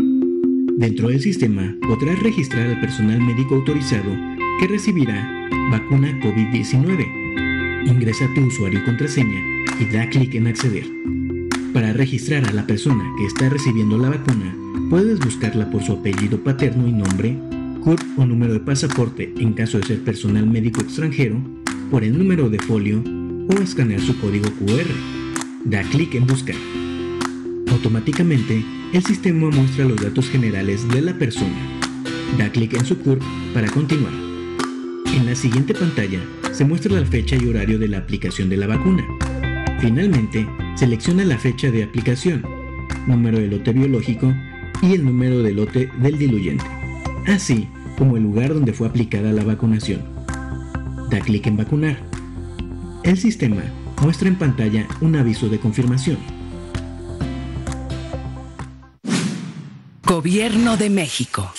Dentro 0.78 1.10
del 1.10 1.22
sistema 1.22 1.76
podrás 1.88 2.18
registrar 2.24 2.66
al 2.66 2.80
personal 2.80 3.22
médico 3.22 3.54
autorizado 3.54 4.12
que 4.60 4.68
recibirá 4.68 5.48
vacuna 5.70 6.20
COVID-19. 6.20 7.86
Ingresa 7.86 8.28
tu 8.34 8.42
usuario 8.42 8.80
y 8.80 8.84
contraseña 8.84 9.40
y 9.80 9.86
da 9.86 10.10
clic 10.10 10.34
en 10.34 10.48
acceder. 10.48 10.88
Para 11.76 11.94
registrar 11.94 12.44
a 12.48 12.54
la 12.54 12.66
persona 12.66 13.04
que 13.18 13.26
está 13.26 13.50
recibiendo 13.50 13.98
la 14.00 14.10
vacuna, 14.10 14.56
puedes 14.90 15.20
buscarla 15.20 15.70
por 15.70 15.84
su 15.84 15.94
apellido 15.94 16.44
paterno 16.44 16.88
y 16.88 16.92
nombre, 16.92 17.38
CURP 17.84 18.02
o 18.18 18.26
número 18.26 18.54
de 18.54 18.60
pasaporte 18.60 19.34
en 19.38 19.54
caso 19.54 19.78
de 19.78 19.86
ser 19.86 20.04
personal 20.04 20.46
médico 20.46 20.82
extranjero, 20.82 21.42
por 21.92 22.04
el 22.04 22.18
número 22.18 22.50
de 22.50 22.60
folio 22.60 23.04
o 23.50 23.54
escanear 23.62 24.02
su 24.02 24.20
código 24.20 24.50
QR. 24.60 24.88
Da 25.66 25.82
clic 25.84 26.16
en 26.16 26.28
buscar. 26.28 26.56
Automáticamente, 27.72 28.64
el 28.94 29.04
sistema 29.04 29.50
muestra 29.50 29.86
los 29.86 30.02
datos 30.02 30.30
generales 30.30 30.88
de 30.90 31.02
la 31.02 31.18
persona. 31.18 31.56
Da 32.38 32.52
clic 32.52 32.74
en 32.74 32.86
su 32.86 32.98
CURP 32.98 33.22
para 33.54 33.70
continuar. 33.70 34.14
En 35.16 35.26
la 35.26 35.36
siguiente 35.36 35.74
pantalla 35.74 36.20
se 36.52 36.66
muestra 36.66 37.00
la 37.00 37.06
fecha 37.06 37.36
y 37.36 37.46
horario 37.48 37.80
de 37.80 37.88
la 37.88 38.00
aplicación 38.00 38.50
de 38.50 38.58
la 38.58 38.68
vacuna. 38.68 39.06
Finalmente, 39.80 40.48
selecciona 40.76 41.26
la 41.26 41.38
fecha 41.38 41.70
de 41.70 41.84
aplicación, 41.84 42.44
número 43.08 43.40
de 43.40 43.48
lote 43.48 43.74
biológico 43.74 44.34
y 44.84 44.94
el 44.94 45.06
número 45.06 45.42
de 45.42 45.54
lote 45.54 45.90
del 45.98 46.18
diluyente, 46.18 46.66
así 47.28 47.70
como 47.98 48.18
el 48.18 48.24
lugar 48.24 48.54
donde 48.54 48.74
fue 48.74 48.88
aplicada 48.88 49.32
la 49.32 49.46
vacunación. 49.46 50.04
Da 51.10 51.22
clic 51.22 51.48
en 51.48 51.56
vacunar. 51.56 51.98
El 53.04 53.18
sistema 53.18 53.64
muestra 54.02 54.28
en 54.28 54.36
pantalla 54.36 54.86
un 55.00 55.16
aviso 55.16 55.48
de 55.48 55.60
confirmación. 55.60 56.18
Gobierno 60.06 60.76
de 60.76 60.90
México. 60.90 61.52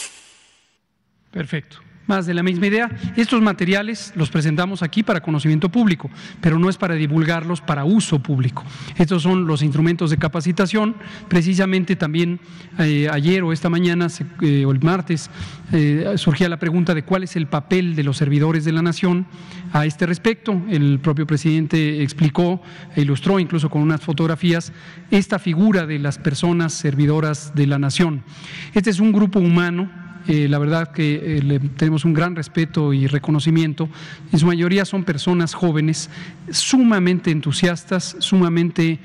Perfecto 1.31 1.79
más 2.07 2.27
de 2.27 2.35
la 2.35 2.43
misma 2.43 2.67
idea. 2.67 2.91
Estos 3.17 3.41
materiales 3.41 4.13
los 4.17 4.31
presentamos 4.31 4.83
aquí 4.83 5.03
para 5.03 5.21
conocimiento 5.21 5.69
público, 5.69 6.11
pero 6.41 6.59
no 6.59 6.69
es 6.69 6.77
para 6.77 6.95
divulgarlos 6.95 7.61
para 7.61 7.85
uso 7.85 8.19
público. 8.19 8.65
Estos 8.97 9.23
son 9.23 9.47
los 9.47 9.63
instrumentos 9.63 10.11
de 10.11 10.19
capacitación. 10.19 10.97
Precisamente 11.29 11.97
también 11.97 12.41
eh, 12.79 13.09
ayer 13.11 13.43
o 13.43 13.53
esta 13.53 13.71
mañana 13.71 14.09
eh, 14.41 14.65
o 14.65 14.73
el 14.73 14.81
martes 14.81 15.31
eh, 15.73 16.15
surgía 16.17 16.49
la 16.49 16.59
pregunta 16.59 16.95
de 16.95 17.05
cuál 17.05 17.25
es 17.25 17.37
el 17.37 17.47
papel 17.47 17.97
de 17.97 18.03
los 18.03 18.17
servidores 18.17 18.65
de 18.65 18.73
la 18.73 18.83
nación 18.83 19.27
a 19.73 19.87
este 19.87 20.07
respecto. 20.07 20.63
El 20.69 21.01
propio 21.01 21.27
presidente 21.27 22.03
explicó 22.03 22.63
e 22.95 23.03
ilustró 23.03 23.41
incluso 23.41 23.71
con 23.71 23.83
unas 23.83 24.01
fotografías 24.01 24.73
esta 25.11 25.39
figura 25.39 25.87
de 25.87 25.99
las 25.99 26.19
personas 26.19 26.73
servidoras 26.73 27.55
de 27.55 27.67
la 27.67 27.79
nación. 27.79 28.23
Este 28.75 28.91
es 28.91 29.01
un 29.01 29.13
grupo 29.13 29.39
humano 29.39 30.04
eh, 30.27 30.49
la 30.49 30.59
verdad 30.59 30.93
que 30.93 31.41
le 31.43 31.59
tenemos 31.61 32.05
un 32.05 32.15
gran 32.15 32.37
respeto 32.37 32.93
y 32.93 33.07
reconocimiento. 33.07 33.89
En 34.33 34.39
su 34.39 34.47
mayoría 34.47 34.85
son 34.85 35.05
personas 35.05 35.55
jóvenes, 35.55 36.11
sumamente 36.51 37.31
entusiastas, 37.31 38.17
sumamente 38.19 39.01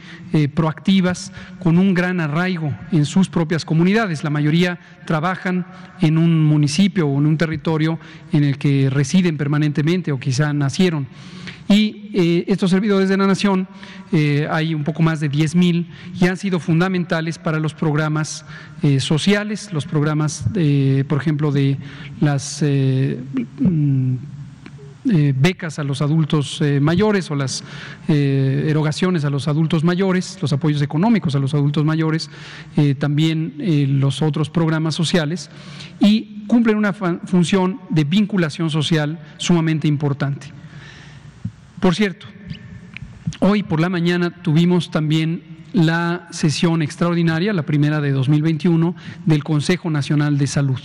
proactivas, 0.54 1.32
con 1.60 1.78
un 1.78 1.94
gran 1.94 2.20
arraigo 2.20 2.74
en 2.92 3.06
sus 3.06 3.30
propias 3.30 3.66
comunidades. 3.66 4.24
La 4.24 4.30
mayoría 4.30 4.80
trabajan 5.06 5.66
en 6.02 6.18
un 6.18 6.44
municipio 6.44 7.08
o 7.08 7.20
en 7.20 7.26
un 7.26 7.38
territorio 7.38 8.00
en 8.32 8.44
el 8.44 8.58
que 8.58 8.90
residen 8.90 9.38
permanentemente 9.38 10.12
o 10.12 10.20
quizá 10.20 10.54
nacieron. 10.54 11.08
Y 11.70 12.10
eh, 12.16 12.46
estos 12.48 12.72
servidores 12.72 13.10
de 13.10 13.18
la 13.18 13.28
Nación, 13.28 13.68
eh, 14.12 14.48
hay 14.50 14.74
un 14.74 14.84
poco 14.84 15.04
más 15.04 15.20
de 15.20 15.30
10 15.30 15.56
mil, 15.56 15.88
y 16.20 16.26
han 16.26 16.36
sido 16.36 16.60
fundamentales 16.60 17.38
para 17.38 17.60
los 17.60 17.76
programas 17.76 18.44
eh, 18.82 19.00
sociales, 19.00 19.72
los 19.72 19.86
programas, 19.86 20.46
por 21.08 21.22
ejemplo, 21.22 21.52
de 21.52 21.78
las 22.22 22.64
mm, 22.64 24.16
becas 25.36 25.78
a 25.78 25.84
los 25.84 26.02
adultos 26.02 26.62
mayores 26.82 27.30
o 27.30 27.36
las 27.36 27.64
erogaciones 28.08 29.24
a 29.24 29.30
los 29.30 29.48
adultos 29.48 29.84
mayores, 29.84 30.40
los 30.42 30.52
apoyos 30.52 30.82
económicos 30.82 31.36
a 31.36 31.40
los 31.40 31.54
adultos 31.54 31.86
mayores, 31.86 32.30
también 32.98 33.54
los 34.00 34.22
otros 34.22 34.50
programas 34.50 34.96
sociales, 34.96 35.50
y 36.00 36.46
cumplen 36.48 36.78
una 36.78 36.94
función 36.94 37.80
de 37.90 38.04
vinculación 38.04 38.70
social 38.70 39.20
sumamente 39.38 39.88
importante. 39.88 40.59
Por 41.80 41.96
cierto, 41.96 42.28
hoy 43.40 43.64
por 43.64 43.80
la 43.80 43.88
mañana 43.88 44.32
tuvimos 44.32 44.92
también 44.92 45.44
la 45.72 46.28
sesión 46.32 46.82
extraordinaria, 46.82 47.54
la 47.54 47.64
primera 47.64 48.02
de 48.02 48.12
2021, 48.12 48.96
del 49.26 49.44
Consejo 49.46 49.90
Nacional 49.90 50.38
de 50.38 50.48
Salud. 50.48 50.80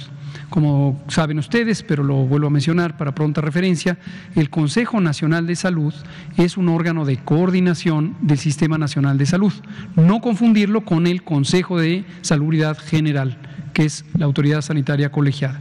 Como 0.50 1.02
saben 1.08 1.40
ustedes, 1.40 1.82
pero 1.82 2.04
lo 2.04 2.14
vuelvo 2.26 2.46
a 2.46 2.50
mencionar 2.50 2.96
para 2.96 3.12
pronta 3.12 3.40
referencia, 3.40 3.98
el 4.36 4.50
Consejo 4.50 5.00
Nacional 5.00 5.48
de 5.48 5.56
Salud 5.56 5.92
es 6.36 6.56
un 6.56 6.68
órgano 6.68 7.04
de 7.04 7.16
coordinación 7.16 8.16
del 8.20 8.38
Sistema 8.38 8.78
Nacional 8.78 9.18
de 9.18 9.26
Salud. 9.26 9.52
No 9.96 10.20
confundirlo 10.20 10.82
con 10.82 11.08
el 11.08 11.24
Consejo 11.24 11.78
de 11.78 12.04
Salubridad 12.20 12.78
General, 12.78 13.36
que 13.72 13.84
es 13.84 14.04
la 14.16 14.26
autoridad 14.26 14.60
sanitaria 14.60 15.10
colegiada. 15.10 15.58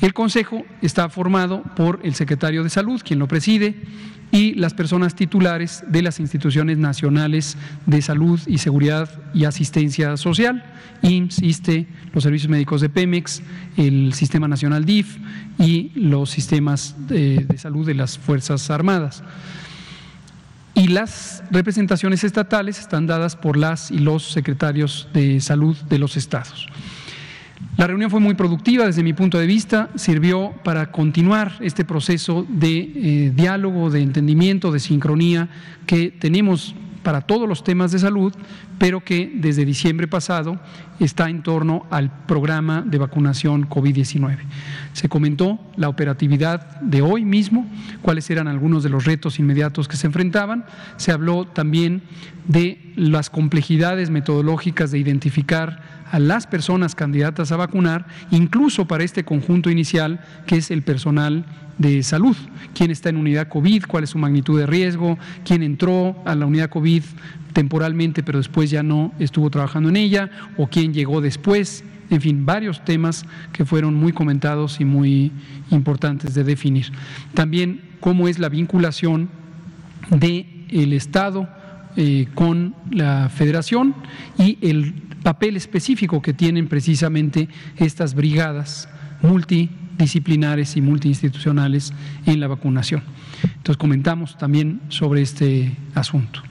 El 0.00 0.14
Consejo 0.14 0.64
está 0.80 1.08
formado 1.08 1.62
por 1.76 2.00
el 2.04 2.14
secretario 2.14 2.62
de 2.62 2.70
Salud, 2.70 3.02
quien 3.04 3.18
lo 3.18 3.26
preside, 3.26 3.74
y 4.30 4.54
las 4.54 4.74
personas 4.74 5.14
titulares 5.14 5.82
de 5.88 6.02
las 6.02 6.20
instituciones 6.20 6.78
nacionales 6.78 7.56
de 7.86 8.02
salud 8.02 8.38
y 8.46 8.58
seguridad 8.58 9.08
y 9.34 9.44
asistencia 9.44 10.16
social, 10.16 10.64
IMSS, 11.02 11.86
los 12.12 12.24
servicios 12.24 12.50
médicos 12.50 12.80
de 12.80 12.90
Pemex, 12.90 13.42
el 13.76 14.12
Sistema 14.12 14.46
Nacional 14.46 14.84
DIF 14.84 15.16
y 15.58 15.90
los 15.94 16.30
sistemas 16.30 16.94
de, 17.08 17.46
de 17.48 17.58
salud 17.58 17.86
de 17.86 17.94
las 17.94 18.18
Fuerzas 18.18 18.70
Armadas. 18.70 19.22
Y 20.74 20.88
las 20.88 21.42
representaciones 21.50 22.22
estatales 22.22 22.78
están 22.78 23.06
dadas 23.06 23.34
por 23.34 23.56
las 23.56 23.90
y 23.90 23.98
los 23.98 24.30
secretarios 24.30 25.08
de 25.12 25.40
salud 25.40 25.76
de 25.88 25.98
los 25.98 26.16
estados. 26.16 26.68
La 27.76 27.86
reunión 27.86 28.10
fue 28.10 28.20
muy 28.20 28.34
productiva 28.34 28.86
desde 28.86 29.02
mi 29.02 29.12
punto 29.12 29.38
de 29.38 29.46
vista, 29.46 29.90
sirvió 29.94 30.52
para 30.64 30.90
continuar 30.90 31.52
este 31.60 31.84
proceso 31.84 32.46
de 32.48 32.78
eh, 32.78 33.32
diálogo, 33.34 33.90
de 33.90 34.02
entendimiento, 34.02 34.72
de 34.72 34.80
sincronía 34.80 35.48
que 35.86 36.10
tenemos 36.10 36.74
para 37.02 37.20
todos 37.20 37.48
los 37.48 37.64
temas 37.64 37.92
de 37.92 37.98
salud, 38.00 38.34
pero 38.78 39.02
que 39.04 39.32
desde 39.34 39.64
diciembre 39.64 40.08
pasado 40.08 40.60
está 41.00 41.30
en 41.30 41.42
torno 41.42 41.86
al 41.90 42.10
programa 42.26 42.82
de 42.82 42.98
vacunación 42.98 43.68
COVID-19. 43.68 44.38
Se 44.92 45.08
comentó 45.08 45.58
la 45.76 45.88
operatividad 45.88 46.80
de 46.80 47.02
hoy 47.02 47.24
mismo, 47.24 47.66
cuáles 48.02 48.28
eran 48.30 48.48
algunos 48.48 48.82
de 48.82 48.90
los 48.90 49.04
retos 49.04 49.38
inmediatos 49.38 49.88
que 49.88 49.96
se 49.96 50.06
enfrentaban. 50.06 50.64
Se 50.96 51.12
habló 51.12 51.46
también 51.46 52.02
de 52.46 52.92
las 52.96 53.30
complejidades 53.30 54.10
metodológicas 54.10 54.90
de 54.90 54.98
identificar 54.98 55.82
a 56.10 56.18
las 56.18 56.46
personas 56.46 56.94
candidatas 56.94 57.52
a 57.52 57.56
vacunar, 57.56 58.06
incluso 58.30 58.86
para 58.86 59.04
este 59.04 59.24
conjunto 59.24 59.70
inicial 59.70 60.20
que 60.46 60.56
es 60.56 60.70
el 60.70 60.82
personal 60.82 61.44
de 61.76 62.02
salud, 62.02 62.36
quién 62.74 62.90
está 62.90 63.08
en 63.08 63.16
unidad 63.16 63.48
COVID, 63.48 63.84
cuál 63.86 64.04
es 64.04 64.10
su 64.10 64.18
magnitud 64.18 64.58
de 64.58 64.66
riesgo, 64.66 65.16
quién 65.44 65.62
entró 65.62 66.20
a 66.24 66.34
la 66.34 66.46
unidad 66.46 66.70
COVID 66.70 67.02
temporalmente 67.52 68.22
pero 68.22 68.38
después 68.38 68.70
ya 68.70 68.82
no 68.82 69.12
estuvo 69.18 69.50
trabajando 69.50 69.88
en 69.88 69.96
ella 69.96 70.30
o 70.56 70.68
quién 70.68 70.92
llegó 70.92 71.20
después, 71.20 71.84
en 72.10 72.20
fin, 72.20 72.46
varios 72.46 72.84
temas 72.84 73.24
que 73.52 73.64
fueron 73.64 73.94
muy 73.94 74.12
comentados 74.12 74.80
y 74.80 74.84
muy 74.84 75.32
importantes 75.70 76.34
de 76.34 76.44
definir. 76.44 76.92
También 77.34 77.82
cómo 78.00 78.28
es 78.28 78.38
la 78.38 78.48
vinculación 78.48 79.28
del 80.10 80.46
el 80.70 80.92
Estado 80.92 81.48
eh, 81.96 82.28
con 82.34 82.74
la 82.90 83.28
Federación 83.28 83.94
y 84.38 84.58
el 84.60 84.92
papel 85.22 85.56
específico 85.56 86.22
que 86.22 86.32
tienen 86.32 86.68
precisamente 86.68 87.48
estas 87.76 88.14
brigadas 88.14 88.88
multidisciplinares 89.22 90.76
y 90.76 90.80
multiinstitucionales 90.80 91.92
en 92.26 92.40
la 92.40 92.46
vacunación. 92.46 93.02
Entonces 93.42 93.76
comentamos 93.76 94.36
también 94.38 94.80
sobre 94.88 95.22
este 95.22 95.76
asunto. 95.94 96.42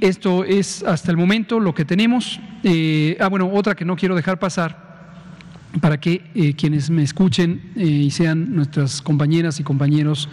Esto 0.00 0.44
es 0.44 0.84
hasta 0.84 1.10
el 1.10 1.16
momento 1.16 1.58
lo 1.58 1.74
que 1.74 1.84
tenemos. 1.84 2.38
Eh, 2.62 3.16
ah, 3.18 3.26
bueno, 3.26 3.50
otra 3.52 3.74
que 3.74 3.84
no 3.84 3.96
quiero 3.96 4.14
dejar 4.14 4.38
pasar 4.38 4.86
para 5.80 5.98
que 5.98 6.22
eh, 6.34 6.54
quienes 6.54 6.88
me 6.88 7.02
escuchen 7.02 7.72
eh, 7.74 7.84
y 7.84 8.10
sean 8.12 8.54
nuestras 8.54 9.02
compañeras 9.02 9.58
y 9.60 9.64
compañeros 9.64 10.28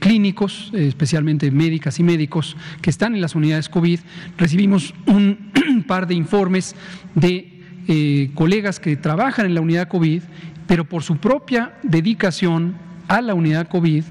clínicos, 0.00 0.72
especialmente 0.74 1.48
médicas 1.52 2.00
y 2.00 2.02
médicos 2.02 2.56
que 2.82 2.90
están 2.90 3.14
en 3.14 3.20
las 3.20 3.36
unidades 3.36 3.68
COVID, 3.68 4.00
recibimos 4.36 4.92
un 5.06 5.52
par 5.86 6.08
de 6.08 6.14
informes 6.14 6.74
de 7.14 8.32
colegas 8.34 8.80
que 8.80 8.96
trabajan 8.96 9.46
en 9.46 9.54
la 9.54 9.60
unidad 9.60 9.86
COVID, 9.86 10.22
pero 10.66 10.84
por 10.84 11.04
su 11.04 11.18
propia 11.18 11.74
dedicación 11.84 12.74
a 13.06 13.20
la 13.20 13.34
unidad 13.34 13.68
COVID 13.68 14.02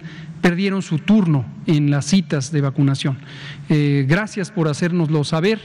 perdieron 0.43 0.82
su 0.82 0.99
turno 0.99 1.45
en 1.67 1.89
las 1.89 2.03
citas 2.03 2.51
de 2.51 2.60
vacunación. 2.60 3.17
Eh, 3.69 4.06
gracias 4.08 4.51
por 4.51 4.67
hacérnoslo 4.67 5.23
saber. 5.23 5.60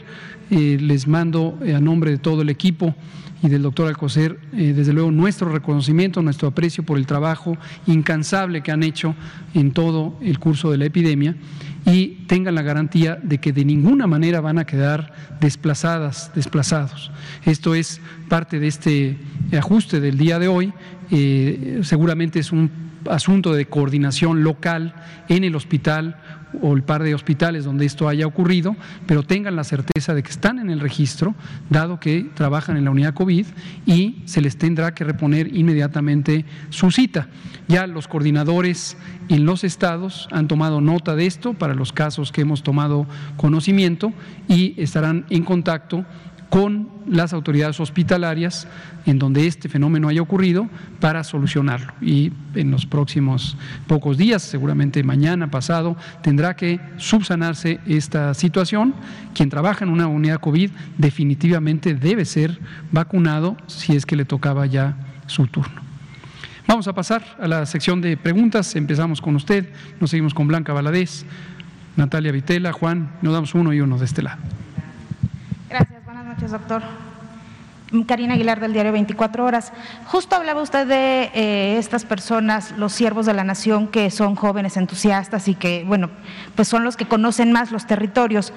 les 0.51 1.07
mando 1.07 1.59
a 1.61 1.79
nombre 1.79 2.11
de 2.11 2.17
todo 2.17 2.41
el 2.41 2.49
equipo 2.49 2.95
y 3.43 3.49
del 3.49 3.63
doctor 3.63 3.89
Alcocer, 3.89 4.39
eh, 4.53 4.73
desde 4.75 4.93
luego, 4.93 5.11
nuestro 5.11 5.51
reconocimiento, 5.51 6.23
nuestro 6.23 6.49
aprecio 6.49 6.85
por 6.85 6.97
el 6.97 7.07
trabajo 7.07 7.57
incansable 7.87 8.63
que 8.63 8.73
han 8.73 8.83
hecho 8.83 9.15
en 9.53 9.73
todo 9.73 10.17
el 10.23 10.39
curso 10.39 10.71
de 10.71 10.79
la 10.79 10.87
epidemia 10.87 11.37
y 11.87 12.25
tengan 12.27 12.55
la 12.55 12.63
garantía 12.63 13.17
de 13.23 13.39
que 13.39 13.53
de 13.53 13.65
ninguna 13.65 14.07
manera 14.07 14.41
van 14.41 14.59
a 14.59 14.65
quedar 14.65 15.13
desplazadas, 15.41 16.33
desplazados. 16.35 17.11
Esto 17.45 17.75
es 17.75 18.01
parte 18.29 18.59
de 18.61 18.69
este 18.69 19.19
ajuste 19.57 20.01
del 20.01 20.19
día 20.19 20.39
de 20.39 20.49
hoy. 20.49 20.73
Eh, 21.11 21.81
seguramente 21.83 22.41
es 22.41 22.53
un 22.53 22.88
asunto 23.11 23.53
de 23.53 23.67
coordinación 23.67 24.43
local 24.43 24.95
en 25.29 25.45
el 25.45 25.55
hospital 25.55 26.17
o 26.63 26.75
el 26.75 26.83
par 26.83 27.03
de 27.03 27.15
hospitales 27.15 27.65
donde 27.65 27.87
esto 27.87 28.09
haya 28.09 28.27
ocurrido, 28.27 28.77
pero 29.07 29.23
tengan 29.23 29.57
la 29.57 29.65
certeza 29.65 30.15
de 30.15 30.23
que 30.23 30.31
están 30.31 30.59
en 30.59 30.71
el 30.71 30.81
registro, 30.81 31.35
dado 31.69 32.01
que 32.01 32.31
trabajan 32.35 32.77
en 32.77 32.85
la 32.85 32.91
unidad 32.91 33.15
COVID 33.15 33.47
y 33.87 34.23
se 34.25 34.41
les 34.41 34.57
tendrá 34.57 34.95
que 34.95 35.05
reponer 35.05 35.55
inmediatamente 35.55 36.45
su 36.71 36.91
cita. 36.91 37.29
Ya 37.69 37.87
los 37.87 38.09
coordinadores 38.09 38.97
en 39.29 39.45
los 39.45 39.65
estados 39.65 40.29
han 40.31 40.49
tomado 40.49 40.81
nota 40.81 41.15
de 41.15 41.27
esto 41.27 41.55
para 41.55 41.75
los 41.75 41.93
casos 41.93 42.33
que 42.33 42.41
hemos 42.41 42.63
tomado 42.63 43.07
conocimiento 43.37 44.13
y 44.49 44.75
estarán 44.81 45.27
en 45.31 45.45
contacto 45.45 46.05
con 46.49 46.89
las 47.07 47.33
autoridades 47.33 47.81
hospitalarias 47.81 48.67
en 49.07 49.19
donde 49.19 49.47
este 49.47 49.69
fenómeno 49.69 50.09
haya 50.09 50.23
ocurrido 50.23 50.69
para 51.01 51.25
solucionarlo. 51.25 51.93
Y 52.01 52.33
en 52.55 52.71
los 52.71 52.87
próximos 52.87 53.57
pocos 53.87 54.17
días, 54.17 54.43
seguramente 54.43 55.03
mañana, 55.03 55.51
pasado, 55.51 55.97
tendrá 56.23 56.57
que 56.57 56.81
subsanarse 56.97 57.81
esta 57.87 58.35
situación. 58.35 58.95
Quien 59.35 59.51
trabaja 59.51 59.85
en 59.85 59.91
una 59.91 60.07
unidad 60.07 60.41
COVID 60.41 60.71
definitivamente 60.97 61.95
debe 61.95 62.25
ser 62.25 62.59
vacunado 62.93 63.57
si 63.67 63.97
es 63.97 64.07
que 64.07 64.17
le 64.17 64.25
tocaba 64.25 64.67
ya 64.67 64.97
su 65.27 65.47
turno. 65.47 65.83
Vamos 66.67 66.87
a 66.87 66.93
pasar 66.95 67.23
a 67.41 67.49
la 67.49 67.65
sección 67.65 68.03
de 68.03 68.17
preguntas. 68.17 68.77
Empezamos 68.77 69.23
con 69.23 69.37
usted, 69.37 69.71
nos 70.01 70.11
seguimos 70.11 70.35
con 70.35 70.49
Blanca 70.49 70.75
Valadez, 70.75 71.25
Natalia 71.97 72.31
Vitela, 72.31 72.73
Juan, 72.73 73.11
nos 73.23 73.33
damos 73.33 73.55
uno 73.55 73.73
y 73.73 73.81
uno 73.81 73.99
de 73.99 74.05
este 74.05 74.23
lado. 74.23 74.39
Gracias, 76.39 76.53
doctor. 76.53 76.83
Karina 78.07 78.35
Aguilar 78.35 78.61
del 78.61 78.73
diario 78.73 78.93
24 78.93 79.45
Horas. 79.45 79.73
Justo 80.07 80.37
hablaba 80.37 80.63
usted 80.63 80.87
de 80.87 81.33
eh, 81.35 81.79
estas 81.79 82.05
personas, 82.05 82.79
los 82.79 82.93
siervos 82.93 83.27
de 83.27 83.35
la 83.35 83.43
nación, 83.43 83.89
que 83.89 84.09
son 84.13 84.37
jóvenes 84.37 84.77
entusiastas 84.77 85.49
y 85.49 85.57
que, 85.57 85.83
bueno, 85.85 86.11
pues 86.55 86.69
son 86.69 86.85
los 86.85 86.97
que 86.97 87.09
conocen 87.09 87.51
más 87.51 87.73
los 87.73 87.89
territorios. 87.89 88.53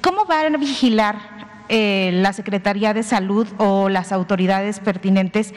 ¿Cómo 0.00 0.24
van 0.24 0.54
a 0.54 0.56
vigilar 0.56 1.35
eh, 1.68 2.10
la 2.14 2.32
Secretaría 2.32 2.94
de 2.94 3.02
Salud 3.02 3.46
o 3.58 3.88
las 3.88 4.12
autoridades 4.12 4.80
pertinentes 4.80 5.54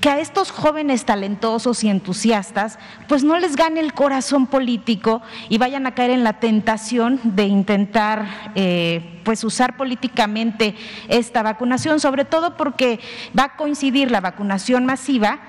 que 0.00 0.08
a 0.08 0.18
estos 0.18 0.50
jóvenes 0.50 1.04
talentosos 1.04 1.84
y 1.84 1.88
entusiastas 1.88 2.78
pues 3.08 3.24
no 3.24 3.38
les 3.38 3.56
gane 3.56 3.80
el 3.80 3.94
corazón 3.94 4.46
político 4.46 5.22
y 5.48 5.58
vayan 5.58 5.86
a 5.86 5.94
caer 5.94 6.10
en 6.10 6.24
la 6.24 6.40
tentación 6.40 7.20
de 7.22 7.44
intentar 7.44 8.52
eh, 8.54 9.20
pues 9.24 9.44
usar 9.44 9.76
políticamente 9.76 10.74
esta 11.08 11.42
vacunación, 11.42 12.00
sobre 12.00 12.24
todo 12.24 12.56
porque 12.56 13.00
va 13.38 13.44
a 13.44 13.56
coincidir 13.56 14.10
la 14.10 14.20
vacunación 14.20 14.86
masiva 14.86 15.40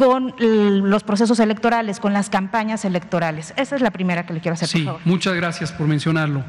con 0.00 0.34
los 0.38 1.04
procesos 1.04 1.40
electorales, 1.40 2.00
con 2.00 2.14
las 2.14 2.30
campañas 2.30 2.86
electorales. 2.86 3.52
Esa 3.58 3.76
es 3.76 3.82
la 3.82 3.90
primera 3.90 4.24
que 4.24 4.32
le 4.32 4.40
quiero 4.40 4.54
hacer. 4.54 4.66
Sí, 4.66 4.88
muchas 5.04 5.34
gracias 5.34 5.72
por 5.72 5.86
mencionarlo. 5.86 6.42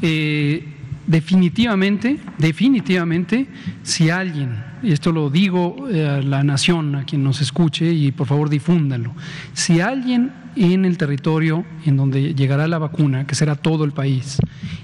Eh, 0.00 0.66
definitivamente, 1.06 2.18
definitivamente, 2.38 3.46
si 3.82 4.10
alguien, 4.10 4.62
y 4.82 4.92
esto 4.92 5.12
lo 5.12 5.30
digo 5.30 5.88
eh, 5.90 6.06
a 6.06 6.22
la 6.22 6.42
nación, 6.42 6.94
a 6.94 7.04
quien 7.04 7.22
nos 7.22 7.40
escuche, 7.40 7.92
y 7.92 8.12
por 8.12 8.26
favor 8.26 8.48
difúndanlo, 8.48 9.14
si 9.52 9.80
alguien 9.80 10.32
en 10.56 10.84
el 10.84 10.96
territorio 10.98 11.64
en 11.84 11.96
donde 11.96 12.34
llegará 12.34 12.68
la 12.68 12.78
vacuna, 12.78 13.26
que 13.26 13.34
será 13.34 13.56
todo 13.56 13.84
el 13.84 13.92
país, 13.92 14.38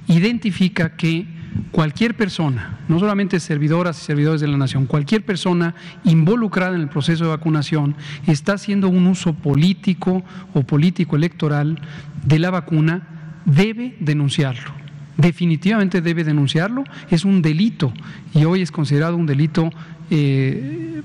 identifica 0.08 0.96
que 0.96 1.26
cualquier 1.70 2.16
persona, 2.16 2.78
no 2.88 2.98
solamente 2.98 3.40
servidoras 3.40 4.00
y 4.00 4.04
servidores 4.04 4.40
de 4.40 4.48
la 4.48 4.56
nación, 4.56 4.86
cualquier 4.86 5.24
persona 5.24 5.74
involucrada 6.04 6.74
en 6.74 6.82
el 6.82 6.88
proceso 6.88 7.24
de 7.24 7.30
vacunación 7.30 7.96
está 8.26 8.54
haciendo 8.54 8.88
un 8.88 9.06
uso 9.06 9.34
político 9.34 10.22
o 10.54 10.62
político 10.62 11.16
electoral 11.16 11.80
de 12.24 12.38
la 12.38 12.50
vacuna, 12.50 13.42
debe 13.44 13.96
denunciarlo 14.00 14.79
definitivamente 15.20 16.00
debe 16.00 16.24
denunciarlo, 16.24 16.84
es 17.10 17.24
un 17.24 17.42
delito 17.42 17.92
y 18.34 18.44
hoy 18.44 18.62
es 18.62 18.72
considerado 18.72 19.16
un 19.16 19.26
delito 19.26 19.70
eh, 20.10 21.02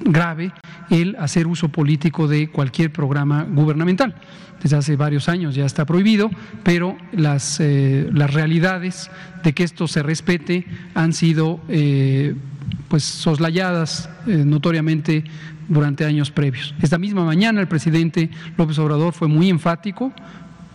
grave 0.00 0.52
el 0.90 1.16
hacer 1.16 1.46
uso 1.46 1.68
político 1.68 2.28
de 2.28 2.48
cualquier 2.48 2.92
programa 2.92 3.44
gubernamental. 3.44 4.14
Desde 4.62 4.76
hace 4.76 4.96
varios 4.96 5.28
años 5.28 5.54
ya 5.54 5.64
está 5.64 5.84
prohibido, 5.84 6.30
pero 6.64 6.96
las, 7.12 7.60
eh, 7.60 8.08
las 8.12 8.34
realidades 8.34 9.10
de 9.44 9.52
que 9.52 9.62
esto 9.62 9.86
se 9.86 10.02
respete 10.02 10.66
han 10.94 11.12
sido 11.12 11.60
eh, 11.68 12.34
pues 12.88 13.04
soslayadas 13.04 14.10
notoriamente 14.26 15.24
durante 15.68 16.04
años 16.04 16.30
previos. 16.30 16.74
Esta 16.80 16.98
misma 16.98 17.24
mañana 17.24 17.60
el 17.60 17.68
presidente 17.68 18.30
López 18.56 18.78
Obrador 18.78 19.12
fue 19.12 19.28
muy 19.28 19.48
enfático 19.48 20.12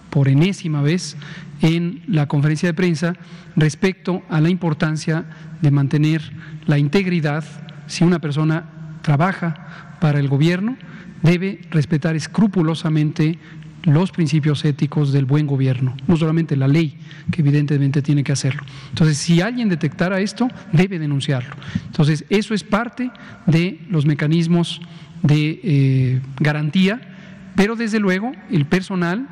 por 0.10 0.28
enésima 0.28 0.82
vez 0.84 1.18
en 1.64 2.02
la 2.08 2.28
conferencia 2.28 2.68
de 2.68 2.74
prensa 2.74 3.16
respecto 3.56 4.22
a 4.30 4.42
la 4.42 4.50
importancia 4.50 5.26
de 5.62 5.72
mantener 5.72 6.22
la 6.66 6.78
integridad. 6.78 7.44
Si 7.88 8.04
una 8.04 8.20
persona 8.20 9.00
trabaja 9.02 9.96
para 10.02 10.20
el 10.20 10.28
gobierno, 10.28 10.78
debe 11.22 11.62
respetar 11.72 12.18
escrupulosamente 12.18 13.40
los 13.84 14.12
principios 14.12 14.64
éticos 14.66 15.14
del 15.14 15.26
buen 15.26 15.48
gobierno, 15.48 15.96
no 16.06 16.18
solamente 16.18 16.58
la 16.58 16.68
ley, 16.68 16.98
que 17.32 17.42
evidentemente 17.42 18.02
tiene 18.02 18.26
que 18.26 18.34
hacerlo. 18.34 18.64
Entonces, 18.90 19.18
si 19.18 19.40
alguien 19.40 19.70
detectara 19.70 20.20
esto, 20.20 20.50
debe 20.74 21.00
denunciarlo. 21.00 21.56
Entonces, 21.86 22.26
eso 22.30 22.54
es 22.54 22.64
parte 22.64 23.10
de 23.46 23.80
los 23.90 24.06
mecanismos 24.06 24.82
de 25.22 25.60
eh, 25.64 26.22
garantía, 26.40 27.00
pero 27.56 27.78
desde 27.78 28.00
luego 28.00 28.34
el 28.52 28.66
personal 28.66 29.28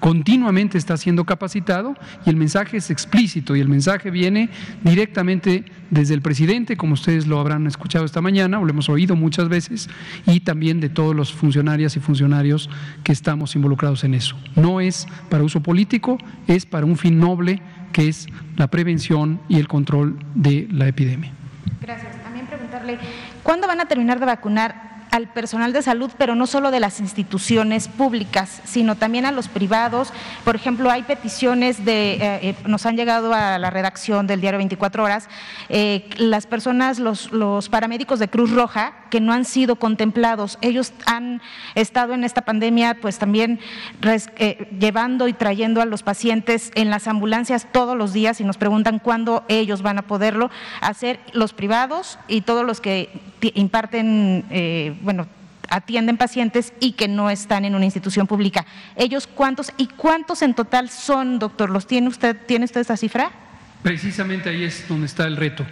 continuamente 0.00 0.78
está 0.78 0.96
siendo 0.96 1.24
capacitado 1.24 1.94
y 2.24 2.30
el 2.30 2.36
mensaje 2.36 2.78
es 2.78 2.90
explícito 2.90 3.56
y 3.56 3.60
el 3.60 3.68
mensaje 3.68 4.10
viene 4.10 4.50
directamente 4.82 5.64
desde 5.90 6.14
el 6.14 6.22
presidente, 6.22 6.76
como 6.76 6.94
ustedes 6.94 7.26
lo 7.26 7.38
habrán 7.38 7.66
escuchado 7.66 8.04
esta 8.04 8.20
mañana 8.20 8.58
o 8.58 8.64
lo 8.64 8.70
hemos 8.70 8.88
oído 8.88 9.16
muchas 9.16 9.48
veces, 9.48 9.88
y 10.26 10.40
también 10.40 10.80
de 10.80 10.88
todos 10.88 11.14
los 11.14 11.32
funcionarias 11.32 11.96
y 11.96 12.00
funcionarios 12.00 12.68
que 13.02 13.12
estamos 13.12 13.54
involucrados 13.54 14.04
en 14.04 14.14
eso. 14.14 14.36
No 14.56 14.80
es 14.80 15.06
para 15.28 15.44
uso 15.44 15.62
político, 15.62 16.18
es 16.46 16.66
para 16.66 16.86
un 16.86 16.96
fin 16.96 17.18
noble 17.18 17.60
que 17.92 18.08
es 18.08 18.26
la 18.56 18.66
prevención 18.68 19.40
y 19.48 19.58
el 19.58 19.68
control 19.68 20.18
de 20.34 20.66
la 20.70 20.88
epidemia. 20.88 21.32
Gracias. 21.80 22.22
También 22.22 22.46
preguntarle, 22.46 22.98
¿cuándo 23.42 23.66
van 23.66 23.80
a 23.80 23.86
terminar 23.86 24.18
de 24.18 24.26
vacunar 24.26 24.93
al 25.14 25.28
personal 25.28 25.72
de 25.72 25.80
salud, 25.80 26.10
pero 26.18 26.34
no 26.34 26.48
solo 26.48 26.72
de 26.72 26.80
las 26.80 26.98
instituciones 26.98 27.86
públicas, 27.86 28.60
sino 28.64 28.96
también 28.96 29.26
a 29.26 29.30
los 29.30 29.46
privados. 29.46 30.12
Por 30.42 30.56
ejemplo, 30.56 30.90
hay 30.90 31.04
peticiones 31.04 31.84
de, 31.84 32.14
eh, 32.14 32.18
eh, 32.42 32.56
nos 32.66 32.84
han 32.84 32.96
llegado 32.96 33.32
a 33.32 33.60
la 33.60 33.70
redacción 33.70 34.26
del 34.26 34.40
diario 34.40 34.58
24 34.58 35.04
horas, 35.04 35.28
eh, 35.68 36.10
las 36.16 36.48
personas, 36.48 36.98
los, 36.98 37.30
los 37.30 37.68
paramédicos 37.68 38.18
de 38.18 38.26
Cruz 38.26 38.50
Roja, 38.50 39.04
que 39.08 39.20
no 39.20 39.32
han 39.32 39.44
sido 39.44 39.76
contemplados. 39.76 40.58
Ellos 40.62 40.92
han 41.06 41.40
estado 41.76 42.14
en 42.14 42.24
esta 42.24 42.40
pandemia, 42.40 42.98
pues 43.00 43.20
también 43.20 43.60
llevando 44.80 45.28
y 45.28 45.32
trayendo 45.32 45.80
a 45.80 45.84
los 45.84 46.02
pacientes 46.02 46.72
en 46.74 46.90
las 46.90 47.06
ambulancias 47.06 47.68
todos 47.70 47.96
los 47.96 48.12
días 48.12 48.40
y 48.40 48.44
nos 48.44 48.58
preguntan 48.58 48.98
cuándo 48.98 49.44
ellos 49.46 49.82
van 49.82 49.98
a 49.98 50.02
poderlo 50.02 50.50
hacer, 50.80 51.20
los 51.32 51.52
privados 51.52 52.18
y 52.26 52.40
todos 52.40 52.66
los 52.66 52.80
que 52.80 53.33
imparten 53.54 54.44
bueno, 55.02 55.26
atienden 55.68 56.16
pacientes 56.16 56.72
y 56.80 56.92
que 56.92 57.08
no 57.08 57.30
están 57.30 57.64
en 57.64 57.74
una 57.74 57.84
institución 57.84 58.26
pública. 58.26 58.64
¿Ellos 58.96 59.26
cuántos 59.26 59.72
y 59.76 59.86
cuántos 59.86 60.42
en 60.42 60.54
total 60.54 60.88
son, 60.90 61.38
doctor? 61.38 61.70
¿Los 61.70 61.86
tiene 61.86 62.08
usted, 62.08 62.36
tiene 62.46 62.64
usted 62.64 62.80
esa 62.80 62.96
cifra? 62.96 63.30
Precisamente 63.82 64.48
ahí 64.48 64.62
es 64.62 64.86
donde 64.88 65.06
está 65.06 65.26
el 65.26 65.36
reto. 65.36 65.64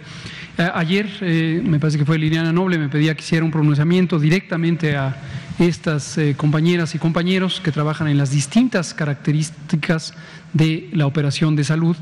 Eh, 0.57 0.69
ayer, 0.75 1.09
eh, 1.21 1.61
me 1.63 1.79
parece 1.79 1.97
que 1.97 2.05
fue 2.05 2.19
Liliana 2.19 2.53
Noble, 2.53 2.77
me 2.77 2.89
pedía 2.89 3.15
que 3.15 3.21
hiciera 3.21 3.43
un 3.43 3.49
pronunciamiento 3.49 4.19
directamente 4.19 4.95
a 4.95 5.15
estas 5.57 6.17
eh, 6.17 6.35
compañeras 6.37 6.93
y 6.93 6.99
compañeros 6.99 7.59
que 7.59 7.71
trabajan 7.71 8.07
en 8.07 8.17
las 8.17 8.29
distintas 8.29 8.93
características 8.93 10.13
de 10.53 10.89
la 10.93 11.07
operación 11.07 11.55
de 11.55 11.63
salud 11.63 11.97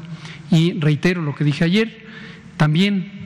y 0.52 0.74
reitero 0.74 1.22
lo 1.22 1.34
que 1.34 1.46
dije 1.46 1.64
ayer, 1.64 2.06
también 2.58 3.21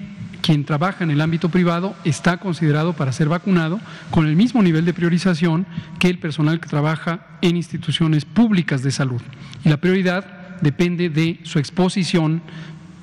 quien 0.46 0.64
trabaja 0.64 1.04
en 1.04 1.10
el 1.10 1.22
ámbito 1.22 1.50
privado 1.50 1.96
está 2.04 2.38
considerado 2.38 2.94
para 2.94 3.12
ser 3.12 3.28
vacunado 3.28 3.80
con 4.12 4.28
el 4.28 4.36
mismo 4.36 4.62
nivel 4.62 4.86
de 4.86 4.94
priorización 4.94 5.66
que 5.98 6.08
el 6.08 6.20
personal 6.20 6.60
que 6.60 6.70
trabaja 6.70 7.26
en 7.42 7.58
instituciones 7.58 8.26
públicas 8.26 8.84
de 8.84 8.92
salud. 8.92 9.24
Y 9.64 9.70
la 9.70 9.78
prioridad 9.78 10.60
depende 10.62 11.10
de 11.10 11.40
su 11.42 11.58
exposición 11.58 12.44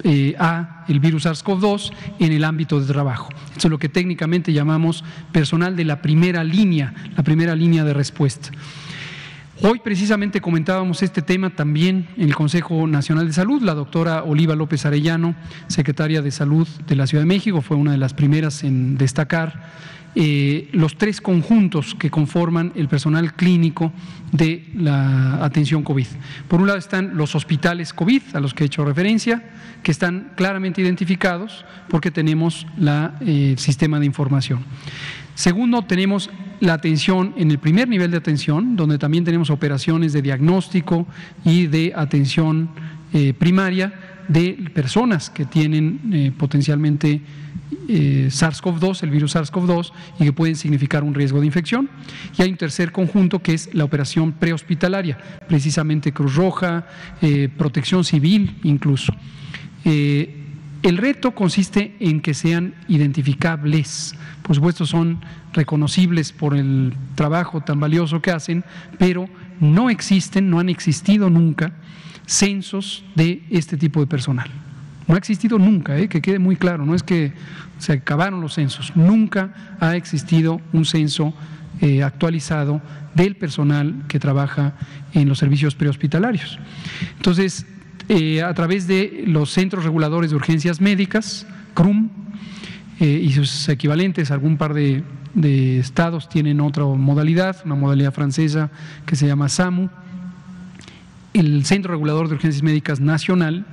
eh, 0.05 0.37
a 0.39 0.85
el 0.87 1.01
virus 1.01 1.27
SARS-CoV-2 1.27 1.93
en 2.21 2.31
el 2.31 2.45
ámbito 2.45 2.81
de 2.81 2.87
trabajo. 2.87 3.31
Eso 3.57 3.67
es 3.67 3.71
lo 3.73 3.79
que 3.79 3.89
técnicamente 3.89 4.53
llamamos 4.53 5.03
personal 5.33 5.75
de 5.75 5.85
la 5.85 6.01
primera 6.01 6.45
línea, 6.45 6.95
la 7.17 7.25
primera 7.25 7.57
línea 7.57 7.83
de 7.83 7.93
respuesta. 7.93 8.51
Hoy 9.65 9.79
precisamente 9.79 10.41
comentábamos 10.41 11.05
este 11.05 11.23
tema 11.23 11.51
también 11.51 12.09
en 12.17 12.25
el 12.25 12.35
Consejo 12.35 12.89
Nacional 12.89 13.29
de 13.29 13.33
Salud. 13.33 13.63
La 13.63 13.75
doctora 13.75 14.25
Oliva 14.25 14.57
López 14.57 14.85
Arellano, 14.87 15.37
secretaria 15.69 16.21
de 16.21 16.33
Salud 16.33 16.67
de 16.89 16.97
la 16.97 17.07
Ciudad 17.07 17.23
de 17.23 17.29
México, 17.29 17.63
fue 17.63 17.77
una 17.77 17.93
de 17.93 17.99
las 17.99 18.13
primeras 18.13 18.65
en 18.65 18.99
destacar 18.99 19.71
eh, 20.17 20.69
los 20.73 20.99
tres 20.99 21.21
conjuntos 21.21 21.95
que 21.95 22.11
conforman 22.11 22.73
el 22.75 22.89
personal 22.89 23.35
clínico 23.35 23.93
de 24.33 24.69
la 24.75 25.45
atención 25.45 25.85
COVID. 25.85 26.07
Por 26.49 26.61
un 26.61 26.67
lado 26.67 26.81
están 26.81 27.17
los 27.17 27.37
hospitales 27.37 27.95
COVID, 27.95 28.23
a 28.35 28.41
los 28.41 28.55
que 28.55 28.65
he 28.65 28.67
hecho 28.67 28.85
referencia, 28.85 29.45
que 29.85 29.93
están 29.93 30.33
claramente 30.35 30.83
identificados 30.83 31.65
porque 31.89 32.11
tenemos 32.11 32.67
el 32.77 33.11
eh, 33.21 33.55
sistema 33.59 34.01
de 34.01 34.07
información. 34.07 34.65
Segundo, 35.35 35.83
tenemos 35.83 36.31
la 36.61 36.75
atención 36.75 37.35
en 37.37 37.51
el 37.51 37.59
primer 37.59 37.89
nivel 37.89 38.11
de 38.11 38.19
atención, 38.19 38.77
donde 38.77 38.99
también 38.99 39.25
tenemos 39.25 39.51
operaciones 39.51 40.13
de 40.13 40.23
diagnóstico 40.23 41.07
y 41.45 41.67
de 41.67 41.93
atención 41.97 42.71
eh, 43.13 43.35
primaria 43.35 43.93
de 44.29 44.71
personas 44.73 45.29
que 45.29 45.45
tienen 45.45 46.01
eh, 46.13 46.33
potencialmente 46.37 47.21
eh, 47.89 48.29
SARS-CoV-2, 48.31 49.03
el 49.03 49.11
virus 49.11 49.35
SARS-CoV-2, 49.35 49.93
y 50.21 50.25
que 50.25 50.33
pueden 50.33 50.55
significar 50.55 51.03
un 51.03 51.15
riesgo 51.15 51.41
de 51.41 51.47
infección. 51.47 51.91
Y 52.39 52.43
hay 52.43 52.51
un 52.51 52.57
tercer 52.57 52.93
conjunto 52.93 53.41
que 53.41 53.55
es 53.55 53.71
la 53.75 53.85
operación 53.85 54.33
prehospitalaria, 54.33 55.19
precisamente 55.49 56.13
Cruz 56.13 56.37
Roja, 56.37 56.87
protección 57.57 58.05
civil 58.05 58.59
incluso. 58.63 59.13
El 59.85 60.97
reto 60.97 61.33
consiste 61.33 61.97
en 62.01 62.21
que 62.21 62.35
sean 62.35 62.75
identificables. 62.89 64.15
Por 64.43 64.57
supuesto, 64.57 64.87
son 64.87 65.21
reconocibles 65.53 66.33
por 66.33 66.57
el 66.57 66.95
trabajo 67.15 67.61
tan 67.61 67.79
valioso 67.79 68.21
que 68.21 68.33
hacen, 68.33 68.65
pero 68.99 69.29
no 69.61 69.89
existen, 69.89 70.51
no 70.51 70.59
han 70.59 70.69
existido 70.69 71.31
nunca 71.31 71.73
censos 72.27 73.05
de 73.15 73.45
este 73.51 73.77
tipo 73.77 74.01
de 74.01 74.07
personal. 74.07 74.51
No 75.07 75.15
ha 75.15 75.19
existido 75.19 75.59
nunca, 75.59 75.99
¿eh? 75.99 76.09
que 76.09 76.21
quede 76.21 76.39
muy 76.39 76.57
claro, 76.57 76.85
no 76.87 76.95
es 76.95 77.03
que 77.03 77.33
se 77.79 77.93
acabaron 77.95 78.41
los 78.41 78.55
censos, 78.55 78.93
nunca 78.95 79.77
ha 79.81 79.97
existido 79.97 80.61
un 80.73 80.85
censo 80.85 81.35
eh, 81.81 82.03
actualizado 82.03 82.81
del 83.15 83.37
personal 83.37 84.05
que 84.09 84.19
trabaja 84.19 84.75
en 85.13 85.29
los 85.29 85.39
servicios 85.39 85.75
prehospitalarios. 85.75 86.59
Entonces, 87.17 87.67
eh, 88.09 88.43
a 88.43 88.55
través 88.55 88.87
de 88.87 89.25
los 89.27 89.51
Centros 89.51 89.85
Reguladores 89.85 90.31
de 90.31 90.37
Urgencias 90.37 90.81
Médicas, 90.81 91.47
CRUM, 91.75 92.11
eh, 93.03 93.21
y 93.21 93.33
sus 93.33 93.69
equivalentes, 93.69 94.31
algún 94.31 94.57
par 94.57 94.75
de, 94.75 95.03
estados 95.81 96.29
tienen 96.29 96.61
otra 96.61 96.85
modalidad, 96.85 97.57
una 97.65 97.75
modalidad 97.75 98.13
francesa 98.13 98.71
que 99.07 99.17
se 99.17 99.27
llama 99.27 99.49
SAMU, 99.49 99.91
el 101.35 101.65
Centro 101.65 101.95
Regulador 101.95 102.29
de 102.29 102.37
Urgencias 102.37 102.63
Médicas 102.63 103.01
Nacional 103.01 103.67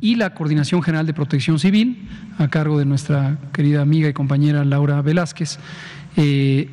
y 0.00 0.16
la 0.16 0.34
Coordinación 0.34 0.82
General 0.82 1.06
de 1.06 1.14
Protección 1.14 1.60
Civil, 1.60 2.08
a 2.36 2.48
cargo 2.48 2.76
de 2.76 2.84
nuestra 2.84 3.38
querida 3.52 3.80
amiga 3.80 4.08
y 4.08 4.12
compañera 4.12 4.64
Laura 4.64 5.00
Velázquez, 5.02 5.60
eh, 6.16 6.68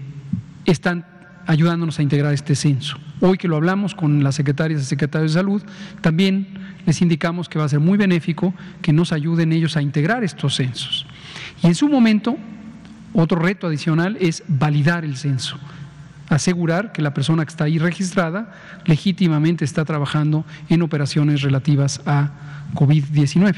están 0.66 1.06
ayudándonos 1.46 2.00
a 2.00 2.02
integrar 2.02 2.34
este 2.34 2.56
censo. 2.56 2.98
Hoy 3.20 3.38
que 3.38 3.48
lo 3.48 3.58
hablamos 3.58 3.94
con 3.94 4.24
las 4.24 4.34
secretarias 4.34 4.82
y 4.82 4.86
secretarios 4.86 5.34
de 5.34 5.40
salud, 5.40 5.62
también 6.02 6.48
les 6.88 7.00
indicamos 7.04 7.48
que 7.48 7.60
va 7.60 7.66
a 7.66 7.70
ser 7.70 7.80
muy 7.80 8.00
benéfico 8.00 8.56
que 8.82 8.92
nos 8.92 9.12
ayuden 9.12 9.54
ellos 9.54 9.78
a 9.78 9.84
integrar 9.84 10.24
estos 10.24 10.56
censos. 10.56 11.06
Y 11.64 11.68
en 11.68 11.76
su 11.76 11.88
momento, 11.88 12.38
otro 13.14 13.40
reto 13.40 13.68
adicional 13.68 14.18
es 14.20 14.44
validar 14.48 15.06
el 15.06 15.18
censo 15.18 15.58
asegurar 16.36 16.94
que 16.94 17.02
la 17.02 17.14
persona 17.14 17.44
que 17.44 17.50
está 17.50 17.66
ahí 17.66 17.78
registrada 17.78 18.54
legítimamente 18.86 19.66
está 19.66 19.84
trabajando 19.84 20.46
en 20.70 20.82
operaciones 20.82 21.42
relativas 21.42 22.02
a 22.06 22.32
COVID-19 22.74 23.56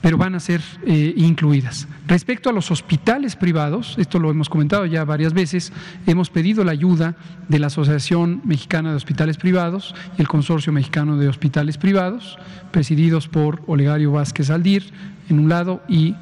pero 0.00 0.16
van 0.16 0.36
a 0.36 0.40
ser 0.40 0.62
eh, 0.86 1.12
incluidas. 1.16 1.88
Respecto 2.06 2.48
a 2.48 2.52
los 2.52 2.70
hospitales 2.70 3.34
privados, 3.34 3.96
esto 3.98 4.20
lo 4.20 4.30
hemos 4.30 4.48
comentado 4.48 4.86
ya 4.86 5.04
varias 5.04 5.32
veces, 5.32 5.72
hemos 6.06 6.30
pedido 6.30 6.62
la 6.62 6.70
ayuda 6.70 7.16
de 7.48 7.58
la 7.58 7.66
Asociación 7.66 8.40
Mexicana 8.44 8.90
de 8.90 8.96
Hospitales 8.96 9.38
Privados 9.38 9.96
y 10.16 10.20
el 10.20 10.28
Consorcio 10.28 10.72
Mexicano 10.72 11.16
de 11.16 11.28
Hospitales 11.28 11.78
Privados, 11.78 12.38
presididos 12.70 13.26
por 13.26 13.62
Olegario 13.66 14.12
Vázquez 14.12 14.50
Aldir 14.50 14.84
en 15.28 15.38
un 15.38 15.48
lado 15.48 15.82
y 15.88 16.14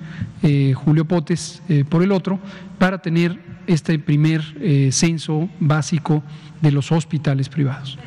eh, 0.43 0.75
Julio 0.75 1.05
Potes 1.05 1.63
eh, 1.69 1.85
por 1.89 2.03
el 2.03 2.13
otro, 2.13 2.39
para 2.79 3.01
tener 3.03 3.39
este 3.67 3.99
primer 3.99 4.43
censo 4.93 5.49
básico 5.59 6.23
de 6.61 6.71
los 6.71 6.93
hospitales 6.93 7.49
privados. 7.49 7.99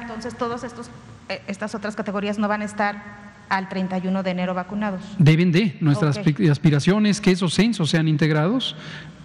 Entonces, 0.00 0.34
todas 0.38 0.64
estas 1.46 1.74
otras 1.74 1.94
categorías 1.94 2.38
no 2.38 2.48
van 2.48 2.62
a 2.62 2.64
estar 2.64 3.26
al 3.48 3.68
31 3.68 4.22
de 4.22 4.30
enero 4.30 4.54
vacunados. 4.54 5.02
Deben 5.18 5.52
de. 5.52 5.76
Nuestras 5.80 6.18
aspiraciones 6.50 7.20
que 7.20 7.30
esos 7.30 7.54
censos 7.54 7.90
sean 7.90 8.08
integrados. 8.08 8.76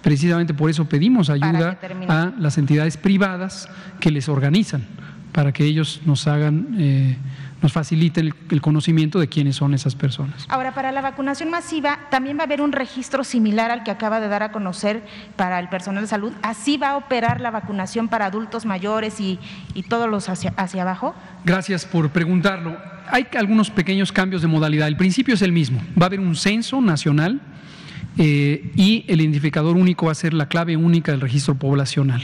Precisamente 0.02 0.54
por 0.54 0.70
eso 0.70 0.86
pedimos 0.86 1.30
ayuda 1.30 1.78
a 2.08 2.32
las 2.40 2.58
entidades 2.58 2.98
privadas 2.98 3.70
que 4.00 4.10
les 4.10 4.28
organizan, 4.30 4.84
para 5.32 5.52
que 5.52 5.64
ellos 5.64 6.02
nos 6.06 6.26
hagan 6.28 6.76
eh, 6.80 7.18
nos 7.62 7.74
facilite 7.74 8.22
el, 8.22 8.62
conocimiento 8.62 9.20
de 9.20 9.28
quiénes 9.28 9.56
son 9.56 9.74
esas 9.74 9.96
personas. 9.96 10.46
Ahora, 10.50 10.74
para 10.74 10.92
la 10.92 11.02
vacunación 11.02 11.50
masiva, 11.50 12.00
también 12.10 12.38
va 12.38 12.42
a 12.42 12.46
haber 12.46 12.62
un 12.62 12.72
registro 12.72 13.24
similar 13.24 13.72
al 13.72 13.84
que 13.84 13.92
acaba 13.92 14.20
de 14.20 14.28
dar 14.28 14.44
a 14.44 14.52
conocer 14.52 15.04
para 15.36 15.60
el 15.60 15.70
personal 15.70 16.04
de 16.04 16.08
salud. 16.08 16.34
¿Así 16.42 16.78
va 16.78 16.92
a 16.92 16.98
operar 16.98 17.40
la 17.42 17.52
vacunación 17.52 18.08
para 18.08 18.26
adultos 18.26 18.66
mayores 18.66 19.20
y, 19.20 19.40
todos 19.90 20.10
los 20.10 20.30
hacia, 20.30 20.54
hacia 20.58 20.82
abajo? 20.82 21.16
Gracias 21.44 21.86
por 21.86 22.10
preguntarlo. 22.10 22.78
Hay 23.10 23.28
algunos 23.38 23.70
pequeños 23.70 24.12
cambios 24.12 24.42
de 24.42 24.48
modalidad. 24.48 24.88
El 24.88 24.98
principio 24.98 25.34
es 25.34 25.42
el 25.42 25.52
mismo. 25.52 25.82
Va 26.00 26.04
a 26.04 26.08
haber 26.08 26.20
un 26.20 26.36
censo 26.36 26.82
nacional 26.82 27.42
eh, 28.18 28.72
y 28.76 29.06
el 29.08 29.22
identificador 29.22 29.78
único 29.78 30.08
va 30.08 30.12
a 30.12 30.16
ser 30.16 30.34
la 30.34 30.48
clave 30.48 30.76
única 30.76 31.12
del 31.12 31.22
registro 31.22 31.56
poblacional. 31.56 32.22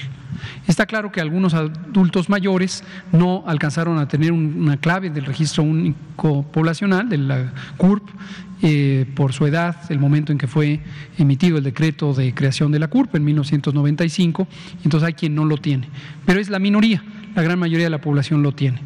Está 0.68 0.86
claro 0.86 1.12
que 1.12 1.22
algunos 1.22 1.54
adultos 1.54 2.30
mayores 2.30 2.84
no 3.12 3.44
alcanzaron 3.48 3.98
a 3.98 4.08
tener 4.08 4.32
una 4.32 4.78
clave 4.78 5.10
del 5.10 5.26
registro 5.26 5.64
único 5.64 6.44
poblacional, 6.44 7.10
de 7.10 7.18
la 7.18 7.54
CURP, 7.78 8.08
eh, 8.62 9.06
por 9.16 9.34
su 9.34 9.46
edad, 9.46 9.76
el 9.90 10.00
momento 10.00 10.32
en 10.32 10.38
que 10.38 10.48
fue 10.48 10.80
emitido 11.18 11.58
el 11.58 11.64
decreto 11.64 12.14
de 12.14 12.34
creación 12.34 12.72
de 12.72 12.80
la 12.80 12.88
CURP 12.88 13.16
en 13.16 13.24
1995, 13.24 14.48
entonces 14.84 15.08
hay 15.08 15.14
quien 15.14 15.36
no 15.36 15.46
lo 15.46 15.58
tiene. 15.58 15.88
Pero 16.26 16.40
es 16.40 16.50
la 16.50 16.60
minoría, 16.60 17.04
la 17.36 17.44
gran 17.44 17.60
mayoría 17.60 17.86
de 17.86 17.92
la 17.92 18.02
población 18.02 18.44
lo 18.44 18.52
tiene. 18.52 18.80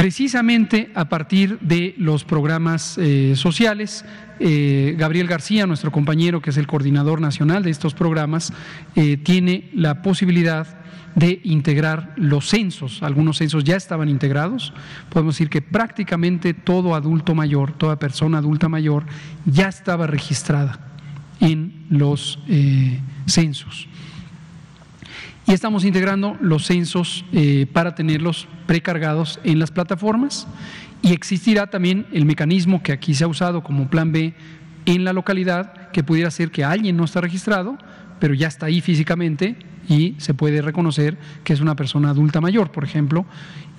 Precisamente 0.00 0.90
a 0.94 1.10
partir 1.10 1.58
de 1.60 1.94
los 1.98 2.24
programas 2.24 2.96
eh, 2.96 3.34
sociales, 3.36 4.06
eh, 4.38 4.94
Gabriel 4.96 5.26
García, 5.26 5.66
nuestro 5.66 5.92
compañero 5.92 6.40
que 6.40 6.48
es 6.48 6.56
el 6.56 6.66
coordinador 6.66 7.20
nacional 7.20 7.62
de 7.62 7.70
estos 7.70 7.92
programas, 7.92 8.50
eh, 8.96 9.18
tiene 9.18 9.68
la 9.74 10.00
posibilidad 10.00 10.66
de 11.16 11.42
integrar 11.44 12.14
los 12.16 12.48
censos. 12.48 13.02
Algunos 13.02 13.36
censos 13.36 13.62
ya 13.62 13.76
estaban 13.76 14.08
integrados. 14.08 14.72
Podemos 15.10 15.34
decir 15.34 15.50
que 15.50 15.60
prácticamente 15.60 16.54
todo 16.54 16.94
adulto 16.94 17.34
mayor, 17.34 17.72
toda 17.72 17.98
persona 17.98 18.38
adulta 18.38 18.70
mayor, 18.70 19.04
ya 19.44 19.68
estaba 19.68 20.06
registrada 20.06 20.80
en 21.40 21.84
los 21.90 22.38
censos 23.26 23.86
y 25.50 25.52
estamos 25.52 25.84
integrando 25.84 26.36
los 26.40 26.66
censos 26.66 27.24
eh, 27.32 27.66
para 27.72 27.96
tenerlos 27.96 28.46
precargados 28.66 29.40
en 29.42 29.58
las 29.58 29.72
plataformas. 29.72 30.46
Y 31.02 31.12
existirá 31.12 31.66
también 31.66 32.06
el 32.12 32.24
mecanismo 32.24 32.84
que 32.84 32.92
aquí 32.92 33.14
se 33.14 33.24
ha 33.24 33.26
usado 33.26 33.64
como 33.64 33.90
plan 33.90 34.12
B 34.12 34.32
en 34.86 35.02
la 35.02 35.12
localidad 35.12 35.90
que 35.90 36.04
pudiera 36.04 36.30
ser 36.30 36.52
que 36.52 36.62
alguien 36.62 36.96
no 36.96 37.04
está 37.04 37.20
registrado, 37.20 37.76
pero 38.20 38.32
ya 38.32 38.46
está 38.46 38.66
ahí 38.66 38.80
físicamente 38.80 39.56
y 39.88 40.14
se 40.18 40.34
puede 40.34 40.62
reconocer 40.62 41.18
que 41.42 41.52
es 41.52 41.60
una 41.60 41.74
persona 41.74 42.10
adulta 42.10 42.40
mayor, 42.40 42.70
por 42.70 42.84
ejemplo, 42.84 43.26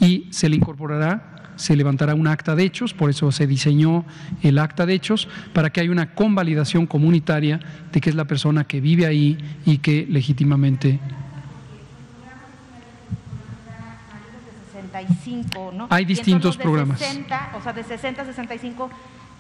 y 0.02 0.28
se 0.32 0.50
le 0.50 0.58
incorporará, 0.58 1.54
se 1.56 1.78
levantará 1.78 2.16
un 2.16 2.28
acta 2.28 2.54
de 2.54 2.64
hechos, 2.64 2.94
por 2.94 3.10
eso 3.10 3.32
se 3.32 3.48
diseñó 3.48 4.04
el 4.42 4.60
acta 4.60 4.86
de 4.86 4.94
hechos, 4.94 5.30
para 5.54 5.70
que 5.70 5.80
haya 5.80 5.92
una 5.92 6.16
convalidación 6.16 6.86
comunitaria 6.86 7.62
de 7.94 8.02
que 8.02 8.10
es 8.10 8.16
la 8.18 8.26
persona 8.26 8.66
que 8.66 8.82
vive 8.82 9.06
ahí 9.06 9.38
y 9.66 9.78
que 9.78 10.06
legítimamente 10.10 11.00
¿no? 15.74 15.88
Hay 15.90 16.06
distintos 16.06 16.58
programas. 16.58 17.00
60, 17.00 17.54
o 17.58 17.62
sea, 17.62 17.74
de 17.74 17.84
60 17.84 18.22
a 18.22 18.26
65, 18.26 18.90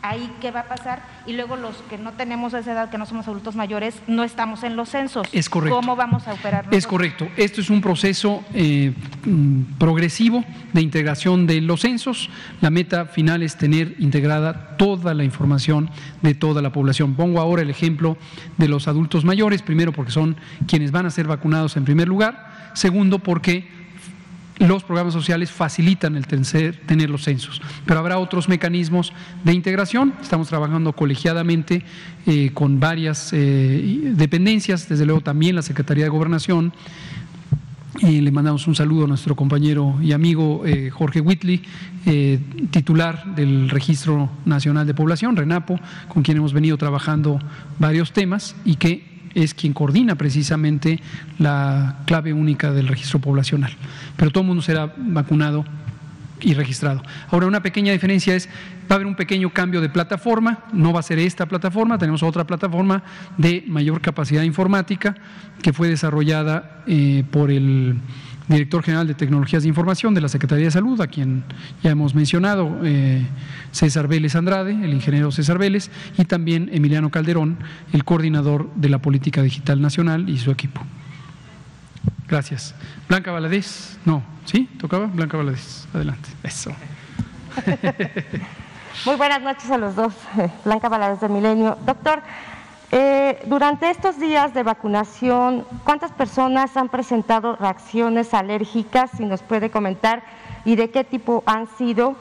ahí 0.01 0.31
qué 0.41 0.51
va 0.51 0.61
a 0.61 0.67
pasar. 0.67 1.03
Y 1.25 1.33
luego 1.33 1.55
los 1.55 1.75
que 1.89 1.97
no 1.97 2.13
tenemos 2.13 2.53
esa 2.53 2.71
edad, 2.71 2.89
que 2.89 2.97
no 2.97 3.05
somos 3.05 3.27
adultos 3.27 3.55
mayores, 3.55 4.01
no 4.07 4.23
estamos 4.23 4.63
en 4.63 4.75
los 4.75 4.89
censos. 4.89 5.27
Es 5.31 5.49
correcto. 5.49 5.75
¿Cómo 5.75 5.95
vamos 5.95 6.27
a 6.27 6.33
operar? 6.33 6.67
Es 6.71 6.87
correcto. 6.87 7.27
Esto 7.37 7.61
es 7.61 7.69
un 7.69 7.81
proceso 7.81 8.43
eh, 8.53 8.93
mm, 9.25 9.77
progresivo 9.77 10.43
de 10.73 10.81
integración 10.81 11.47
de 11.47 11.61
los 11.61 11.81
censos. 11.81 12.29
La 12.61 12.69
meta 12.69 13.05
final 13.05 13.43
es 13.43 13.57
tener 13.57 13.95
integrada 13.99 14.77
toda 14.77 15.13
la 15.13 15.23
información 15.23 15.89
de 16.21 16.33
toda 16.33 16.61
la 16.61 16.71
población. 16.71 17.15
Pongo 17.15 17.39
ahora 17.39 17.61
el 17.61 17.69
ejemplo 17.69 18.17
de 18.57 18.67
los 18.67 18.87
adultos 18.87 19.25
mayores, 19.25 19.61
primero 19.61 19.91
porque 19.91 20.11
son 20.11 20.35
quienes 20.67 20.91
van 20.91 21.05
a 21.05 21.11
ser 21.11 21.27
vacunados 21.27 21.77
en 21.77 21.85
primer 21.85 22.07
lugar, 22.07 22.71
segundo 22.73 23.19
porque 23.19 23.80
los 24.67 24.83
programas 24.83 25.13
sociales 25.13 25.51
facilitan 25.51 26.15
el 26.15 26.27
tener 26.27 27.09
los 27.09 27.23
censos, 27.23 27.61
pero 27.85 27.99
habrá 27.99 28.19
otros 28.19 28.47
mecanismos 28.47 29.11
de 29.43 29.53
integración. 29.53 30.13
Estamos 30.21 30.47
trabajando 30.49 30.93
colegiadamente 30.93 31.83
eh, 32.27 32.51
con 32.53 32.79
varias 32.79 33.31
eh, 33.33 34.13
dependencias, 34.15 34.87
desde 34.87 35.05
luego 35.05 35.21
también 35.21 35.55
la 35.55 35.63
Secretaría 35.63 36.03
de 36.03 36.09
Gobernación. 36.09 36.73
Y 37.99 38.21
le 38.21 38.31
mandamos 38.31 38.67
un 38.67 38.75
saludo 38.75 39.05
a 39.05 39.07
nuestro 39.07 39.35
compañero 39.35 39.97
y 40.01 40.13
amigo 40.13 40.63
eh, 40.65 40.89
Jorge 40.89 41.19
Whitley, 41.19 41.61
titular 42.71 43.35
del 43.35 43.69
Registro 43.69 44.29
Nacional 44.45 44.87
de 44.87 44.93
Población, 44.93 45.35
RENAPO, 45.35 45.79
con 46.07 46.23
quien 46.23 46.37
hemos 46.37 46.53
venido 46.53 46.77
trabajando 46.77 47.39
varios 47.79 48.13
temas 48.13 48.55
y 48.63 48.75
que 48.75 49.10
es 49.35 49.53
quien 49.53 49.73
coordina 49.73 50.15
precisamente 50.15 50.99
la 51.39 51.99
clave 52.05 52.33
única 52.33 52.71
del 52.71 52.87
registro 52.87 53.19
poblacional. 53.19 53.71
Pero 54.17 54.31
todo 54.31 54.41
el 54.41 54.47
mundo 54.47 54.61
será 54.61 54.93
vacunado 54.97 55.65
y 56.41 56.53
registrado. 56.53 57.03
Ahora, 57.29 57.47
una 57.47 57.61
pequeña 57.61 57.91
diferencia 57.93 58.35
es, 58.35 58.47
va 58.89 58.91
a 58.91 58.93
haber 58.95 59.07
un 59.07 59.15
pequeño 59.15 59.51
cambio 59.51 59.79
de 59.81 59.89
plataforma, 59.89 60.65
no 60.73 60.91
va 60.91 60.99
a 60.99 61.03
ser 61.03 61.19
esta 61.19 61.45
plataforma, 61.45 61.97
tenemos 61.97 62.23
otra 62.23 62.45
plataforma 62.45 63.03
de 63.37 63.63
mayor 63.67 64.01
capacidad 64.01 64.43
informática 64.43 65.15
que 65.61 65.73
fue 65.73 65.87
desarrollada 65.87 66.83
eh, 66.87 67.23
por 67.31 67.51
el 67.51 67.99
director 68.51 68.83
general 68.83 69.07
de 69.07 69.13
Tecnologías 69.13 69.63
de 69.63 69.69
Información 69.69 70.13
de 70.13 70.21
la 70.21 70.29
Secretaría 70.29 70.65
de 70.65 70.71
Salud, 70.71 70.99
a 71.01 71.07
quien 71.07 71.43
ya 71.81 71.91
hemos 71.91 72.13
mencionado, 72.13 72.79
eh, 72.83 73.25
César 73.71 74.07
Vélez 74.07 74.35
Andrade, 74.35 74.71
el 74.71 74.93
ingeniero 74.93 75.31
César 75.31 75.57
Vélez, 75.57 75.89
y 76.17 76.25
también 76.25 76.69
Emiliano 76.71 77.09
Calderón, 77.09 77.57
el 77.93 78.03
coordinador 78.03 78.69
de 78.75 78.89
la 78.89 78.99
Política 78.99 79.41
Digital 79.41 79.81
Nacional 79.81 80.29
y 80.29 80.37
su 80.37 80.51
equipo. 80.51 80.81
Gracias. 82.27 82.75
Blanca 83.09 83.31
Valadez, 83.31 83.97
no, 84.05 84.23
¿sí? 84.45 84.69
¿Tocaba? 84.77 85.07
Blanca 85.07 85.37
Valadez, 85.37 85.87
adelante. 85.93 86.29
Eso. 86.43 86.71
Muy 89.05 89.15
buenas 89.15 89.41
noches 89.41 89.69
a 89.71 89.77
los 89.77 89.95
dos. 89.95 90.13
Blanca 90.63 90.89
Valadez 90.89 91.19
de 91.21 91.29
Milenio. 91.29 91.77
Doctor, 91.85 92.21
eh, 92.93 93.39
durante 93.45 93.89
estos 93.89 94.19
días 94.19 94.53
de 94.53 94.63
vacunación, 94.63 95.65
¿cuántas 95.85 96.11
personas 96.11 96.75
han 96.75 96.89
presentado 96.89 97.55
reacciones 97.55 98.33
alérgicas? 98.33 99.11
Si 99.15 99.25
nos 99.25 99.41
puede 99.41 99.71
comentar 99.71 100.23
y 100.65 100.75
de 100.75 100.89
qué 100.89 101.05
tipo 101.05 101.41
han 101.45 101.67
sido. 101.77 102.17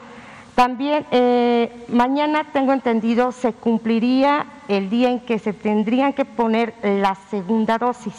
También 0.55 1.05
eh, 1.11 1.85
mañana 1.89 2.45
tengo 2.53 2.71
entendido 2.71 3.33
se 3.33 3.51
cumpliría 3.51 4.45
el 4.69 4.89
día 4.89 5.09
en 5.09 5.19
que 5.19 5.39
se 5.39 5.51
tendrían 5.51 6.13
que 6.13 6.23
poner 6.23 6.73
la 6.83 7.15
segunda 7.29 7.77
dosis, 7.77 8.15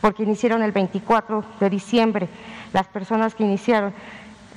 porque 0.00 0.22
iniciaron 0.22 0.62
el 0.62 0.70
24 0.70 1.44
de 1.58 1.70
diciembre 1.70 2.28
las 2.72 2.86
personas 2.86 3.34
que 3.34 3.42
iniciaron. 3.42 3.92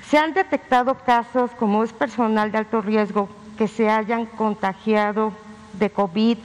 Se 0.07 0.19
han 0.19 0.35
detectado 0.35 0.95
casos, 1.03 1.49
como 1.57 1.83
es 1.83 1.93
personal 1.93 2.51
de 2.51 2.59
alto 2.59 2.81
riesgo, 2.81 3.27
que 3.57 3.67
se 3.67 3.89
hayan 3.89 4.27
contagiado 4.27 5.31
de 5.79 5.89
COVID 5.89 6.37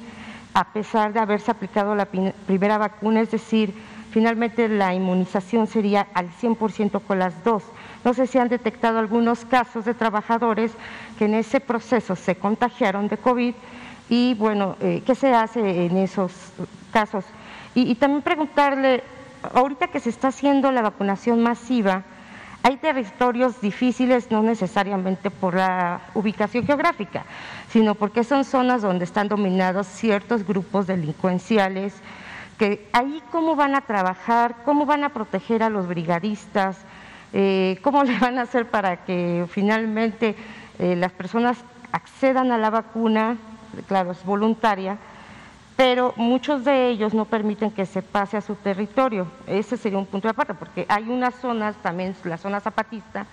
a 0.54 0.72
pesar 0.72 1.12
de 1.12 1.20
haberse 1.20 1.50
aplicado 1.50 1.94
la 1.94 2.06
primera 2.06 2.78
vacuna, 2.78 3.20
es 3.20 3.30
decir, 3.30 3.74
finalmente 4.10 4.68
la 4.68 4.94
inmunización 4.94 5.66
sería 5.66 6.06
al 6.14 6.30
100% 6.30 7.02
con 7.02 7.18
las 7.18 7.44
dos. 7.44 7.62
No 8.04 8.14
sé 8.14 8.26
si 8.26 8.38
han 8.38 8.48
detectado 8.48 8.98
algunos 8.98 9.44
casos 9.44 9.84
de 9.84 9.94
trabajadores 9.94 10.72
que 11.18 11.26
en 11.26 11.34
ese 11.34 11.60
proceso 11.60 12.16
se 12.16 12.36
contagiaron 12.36 13.08
de 13.08 13.18
COVID 13.18 13.54
y 14.08 14.34
bueno, 14.34 14.76
eh, 14.80 15.02
¿qué 15.04 15.14
se 15.14 15.32
hace 15.34 15.86
en 15.86 15.96
esos 15.96 16.32
casos? 16.92 17.24
y 17.74 17.94
también 17.94 18.22
preguntarle, 18.22 19.04
ahorita 19.54 19.86
que 19.86 20.00
se 20.00 20.10
está 20.10 20.28
haciendo 20.28 20.72
la 20.72 20.82
vacunación 20.82 21.40
masiva, 21.42 22.02
hay 22.68 22.76
territorios 22.76 23.62
difíciles 23.62 24.30
no 24.30 24.42
necesariamente 24.42 25.30
por 25.30 25.54
la 25.54 26.02
ubicación 26.12 26.66
geográfica, 26.66 27.24
sino 27.70 27.94
porque 27.94 28.24
son 28.24 28.44
zonas 28.44 28.82
donde 28.82 29.06
están 29.06 29.26
dominados 29.26 29.86
ciertos 29.86 30.46
grupos 30.46 30.86
delincuenciales, 30.86 31.94
que 32.58 32.86
ahí 32.92 33.22
cómo 33.32 33.56
van 33.56 33.74
a 33.74 33.80
trabajar, 33.80 34.56
cómo 34.66 34.84
van 34.84 35.02
a 35.02 35.08
proteger 35.08 35.62
a 35.62 35.70
los 35.70 35.88
brigadistas, 35.88 36.76
eh, 37.32 37.78
cómo 37.80 38.04
le 38.04 38.18
van 38.18 38.36
a 38.38 38.42
hacer 38.42 38.66
para 38.66 38.98
que 38.98 39.46
finalmente 39.48 40.34
eh, 40.78 40.94
las 40.94 41.12
personas 41.12 41.56
accedan 41.92 42.52
a 42.52 42.58
la 42.58 42.68
vacuna, 42.68 43.38
claro, 43.86 44.10
es 44.10 44.22
voluntaria, 44.26 44.98
pero 45.78 46.12
muchos 46.16 46.64
de 46.64 46.88
ellos 46.88 47.14
no 47.14 47.24
permiten 47.24 47.70
que 47.70 47.86
se 47.86 48.02
pase 48.02 48.36
a 48.36 48.40
su 48.40 48.56
territorio. 48.56 49.28
Ese 49.46 49.76
sería 49.76 49.96
un 49.96 50.06
punto 50.06 50.26
de 50.26 50.30
aparte, 50.30 50.52
porque 50.52 50.84
hay 50.88 51.04
unas 51.04 51.36
zonas, 51.36 51.76
también 51.80 52.16
la 52.24 52.36
zona 52.36 52.58
zapatista, 52.58 53.26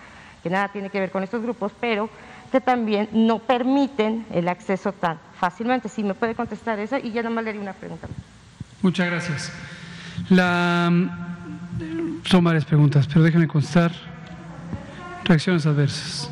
que 0.44 0.52
nada 0.52 0.68
tiene 0.68 0.92
que 0.92 1.00
ver 1.00 1.10
con 1.10 1.24
estos 1.24 1.42
grupos, 1.42 1.72
pero 1.80 2.08
que 2.52 2.62
también 2.62 3.10
no 3.14 3.40
permiten 3.40 4.28
el 4.32 4.48
acceso 4.48 4.92
tan 4.92 5.18
fácilmente. 5.40 5.90
Si 5.90 6.04
me 6.04 6.14
puede 6.14 6.36
contestar 6.36 6.78
eso 6.78 6.98
y 6.98 7.12
ya 7.12 7.24
nomás 7.24 7.46
le 7.46 7.50
haría 7.50 7.62
una 7.64 7.74
pregunta. 7.74 8.08
Muchas 8.84 9.08
gracias. 9.08 9.52
La, 10.30 10.92
son 12.26 12.44
varias 12.44 12.64
preguntas, 12.64 13.08
pero 13.08 13.24
déjeme 13.24 13.48
contestar. 13.48 13.92
Reacciones 15.24 15.66
adversas. 15.66 16.30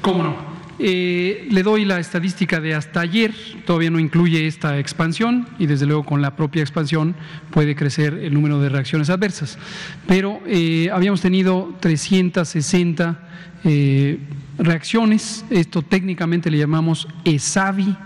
¿Cómo 0.00 0.24
no? 0.24 0.51
Eh, 0.78 1.46
le 1.50 1.62
doy 1.62 1.84
la 1.84 2.00
estadística 2.00 2.60
de 2.60 2.74
hasta 2.74 3.00
ayer, 3.00 3.32
todavía 3.66 3.90
no 3.90 3.98
incluye 3.98 4.46
esta 4.46 4.78
expansión 4.78 5.46
y 5.58 5.66
desde 5.66 5.86
luego 5.86 6.04
con 6.04 6.22
la 6.22 6.34
propia 6.34 6.62
expansión 6.62 7.14
puede 7.50 7.76
crecer 7.76 8.14
el 8.14 8.32
número 8.32 8.58
de 8.60 8.68
reacciones 8.68 9.10
adversas. 9.10 9.58
Pero 10.06 10.40
eh, 10.46 10.88
habíamos 10.92 11.20
tenido 11.20 11.76
360 11.80 13.20
eh, 13.64 14.18
reacciones, 14.58 15.44
esto 15.50 15.82
técnicamente 15.82 16.50
le 16.50 16.58
llamamos 16.58 17.06
ESAVI. 17.24 17.96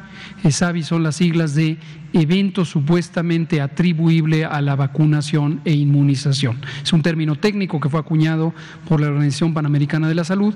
ESAVI 0.42 0.82
son 0.82 1.02
las 1.02 1.16
siglas 1.16 1.54
de 1.54 1.78
evento 2.12 2.64
supuestamente 2.64 3.60
atribuible 3.60 4.44
a 4.44 4.60
la 4.60 4.74
vacunación 4.74 5.60
e 5.64 5.72
inmunización. 5.72 6.60
Es 6.82 6.92
un 6.92 7.02
término 7.02 7.36
técnico 7.36 7.80
que 7.80 7.88
fue 7.88 8.00
acuñado 8.00 8.52
por 8.88 9.00
la 9.00 9.08
Organización 9.08 9.54
Panamericana 9.54 10.08
de 10.08 10.14
la 10.14 10.24
Salud 10.24 10.54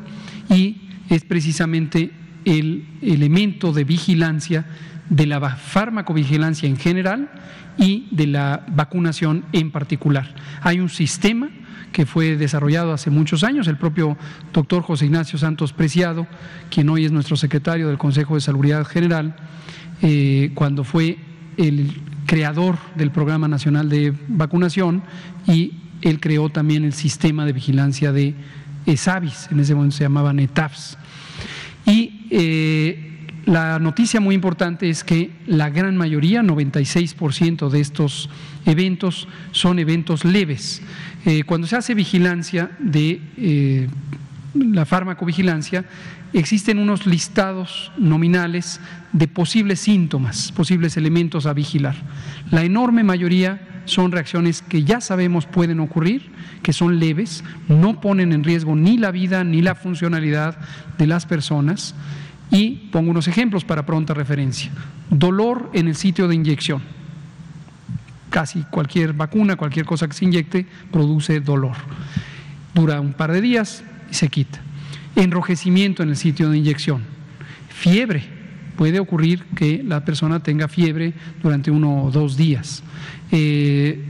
y 0.48 0.89
es 1.11 1.24
precisamente 1.24 2.11
el 2.46 2.86
elemento 3.02 3.72
de 3.72 3.84
vigilancia 3.84 4.64
de 5.11 5.26
la 5.26 5.40
farmacovigilancia 5.56 6.68
en 6.68 6.76
general 6.76 7.30
y 7.76 8.06
de 8.12 8.28
la 8.28 8.64
vacunación 8.68 9.44
en 9.52 9.70
particular. 9.70 10.34
Hay 10.62 10.80
un 10.80 10.88
sistema 10.88 11.50
que 11.92 12.06
fue 12.06 12.36
desarrollado 12.36 12.92
hace 12.92 13.11
muchos 13.11 13.42
años, 13.42 13.66
el 13.66 13.76
propio 13.76 14.16
doctor 14.52 14.82
José 14.82 15.06
Ignacio 15.06 15.38
Santos 15.38 15.72
Preciado, 15.72 16.26
quien 16.70 16.88
hoy 16.88 17.04
es 17.04 17.12
nuestro 17.12 17.36
secretario 17.36 17.88
del 17.88 17.98
Consejo 17.98 18.36
de 18.36 18.40
Salubridad 18.40 18.86
General, 18.86 19.34
eh, 20.02 20.52
cuando 20.54 20.84
fue 20.84 21.18
el 21.56 21.90
creador 22.26 22.78
del 22.94 23.11
Programa 23.11 23.48
Nacional 23.48 23.88
de 23.88 24.14
Vacunación 24.28 25.02
y 25.48 25.74
él 26.02 26.20
creó 26.20 26.48
también 26.48 26.84
el 26.84 26.92
sistema 26.92 27.44
de 27.44 27.52
vigilancia 27.52 28.12
de 28.12 28.34
ESAVIS, 28.87 29.49
en 29.51 29.61
ese 29.61 29.74
momento 29.74 29.97
se 29.97 30.05
llamaban 30.05 30.39
ETAFs. 30.39 30.99
Y 31.87 32.26
eh, 32.31 33.11
la 33.47 33.78
noticia 33.78 34.20
muy 34.20 34.35
importante 34.35 34.89
es 34.89 35.03
que 35.03 35.31
la 35.47 35.70
gran 35.70 35.97
mayoría, 35.97 36.43
96% 36.43 37.68
de 37.68 37.81
estos 37.81 38.28
eventos, 38.66 39.28
son 39.53 39.78
eventos 39.78 40.24
leves. 40.24 40.83
Eh, 41.24 41.43
cuando 41.45 41.66
se 41.66 41.76
hace 41.76 41.95
vigilancia 41.95 42.70
de 42.78 43.20
eh, 43.37 43.89
la 44.55 44.85
farmacovigilancia, 44.85 45.85
existen 46.33 46.78
unos 46.78 47.07
listados 47.07 47.91
nominales 47.97 48.81
de 49.12 49.26
posibles 49.26 49.81
síntomas, 49.81 50.53
posibles 50.53 50.97
elementos 50.97 51.47
a 51.47 51.53
vigilar. 51.53 51.97
La 52.51 52.62
enorme 52.62 53.03
mayoría 53.03 53.61
son 53.85 54.12
reacciones 54.12 54.62
que 54.62 54.85
ya 54.85 55.01
sabemos 55.01 55.47
pueden 55.47 55.81
ocurrir, 55.81 56.31
que 56.62 56.72
son 56.72 56.99
leves, 56.99 57.45
no 57.68 58.01
ponen 58.01 58.33
en 58.33 58.45
riesgo 58.45 58.76
ni 58.76 58.99
la 58.99 59.11
vida 59.11 59.45
ni 59.45 59.62
la 59.62 59.74
funcionalidad 59.74 60.59
de 60.99 61.07
las 61.07 61.26
personas. 61.26 61.95
Y 62.51 62.89
pongo 62.91 63.11
unos 63.11 63.28
ejemplos 63.28 63.64
para 63.64 63.87
pronta 63.87 64.12
referencia. 64.12 64.70
Dolor 65.09 65.70
en 65.72 65.89
el 65.89 65.95
sitio 65.95 66.26
de 66.26 66.35
inyección. 66.35 66.83
Casi 68.28 68.62
cualquier 68.64 69.12
vacuna, 69.12 69.57
cualquier 69.57 69.87
cosa 69.87 70.09
que 70.09 70.14
se 70.14 70.24
inyecte, 70.24 70.66
produce 70.91 71.41
dolor. 71.41 71.76
Dura 72.74 73.01
un 73.01 73.12
par 73.12 73.33
de 73.33 73.41
días 73.41 73.85
y 74.11 74.14
se 74.14 74.28
quita. 74.28 74.61
Enrojecimiento 75.16 76.03
en 76.03 76.11
el 76.11 76.16
sitio 76.16 76.51
de 76.51 76.59
inyección. 76.59 77.03
Fiebre. 77.68 78.39
Puede 78.81 78.99
ocurrir 78.99 79.45
que 79.55 79.83
la 79.87 80.07
persona 80.07 80.43
tenga 80.43 80.66
fiebre 80.66 81.12
durante 81.43 81.70
uno 81.70 82.05
o 82.05 82.11
dos 82.11 82.39
días. 82.39 82.83
Eh, 83.31 84.03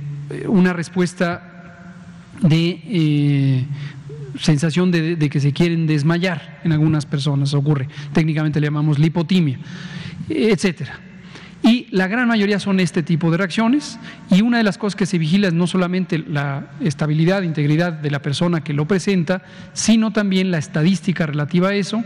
una 0.47 0.73
respuesta 0.73 1.97
de 2.41 2.81
eh, 2.85 3.65
sensación 4.39 4.93
de, 4.93 5.29
que 5.29 5.41
se 5.41 5.53
quieren 5.53 5.89
desmayar 5.89 6.61
en 6.63 6.71
algunas 6.71 7.05
personas, 7.05 7.53
ocurre. 7.53 7.89
Técnicamente 8.13 8.61
le 8.61 8.69
llamamos 8.69 9.01
lipotimia, 9.01 9.59
etcétera. 10.29 11.01
Y 11.65 11.89
la 11.91 12.07
gran 12.07 12.29
mayoría 12.29 12.61
son 12.61 12.79
este 12.79 13.03
tipo 13.03 13.33
de 13.33 13.39
reacciones 13.39 13.99
y 14.31 14.41
una 14.41 14.59
de 14.59 14.63
las 14.63 14.79
cosas 14.79 14.95
que 14.95 15.05
se 15.05 15.19
vigila 15.19 15.49
es 15.49 15.53
no 15.53 15.67
solamente 15.67 16.17
la 16.17 16.71
estabilidad, 16.81 17.43
integridad 17.43 17.93
de 17.93 18.13
la 18.13 18.23
persona 18.23 18.63
que 18.63 18.73
lo 18.73 18.87
presenta, 18.87 19.43
sino 19.73 20.13
también 20.13 20.53
la 20.53 20.59
estadística 20.59 21.27
relativa 21.27 21.71
a 21.71 21.75
eso 21.75 22.05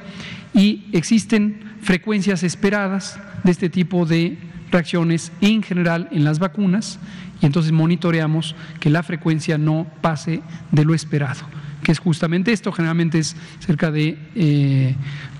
y 0.55 0.85
existen 0.93 1.74
frecuencias 1.85 2.43
esperadas 2.43 3.19
de 3.45 3.53
este 3.53 3.69
tipo 3.69 4.07
de 4.07 4.39
reacciones 4.71 5.31
en 5.41 5.63
general 5.63 6.09
en 6.11 6.25
las 6.25 6.39
vacunas 6.39 6.99
y 7.41 7.47
entonces 7.47 7.73
monitoreamos 7.73 8.57
que 8.81 8.91
la 8.91 9.03
frecuencia 9.03 9.59
no 9.59 9.87
pase 10.01 10.43
de 10.73 10.85
lo 10.85 10.95
esperado, 10.95 11.43
que 11.83 11.93
es 11.93 11.99
justamente 11.99 12.53
esto, 12.53 12.73
generalmente 12.73 13.19
es 13.19 13.37
cerca 13.61 13.91
de 13.91 14.17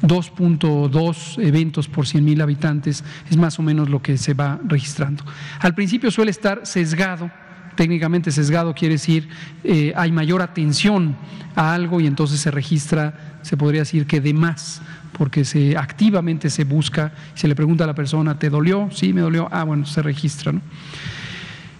2.2 0.03 1.39
eh, 1.39 1.49
eventos 1.49 1.89
por 1.89 2.07
100 2.07 2.25
mil 2.25 2.41
habitantes, 2.43 3.03
es 3.31 3.37
más 3.37 3.59
o 3.59 3.63
menos 3.63 3.89
lo 3.89 4.03
que 4.03 4.19
se 4.19 4.35
va 4.35 4.61
registrando. 4.67 5.25
Al 5.61 5.75
principio 5.75 6.11
suele 6.11 6.31
estar 6.31 6.61
sesgado, 6.65 7.31
técnicamente 7.75 8.31
sesgado 8.31 8.75
quiere 8.75 8.95
decir 8.95 9.29
eh, 9.65 9.93
hay 9.97 10.13
mayor 10.13 10.43
atención 10.43 11.17
a 11.57 11.75
algo 11.75 12.01
y 12.01 12.07
entonces 12.07 12.39
se 12.41 12.51
registra, 12.51 13.39
se 13.43 13.57
podría 13.57 13.81
decir 13.81 14.07
que 14.07 14.21
de 14.21 14.35
más 14.35 14.83
porque 15.17 15.45
se 15.45 15.77
activamente 15.77 16.51
se 16.51 16.65
busca, 16.65 17.13
se 17.35 17.49
le 17.49 17.55
pregunta 17.55 17.85
a 17.85 17.87
la 17.87 17.95
persona, 17.95 18.39
¿te 18.39 18.51
dolió? 18.51 18.89
Sí, 18.93 19.13
me 19.13 19.21
dolió. 19.21 19.49
Ah, 19.51 19.65
bueno, 19.65 19.87
se 19.87 20.03
registra, 20.03 20.53
¿no? 20.53 20.61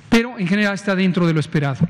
Pero 0.09 0.39
en 0.39 0.47
general 0.47 0.75
está 0.75 0.95
dentro 0.95 1.27
de 1.27 1.35
lo 1.35 1.41
esperado. 1.41 1.87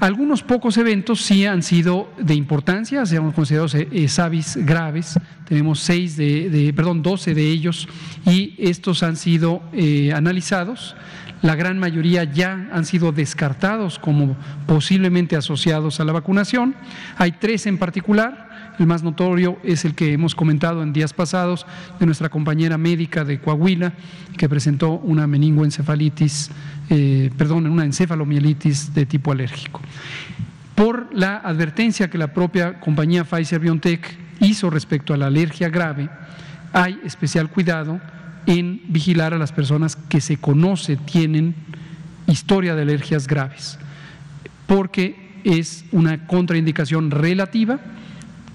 Algunos 0.00 0.42
pocos 0.42 0.76
eventos 0.76 1.22
sí 1.22 1.46
han 1.46 1.62
sido 1.62 2.10
de 2.18 2.34
importancia, 2.34 3.06
se 3.06 3.16
han 3.16 3.32
considerado 3.32 3.68
SAVIS 3.68 4.56
graves, 4.56 5.18
tenemos 5.48 5.80
seis 5.80 6.18
de, 6.18 6.72
perdón, 6.76 7.02
12 7.02 7.34
de 7.34 7.46
ellos 7.46 7.88
y 8.26 8.54
estos 8.58 9.02
han 9.02 9.16
sido 9.16 9.62
eh, 9.72 10.12
analizados. 10.14 10.96
La 11.40 11.54
gran 11.54 11.78
mayoría 11.78 12.24
ya 12.24 12.68
han 12.72 12.84
sido 12.84 13.12
descartados 13.12 13.98
como 13.98 14.36
posiblemente 14.66 15.36
asociados 15.36 15.98
a 16.00 16.04
la 16.04 16.12
vacunación. 16.12 16.74
Hay 17.16 17.32
tres 17.32 17.66
en 17.66 17.78
particular 17.78 18.45
El 18.78 18.86
más 18.86 19.02
notorio 19.02 19.58
es 19.62 19.84
el 19.84 19.94
que 19.94 20.12
hemos 20.12 20.34
comentado 20.34 20.82
en 20.82 20.92
días 20.92 21.14
pasados 21.14 21.66
de 21.98 22.06
nuestra 22.06 22.28
compañera 22.28 22.76
médica 22.76 23.24
de 23.24 23.40
Coahuila, 23.40 23.94
que 24.36 24.48
presentó 24.48 24.92
una 24.92 25.26
meningoencefalitis, 25.26 26.50
eh, 26.90 27.30
perdón, 27.38 27.66
una 27.66 27.84
encefalomielitis 27.84 28.92
de 28.92 29.06
tipo 29.06 29.32
alérgico. 29.32 29.80
Por 30.74 31.08
la 31.14 31.38
advertencia 31.38 32.10
que 32.10 32.18
la 32.18 32.34
propia 32.34 32.78
compañía 32.80 33.24
Pfizer 33.24 33.60
BioNTech 33.60 34.18
hizo 34.40 34.68
respecto 34.68 35.14
a 35.14 35.16
la 35.16 35.28
alergia 35.28 35.70
grave, 35.70 36.10
hay 36.74 37.00
especial 37.02 37.48
cuidado 37.48 37.98
en 38.44 38.82
vigilar 38.88 39.32
a 39.32 39.38
las 39.38 39.52
personas 39.52 39.96
que 39.96 40.20
se 40.20 40.36
conoce 40.36 40.96
tienen 40.96 41.54
historia 42.26 42.74
de 42.74 42.82
alergias 42.82 43.26
graves, 43.26 43.78
porque 44.66 45.40
es 45.44 45.86
una 45.92 46.26
contraindicación 46.26 47.10
relativa 47.10 47.78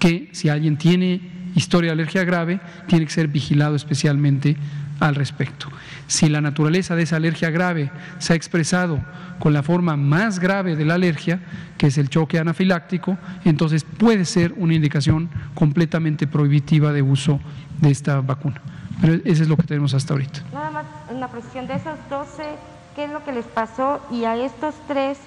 que 0.02 0.28
si 0.32 0.48
alguien 0.48 0.76
tiene 0.76 1.20
historia 1.54 1.90
de 1.90 1.92
alergia 1.92 2.24
grave, 2.24 2.58
tiene 2.88 3.04
que 3.04 3.12
ser 3.12 3.28
vigilado 3.28 3.76
especialmente 3.76 4.56
al 4.98 5.14
respecto. 5.14 5.68
Si 6.08 6.28
la 6.28 6.40
naturaleza 6.40 6.96
de 6.96 7.04
esa 7.04 7.14
alergia 7.14 7.50
grave 7.50 7.92
se 8.18 8.32
ha 8.32 8.36
expresado 8.36 8.98
con 9.38 9.52
la 9.52 9.62
forma 9.62 9.96
más 9.96 10.40
grave 10.40 10.74
de 10.74 10.84
la 10.84 10.94
alergia, 10.94 11.38
que 11.78 11.86
es 11.86 11.98
el 11.98 12.08
choque 12.08 12.40
anafiláctico, 12.40 13.16
entonces 13.44 13.84
puede 13.84 14.24
ser 14.24 14.54
una 14.56 14.74
indicación 14.74 15.30
completamente 15.54 16.26
prohibitiva 16.26 16.92
de 16.92 17.02
uso 17.02 17.38
de 17.80 17.92
esta 17.92 18.20
vacuna. 18.22 18.60
Pero 19.00 19.20
eso 19.24 19.44
es 19.44 19.48
lo 19.48 19.56
que 19.56 19.62
tenemos 19.62 19.94
hasta 19.94 20.14
ahorita. 20.14 20.40
Nada 20.52 20.70
más 20.72 20.84
una 21.14 21.28
precisión 21.28 21.68
de 21.68 21.74
esos 21.74 21.96
12, 22.10 22.42
¿qué 22.96 23.04
es 23.04 23.10
lo 23.12 23.24
que 23.24 23.30
les 23.30 23.44
pasó? 23.44 24.04
Y 24.10 24.24
a 24.24 24.34
estos 24.34 24.74
tres, 24.88 25.18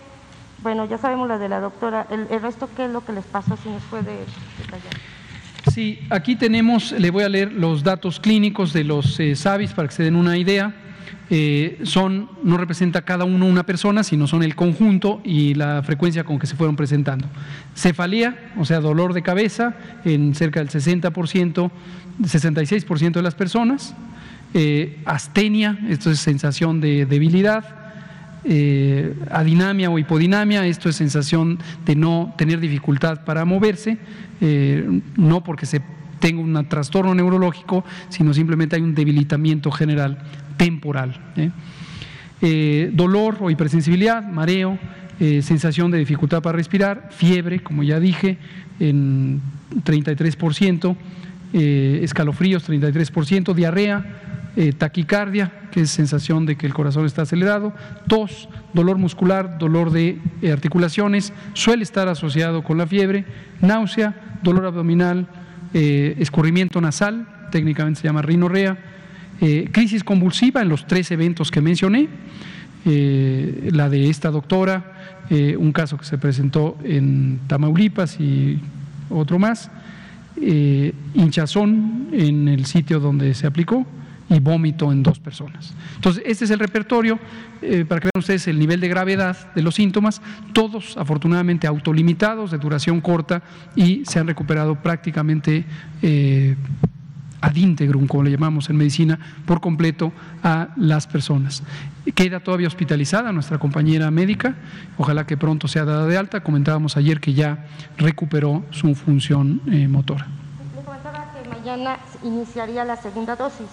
bueno, 0.66 0.86
ya 0.86 0.98
sabemos 0.98 1.28
la 1.28 1.38
de 1.38 1.48
la 1.48 1.60
doctora, 1.60 2.08
el, 2.10 2.42
resto, 2.42 2.68
¿qué 2.76 2.86
es 2.86 2.92
lo 2.92 3.06
que 3.06 3.12
les 3.12 3.24
pasó? 3.26 3.56
Si 3.56 3.70
nos 3.70 3.84
puede 3.84 4.18
detallar. 4.58 4.94
Sí, 5.72 6.00
aquí 6.10 6.36
tenemos, 6.36 6.92
le 6.92 7.12
voy 7.12 7.24
a 7.24 7.30
leer 7.30 7.54
los 7.54 7.84
datos 7.84 8.20
clínicos 8.20 8.74
de 8.74 8.84
los 8.84 9.20
eh, 9.20 9.36
para 9.76 9.88
que 9.88 9.94
se 9.94 10.02
den 10.02 10.16
una 10.16 10.40
idea. 10.40 10.74
Eh, 11.30 11.82
son, 11.84 12.32
no 12.42 12.58
representa 12.58 13.04
cada 13.04 13.26
uno 13.26 13.46
una 13.46 13.64
persona, 13.64 14.04
sino 14.04 14.26
son 14.26 14.42
el 14.42 14.56
conjunto 14.56 15.22
y 15.24 15.54
la 15.54 15.84
frecuencia 15.84 16.24
con 16.24 16.40
que 16.40 16.48
se 16.48 16.56
fueron 16.56 16.76
presentando. 16.76 17.28
Cefalía, 17.76 18.52
o 18.58 18.66
sea, 18.66 18.80
dolor 18.80 19.14
de 19.14 19.22
cabeza 19.22 19.76
en 20.04 20.34
cerca 20.34 20.62
del 20.62 20.70
60%, 20.70 21.72
66% 22.24 23.12
de 23.12 23.22
las 23.22 23.36
personas. 23.36 23.94
Eh, 24.56 25.00
astenia, 25.06 25.78
esto 25.90 26.10
es 26.10 26.18
sensación 26.18 26.82
de 26.82 27.06
debilidad. 27.06 27.85
Eh, 28.48 29.16
adinamia 29.32 29.90
o 29.90 29.98
hipodinamia, 29.98 30.66
esto 30.68 30.88
es 30.88 30.96
sensación 30.96 31.58
de 31.86 31.96
no 31.96 32.34
tener 32.38 32.60
dificultad 32.60 33.26
para 33.26 33.44
moverse, 33.44 33.98
eh, 34.40 35.02
no 35.18 35.44
porque 35.44 35.66
se 35.66 35.82
tenga 36.20 36.42
un 36.42 36.70
trastorno 36.70 37.16
neurológico, 37.16 37.84
sino 38.10 38.34
simplemente 38.34 38.76
hay 38.76 38.84
un 38.84 38.94
debilitamiento 38.94 39.72
general 39.72 40.20
temporal. 40.58 41.20
¿eh? 41.36 41.52
Eh, 42.42 42.92
dolor 42.94 43.38
o 43.42 43.50
hipersensibilidad, 43.50 44.24
mareo, 44.28 44.78
sensación 45.18 45.92
de 45.92 45.98
dificultad 45.98 46.42
para 46.42 46.58
respirar, 46.58 47.08
fiebre, 47.10 47.62
como 47.62 47.84
ya 47.84 48.02
dije, 48.02 48.38
en 48.82 49.40
33%, 49.86 50.98
eh, 51.54 52.00
escalofríos 52.04 52.68
33%, 52.68 53.54
diarrea, 53.54 54.06
eh, 54.56 54.74
taquicardia, 54.74 55.52
que 55.72 55.82
es 55.82 55.90
sensación 55.90 56.46
de 56.46 56.56
que 56.56 56.66
el 56.66 56.74
corazón 56.74 57.06
está 57.06 57.24
acelerado, 57.24 57.74
tos, 58.08 58.50
dolor 58.74 58.98
muscular, 58.98 59.58
dolor 59.58 59.92
de 59.92 60.20
eh, 60.42 60.52
articulaciones, 60.52 61.34
suele 61.54 61.84
estar 61.84 62.08
asociado 62.08 62.64
con 62.64 62.78
la 62.78 62.88
fiebre, 62.88 63.26
náusea, 63.62 64.40
dolor 64.44 64.66
abdominal, 64.66 65.28
eh, 65.78 66.16
escurrimiento 66.20 66.80
nasal, 66.80 67.28
técnicamente 67.52 68.00
se 68.00 68.08
llama 68.08 68.22
rinorrea, 68.22 68.78
eh, 69.42 69.68
crisis 69.74 70.06
convulsiva 70.06 70.62
en 70.62 70.70
los 70.70 70.88
tres 70.88 71.12
eventos 71.12 71.52
que 71.52 71.60
mencioné, 71.60 72.08
eh, 72.86 73.72
la 73.74 73.90
de 73.90 74.10
esta 74.10 74.32
doctora, 74.32 74.94
un 75.58 75.74
caso 75.74 75.98
que 75.98 76.06
se 76.06 76.18
presentó 76.18 76.78
en 76.84 77.40
Tamaulipas 77.48 78.22
y 78.22 78.60
otro 79.10 79.38
más, 79.38 79.72
hinchazón 80.40 82.10
en 82.14 82.48
el 82.48 82.66
sitio 82.66 83.00
donde 83.00 83.34
se 83.34 83.48
aplicó 83.48 83.86
y 84.30 84.40
vómito 84.40 84.92
en 84.92 85.04
dos 85.04 85.20
personas. 85.20 85.74
Entonces, 85.96 86.24
este 86.26 86.46
es 86.46 86.52
el 86.52 86.60
repertorio, 86.60 87.20
eh, 87.62 87.86
para 87.86 88.02
que 88.02 88.10
vean 88.14 88.20
ustedes 88.20 88.48
el 88.48 88.60
nivel 88.60 88.80
de 88.80 88.88
gravedad 88.88 89.54
de 89.54 89.62
los 89.62 89.76
síntomas, 89.76 90.22
todos 90.54 90.98
afortunadamente 90.98 91.68
autolimitados, 91.68 92.52
de 92.52 92.58
duración 92.58 93.02
corta 93.02 93.44
y 93.76 94.04
se 94.06 94.20
han 94.20 94.28
recuperado 94.28 94.76
prácticamente 94.82 95.66
eh, 96.02 96.56
ad 97.42 97.56
integrum, 97.56 98.08
como 98.08 98.24
le 98.24 98.32
llamamos 98.32 98.70
en 98.70 98.78
medicina, 98.78 99.20
por 99.46 99.62
completo 99.62 100.12
a 100.42 100.70
las 100.78 101.06
personas. 101.06 101.62
Queda 102.16 102.40
todavía 102.40 102.68
hospitalizada 102.68 103.32
nuestra 103.32 103.60
compañera 103.60 104.10
médica, 104.10 104.56
ojalá 104.98 105.28
que 105.28 105.38
pronto 105.38 105.68
sea 105.68 105.86
dada 105.86 106.08
de 106.08 106.18
alta. 106.18 106.42
Comentábamos 106.42 106.98
ayer 106.98 107.20
que 107.20 107.34
ya 107.34 107.66
recuperó 107.98 108.66
su 108.72 108.96
función 108.96 109.62
eh, 109.68 109.88
motora. 109.88 110.28
Le 110.76 110.82
comentaba 110.84 111.32
que 111.34 111.48
mañana 111.50 111.98
iniciaría 112.24 112.84
la 112.84 112.96
segunda 112.96 113.36
dosis. 113.36 113.68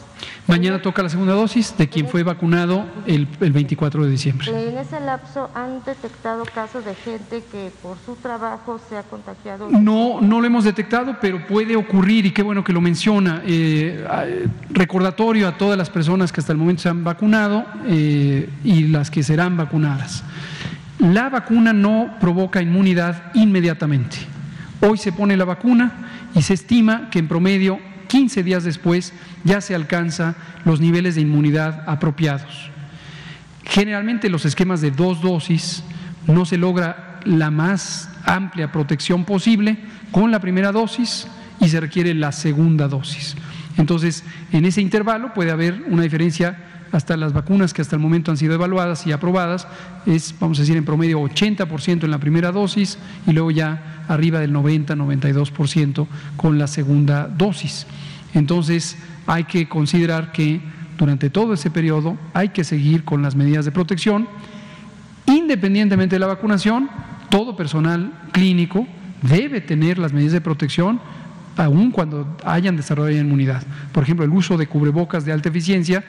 Mañana 0.48 0.82
toca 0.82 1.02
la 1.02 1.08
segunda 1.08 1.34
dosis 1.34 1.76
de 1.78 1.88
quien 1.88 2.08
fue 2.08 2.24
vacunado 2.24 2.84
el, 3.06 3.28
el 3.40 3.52
24 3.52 4.04
de 4.04 4.10
diciembre. 4.10 4.48
En 4.50 4.76
ese 4.76 4.98
lapso 5.00 5.48
han 5.54 5.84
detectado 5.84 6.44
casos 6.44 6.84
de 6.84 6.96
gente 6.96 7.44
que 7.50 7.70
por 7.80 7.96
su 8.04 8.16
trabajo 8.16 8.80
se 8.88 8.96
ha 8.96 9.04
contagiado. 9.04 9.68
No, 9.70 10.20
no 10.20 10.40
lo 10.40 10.46
hemos 10.46 10.64
detectado, 10.64 11.16
pero 11.20 11.46
puede 11.46 11.76
ocurrir 11.76 12.26
y 12.26 12.32
qué 12.32 12.42
bueno 12.42 12.64
que 12.64 12.72
lo 12.72 12.80
menciona. 12.80 13.40
Eh, 13.46 14.04
recordatorio 14.70 15.46
a 15.46 15.56
todas 15.56 15.78
las 15.78 15.90
personas 15.90 16.32
que 16.32 16.40
hasta 16.40 16.52
el 16.52 16.58
momento 16.58 16.82
se 16.82 16.88
han 16.88 17.04
vacunado 17.04 17.64
eh, 17.86 18.50
y 18.64 18.88
las 18.88 19.12
que 19.12 19.22
serán 19.22 19.56
vacunadas. 19.56 20.24
La 20.98 21.28
vacuna 21.28 21.72
no 21.72 22.16
provoca 22.20 22.60
inmunidad 22.60 23.30
inmediatamente. 23.34 24.18
Hoy 24.80 24.98
se 24.98 25.12
pone 25.12 25.36
la 25.36 25.44
vacuna 25.44 25.92
y 26.34 26.42
se 26.42 26.54
estima 26.54 27.10
que 27.10 27.20
en 27.20 27.28
promedio 27.28 27.78
15 28.12 28.42
días 28.42 28.62
después 28.62 29.14
ya 29.42 29.62
se 29.62 29.74
alcanza 29.74 30.34
los 30.66 30.80
niveles 30.80 31.14
de 31.14 31.22
inmunidad 31.22 31.82
apropiados. 31.86 32.70
Generalmente 33.64 34.28
los 34.28 34.44
esquemas 34.44 34.82
de 34.82 34.90
dos 34.90 35.22
dosis 35.22 35.82
no 36.26 36.44
se 36.44 36.58
logra 36.58 37.20
la 37.24 37.50
más 37.50 38.10
amplia 38.26 38.70
protección 38.70 39.24
posible 39.24 39.78
con 40.10 40.30
la 40.30 40.40
primera 40.40 40.72
dosis 40.72 41.26
y 41.58 41.70
se 41.70 41.80
requiere 41.80 42.12
la 42.12 42.32
segunda 42.32 42.86
dosis. 42.86 43.34
Entonces, 43.78 44.24
en 44.52 44.66
ese 44.66 44.82
intervalo 44.82 45.32
puede 45.32 45.50
haber 45.50 45.82
una 45.88 46.02
diferencia 46.02 46.58
hasta 46.92 47.16
las 47.16 47.32
vacunas 47.32 47.72
que 47.72 47.80
hasta 47.80 47.96
el 47.96 48.02
momento 48.02 48.30
han 48.30 48.36
sido 48.36 48.52
evaluadas 48.52 49.06
y 49.06 49.12
aprobadas, 49.12 49.66
es, 50.04 50.34
vamos 50.38 50.58
a 50.58 50.62
decir, 50.62 50.76
en 50.76 50.84
promedio 50.84 51.18
80% 51.22 52.04
en 52.04 52.10
la 52.10 52.18
primera 52.18 52.52
dosis 52.52 52.98
y 53.26 53.32
luego 53.32 53.50
ya 53.50 54.04
arriba 54.06 54.38
del 54.40 54.52
90-92% 54.52 56.06
con 56.36 56.58
la 56.58 56.66
segunda 56.66 57.26
dosis. 57.26 57.86
Entonces, 58.34 58.96
hay 59.26 59.44
que 59.44 59.68
considerar 59.68 60.32
que 60.32 60.60
durante 60.98 61.30
todo 61.30 61.54
ese 61.54 61.70
periodo 61.70 62.16
hay 62.34 62.50
que 62.50 62.64
seguir 62.64 63.04
con 63.04 63.22
las 63.22 63.34
medidas 63.34 63.64
de 63.64 63.72
protección. 63.72 64.28
Independientemente 65.26 66.16
de 66.16 66.20
la 66.20 66.26
vacunación, 66.26 66.88
todo 67.30 67.56
personal 67.56 68.12
clínico 68.32 68.86
debe 69.22 69.60
tener 69.60 69.98
las 69.98 70.12
medidas 70.12 70.32
de 70.32 70.40
protección 70.40 71.00
aun 71.56 71.90
cuando 71.90 72.36
hayan 72.44 72.76
desarrollado 72.76 73.20
inmunidad. 73.20 73.62
Por 73.92 74.02
ejemplo, 74.02 74.24
el 74.24 74.30
uso 74.30 74.56
de 74.56 74.66
cubrebocas 74.66 75.24
de 75.24 75.32
alta 75.32 75.48
eficiencia, 75.48 76.04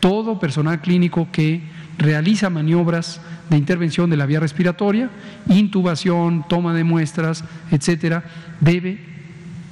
todo 0.00 0.38
personal 0.38 0.80
clínico 0.80 1.28
que 1.32 1.62
realiza 1.98 2.50
maniobras 2.50 3.20
de 3.50 3.56
intervención 3.56 4.10
de 4.10 4.16
la 4.16 4.26
vía 4.26 4.40
respiratoria, 4.40 5.10
intubación, 5.48 6.44
toma 6.48 6.74
de 6.74 6.84
muestras, 6.84 7.44
etcétera, 7.70 8.24
debe 8.60 9.15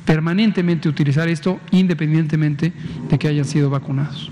permanentemente 0.04 0.88
utilizar 0.88 1.28
esto 1.28 1.60
independientemente 1.70 2.72
de 3.08 3.18
que 3.18 3.28
hayan 3.28 3.44
sido 3.44 3.70
vacunados. 3.70 4.30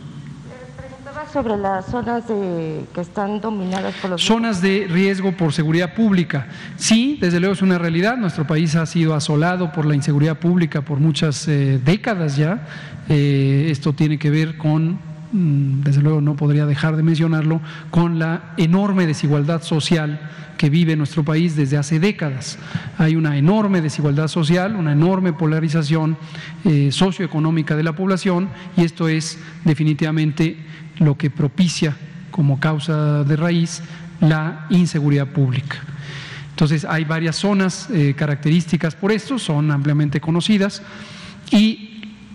Preguntaba 0.76 1.26
sobre 1.32 1.56
las 1.56 1.86
zonas 1.86 2.28
de- 2.28 2.84
que 2.94 3.00
están 3.00 3.40
dominadas 3.40 3.94
por 3.96 4.10
los. 4.10 4.22
Zonas 4.22 4.60
de 4.60 4.86
riesgo 4.90 5.32
por 5.32 5.52
seguridad 5.52 5.94
pública. 5.94 6.46
Sí, 6.76 7.18
desde 7.20 7.40
luego 7.40 7.54
es 7.54 7.62
una 7.62 7.78
realidad. 7.78 8.16
Nuestro 8.16 8.46
país 8.46 8.74
ha 8.76 8.84
sido 8.86 9.14
asolado 9.14 9.72
por 9.72 9.86
la 9.86 9.94
inseguridad 9.94 10.38
pública 10.38 10.82
por 10.82 10.98
muchas 11.00 11.48
eh, 11.48 11.80
décadas 11.84 12.36
ya. 12.36 12.66
Eh, 13.08 13.68
esto 13.70 13.92
tiene 13.94 14.18
que 14.18 14.30
ver 14.30 14.56
con, 14.56 14.98
desde 15.32 16.02
luego 16.02 16.20
no 16.20 16.36
podría 16.36 16.66
dejar 16.66 16.96
de 16.96 17.02
mencionarlo, 17.02 17.60
con 17.90 18.18
la 18.18 18.54
enorme 18.56 19.06
desigualdad 19.06 19.62
social 19.62 20.20
que 20.58 20.70
vive 20.70 20.94
nuestro 20.94 21.24
país 21.24 21.56
desde 21.56 21.76
hace 21.76 21.98
décadas. 21.98 22.58
Hay 22.98 23.16
una 23.16 23.36
enorme 23.36 23.80
desigualdad 23.80 24.28
social, 24.28 24.76
una 24.76 24.92
enorme 24.92 25.32
polarización 25.32 26.16
eh, 26.64 26.92
socioeconómica 26.92 27.74
de 27.74 27.82
la 27.82 27.96
población 27.96 28.48
y 28.76 28.84
esto 28.84 29.08
es 29.08 29.38
definitivamente 29.64 30.56
lo 30.98 31.16
que 31.16 31.30
propicia 31.30 31.96
como 32.30 32.60
causa 32.60 33.24
de 33.24 33.36
raíz 33.36 33.82
la 34.20 34.66
inseguridad 34.70 35.26
pública. 35.28 35.78
Entonces 36.50 36.84
hay 36.84 37.04
varias 37.04 37.36
zonas 37.36 37.88
eh, 37.90 38.14
características 38.16 38.94
por 38.94 39.10
esto, 39.10 39.38
son 39.38 39.70
ampliamente 39.70 40.20
conocidas 40.20 40.82
y 41.50 41.91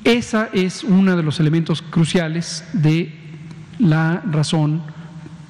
esa 0.07 0.49
es 0.53 0.85
uno 0.85 1.17
de 1.17 1.21
los 1.21 1.41
elementos 1.41 1.81
cruciales 1.81 2.63
de 2.71 3.13
la 3.77 4.21
razón 4.31 4.81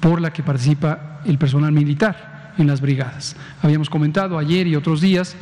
por 0.00 0.20
la 0.20 0.32
que 0.32 0.42
participa 0.42 1.20
el 1.24 1.38
personal 1.38 1.70
militar 1.70 2.54
en 2.58 2.66
las 2.66 2.80
brigadas. 2.80 3.36
Habíamos 3.62 3.88
comentado 3.88 4.36
ayer 4.36 4.66
y 4.66 4.74
otros 4.74 5.00
días, 5.00 5.36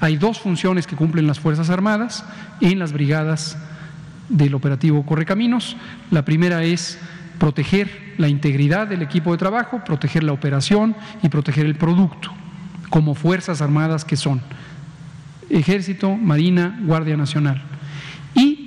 hay 0.00 0.16
dos 0.16 0.40
funciones 0.40 0.86
que 0.86 0.96
cumplen 0.96 1.26
las 1.26 1.38
Fuerzas 1.38 1.68
Armadas 1.68 2.24
en 2.62 2.78
las 2.78 2.94
brigadas 2.94 3.58
del 4.30 4.54
operativo 4.54 5.04
Correcaminos. 5.04 5.76
La 6.10 6.24
primera 6.24 6.64
es 6.64 6.98
proteger 7.38 8.14
la 8.16 8.28
integridad 8.28 8.86
del 8.86 9.02
equipo 9.02 9.32
de 9.32 9.38
trabajo, 9.38 9.82
proteger 9.84 10.24
la 10.24 10.32
operación 10.32 10.96
y 11.22 11.28
proteger 11.28 11.66
el 11.66 11.74
producto, 11.74 12.32
como 12.88 13.14
Fuerzas 13.14 13.60
Armadas 13.60 14.06
que 14.06 14.16
son 14.16 14.40
Ejército, 15.50 16.16
Marina, 16.16 16.80
Guardia 16.84 17.18
Nacional. 17.18 17.71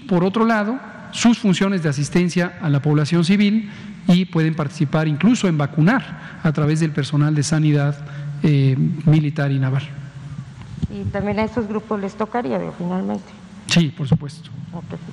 Por 0.08 0.24
otro 0.24 0.46
lado, 0.46 0.80
sus 1.12 1.40
funciones 1.40 1.84
de 1.84 1.90
asistencia 1.90 2.58
a 2.62 2.70
la 2.70 2.82
población 2.82 3.24
civil 3.24 3.70
y 4.08 4.26
pueden 4.26 4.54
participar 4.56 5.08
incluso 5.08 5.48
en 5.48 5.58
vacunar 5.58 6.40
a 6.44 6.52
través 6.52 6.80
del 6.80 6.92
personal 6.92 7.34
de 7.34 7.44
sanidad 7.44 7.96
eh, 8.44 8.76
militar 9.06 9.52
y 9.52 9.60
naval. 9.60 9.84
Y 10.90 11.04
también 11.06 11.40
a 11.40 11.44
esos 11.44 11.68
grupos 11.68 12.00
les 12.00 12.14
tocaría, 12.16 12.60
finalmente. 12.78 13.26
Sí, 13.68 13.94
por 13.96 14.08
supuesto. 14.08 14.50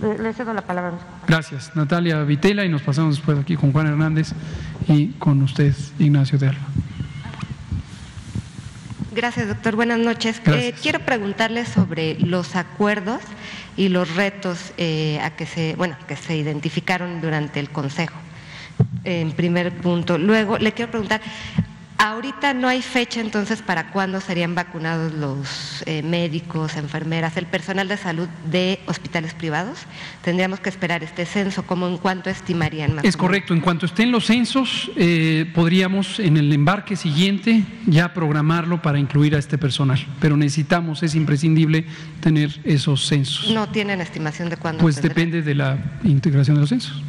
Le, 0.00 0.32
cedo 0.34 0.52
la 0.52 0.62
palabra. 0.62 0.92
Gracias, 1.26 1.74
Natalia 1.74 2.22
Vitela, 2.24 2.64
y 2.64 2.68
nos 2.68 2.82
pasamos 2.82 3.16
después 3.16 3.38
aquí 3.38 3.56
con 3.56 3.72
Juan 3.72 3.86
Hernández 3.86 4.32
y 4.88 5.08
con 5.12 5.40
usted, 5.42 5.74
Ignacio 5.98 6.38
de 6.38 6.48
Alba. 6.48 6.66
Gracias, 9.14 9.48
doctor. 9.48 9.76
Buenas 9.76 9.98
noches. 9.98 10.40
Eh, 10.46 10.74
quiero 10.80 11.00
preguntarle 11.00 11.66
sobre 11.66 12.18
los 12.18 12.56
acuerdos 12.56 13.20
y 13.76 13.88
los 13.88 14.14
retos 14.14 14.72
eh, 14.76 15.18
a 15.22 15.30
que 15.30 15.46
se, 15.46 15.74
bueno, 15.76 15.96
que 16.06 16.16
se 16.16 16.36
identificaron 16.36 17.20
durante 17.20 17.60
el 17.60 17.70
Consejo. 17.70 18.18
En 19.04 19.32
primer 19.32 19.72
punto. 19.78 20.18
Luego, 20.18 20.58
le 20.58 20.72
quiero 20.72 20.90
preguntar, 20.90 21.20
Ahorita 22.04 22.52
no 22.52 22.66
hay 22.66 22.82
fecha 22.82 23.20
entonces 23.20 23.62
para 23.62 23.92
cuándo 23.92 24.20
serían 24.20 24.56
vacunados 24.56 25.14
los 25.14 25.84
eh, 25.86 26.02
médicos, 26.02 26.74
enfermeras, 26.74 27.36
el 27.36 27.46
personal 27.46 27.86
de 27.86 27.96
salud 27.96 28.26
de 28.50 28.80
hospitales 28.86 29.34
privados. 29.34 29.78
Tendríamos 30.24 30.58
que 30.58 30.68
esperar 30.68 31.04
este 31.04 31.26
censo, 31.26 31.62
¿cómo 31.62 31.86
en 31.86 31.98
cuánto 31.98 32.28
estimarían 32.28 32.96
más? 32.96 33.04
Es 33.04 33.16
correcto, 33.16 33.54
en 33.54 33.60
cuanto 33.60 33.86
estén 33.86 34.10
los 34.10 34.26
censos, 34.26 34.90
eh, 34.96 35.48
podríamos 35.54 36.18
en 36.18 36.38
el 36.38 36.52
embarque 36.52 36.96
siguiente 36.96 37.62
ya 37.86 38.12
programarlo 38.12 38.82
para 38.82 38.98
incluir 38.98 39.36
a 39.36 39.38
este 39.38 39.56
personal, 39.56 40.04
pero 40.18 40.36
necesitamos, 40.36 41.04
es 41.04 41.14
imprescindible 41.14 41.86
tener 42.18 42.50
esos 42.64 43.06
censos. 43.06 43.48
¿No 43.52 43.68
tienen 43.68 44.00
estimación 44.00 44.48
de 44.48 44.56
cuándo? 44.56 44.82
Pues 44.82 45.00
depende 45.00 45.40
de 45.40 45.54
la 45.54 45.78
integración 46.02 46.56
de 46.56 46.62
los 46.62 46.70
censos. 46.70 47.00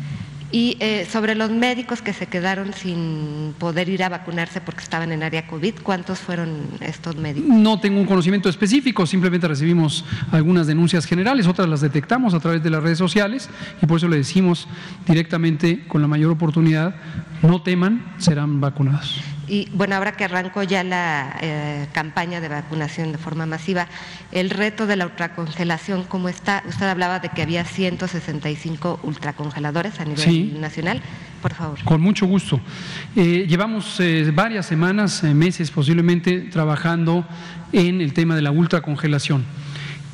Y 0.54 0.78
eh, 0.80 1.08
sobre 1.12 1.34
los 1.34 1.50
médicos 1.50 2.04
que 2.04 2.14
se 2.14 2.28
quedaron 2.28 2.74
sin 2.74 3.56
poder 3.58 3.90
ir 3.90 4.04
a 4.04 4.10
vacunarse 4.10 4.62
porque 4.62 4.84
estaban 4.84 5.12
en 5.12 5.24
área 5.24 5.48
COVID, 5.48 5.80
¿cuántos 5.82 6.20
fueron 6.20 6.68
estos 6.80 7.16
médicos? 7.16 7.50
No 7.50 7.80
tengo 7.80 8.00
un 8.00 8.06
conocimiento 8.06 8.50
específico, 8.50 9.08
simplemente 9.08 9.48
recibimos 9.48 10.06
algunas 10.32 10.68
denuncias 10.68 11.08
generales, 11.08 11.48
otras 11.48 11.68
las 11.68 11.82
detectamos 11.82 12.36
a 12.36 12.40
través 12.40 12.62
de 12.62 12.70
las 12.70 12.84
redes 12.84 13.00
sociales 13.00 13.50
y 13.82 13.88
por 13.88 13.98
eso 13.98 14.08
le 14.08 14.18
decimos 14.18 14.68
directamente 15.08 15.88
con 15.88 16.04
la 16.04 16.08
mayor 16.08 16.30
oportunidad, 16.30 16.94
no 17.42 17.64
teman, 17.64 18.14
serán 18.20 18.62
vacunados. 18.62 19.33
Y 19.48 19.68
bueno, 19.74 19.96
ahora 19.96 20.14
que 20.14 20.24
arrancó 20.24 20.64
ya 20.64 20.84
la 20.84 21.38
eh, 21.42 21.88
campaña 21.92 22.40
de 22.40 22.48
vacunación 22.48 23.12
de 23.12 23.18
forma 23.18 23.46
masiva, 23.46 23.88
el 24.32 24.50
reto 24.50 24.88
de 24.88 24.96
la 24.96 25.06
ultracongelación, 25.06 26.04
¿cómo 26.04 26.30
está? 26.30 26.64
Usted 26.68 26.86
hablaba 26.86 27.20
de 27.20 27.30
que 27.30 27.42
había 27.42 27.66
165 27.66 29.02
ultracongeladores 29.04 30.00
a 30.00 30.06
nivel 30.06 30.60
nacional. 30.62 31.02
Por 31.42 31.54
favor. 31.54 31.84
Con 31.84 32.00
mucho 32.00 32.26
gusto. 32.26 32.62
Eh, 33.18 33.46
llevamos 33.50 34.00
eh, 34.00 34.32
varias 34.34 34.66
semanas, 34.66 35.24
meses 35.24 35.72
posiblemente, 35.72 36.40
trabajando 36.42 37.28
en 37.74 38.00
el 38.00 38.14
tema 38.14 38.36
de 38.36 38.44
la 38.44 38.52
ultracongelación. 38.52 39.44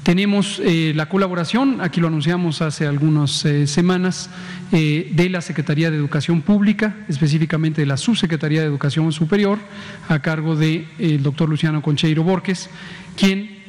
Tenemos 0.03 0.61
eh, 0.63 0.93
la 0.95 1.09
colaboración, 1.09 1.81
aquí 1.81 1.99
lo 1.99 2.07
anunciamos 2.07 2.61
hace 2.61 2.87
algunas 2.87 3.43
eh, 3.45 3.67
semanas, 3.67 4.29
eh, 4.71 5.11
de 5.13 5.29
la 5.29 5.41
Secretaría 5.41 5.91
de 5.91 5.97
Educación 5.97 6.41
Pública, 6.41 6.95
específicamente 7.09 7.81
de 7.81 7.87
la 7.87 7.97
Subsecretaría 7.97 8.61
de 8.61 8.67
Educación 8.67 9.11
Superior, 9.11 9.59
a 10.07 10.19
cargo 10.19 10.55
del 10.55 11.21
doctor 11.21 11.49
Luciano 11.49 11.81
Concheiro 11.81 12.23
Borges, 12.23 12.69
quien 13.17 13.59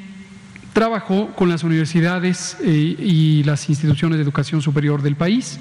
trabajó 0.73 1.35
con 1.35 1.49
las 1.49 1.65
universidades 1.65 2.57
y 2.65 3.43
las 3.43 3.69
instituciones 3.69 4.19
de 4.19 4.23
educación 4.23 4.63
superior 4.63 5.03
del 5.03 5.17
país 5.17 5.59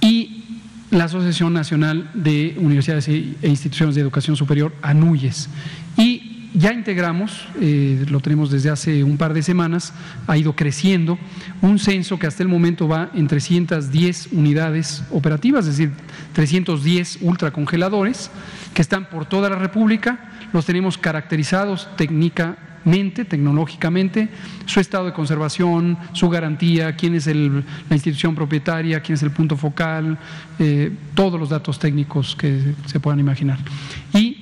y 0.00 0.44
la 0.90 1.04
Asociación 1.04 1.52
Nacional 1.52 2.10
de 2.14 2.56
Universidades 2.58 3.08
e 3.08 3.36
Instituciones 3.42 3.94
de 3.94 4.00
Educación 4.00 4.34
Superior, 4.36 4.72
ANUYES. 4.80 5.50
Y 5.98 6.25
ya 6.56 6.72
integramos, 6.72 7.46
eh, 7.60 8.06
lo 8.08 8.20
tenemos 8.20 8.50
desde 8.50 8.70
hace 8.70 9.04
un 9.04 9.18
par 9.18 9.34
de 9.34 9.42
semanas, 9.42 9.92
ha 10.26 10.36
ido 10.38 10.56
creciendo, 10.56 11.18
un 11.60 11.78
censo 11.78 12.18
que 12.18 12.26
hasta 12.26 12.42
el 12.42 12.48
momento 12.48 12.88
va 12.88 13.10
en 13.14 13.28
310 13.28 14.28
unidades 14.32 15.04
operativas, 15.10 15.66
es 15.66 15.76
decir, 15.76 15.92
310 16.32 17.18
ultracongeladores 17.20 18.30
que 18.72 18.80
están 18.80 19.10
por 19.10 19.26
toda 19.26 19.50
la 19.50 19.56
República, 19.56 20.30
los 20.54 20.64
tenemos 20.64 20.96
caracterizados 20.96 21.88
técnicamente, 21.96 23.26
tecnológicamente, 23.26 24.30
su 24.64 24.80
estado 24.80 25.04
de 25.06 25.12
conservación, 25.12 25.98
su 26.12 26.30
garantía, 26.30 26.96
quién 26.96 27.14
es 27.14 27.26
la 27.26 27.64
institución 27.90 28.34
propietaria, 28.34 29.00
quién 29.00 29.14
es 29.14 29.22
el 29.22 29.30
punto 29.30 29.58
focal, 29.58 30.16
eh, 30.58 30.90
todos 31.14 31.38
los 31.38 31.50
datos 31.50 31.78
técnicos 31.78 32.34
que 32.34 32.74
se 32.86 32.98
puedan 32.98 33.20
imaginar. 33.20 33.58
Y 34.14 34.35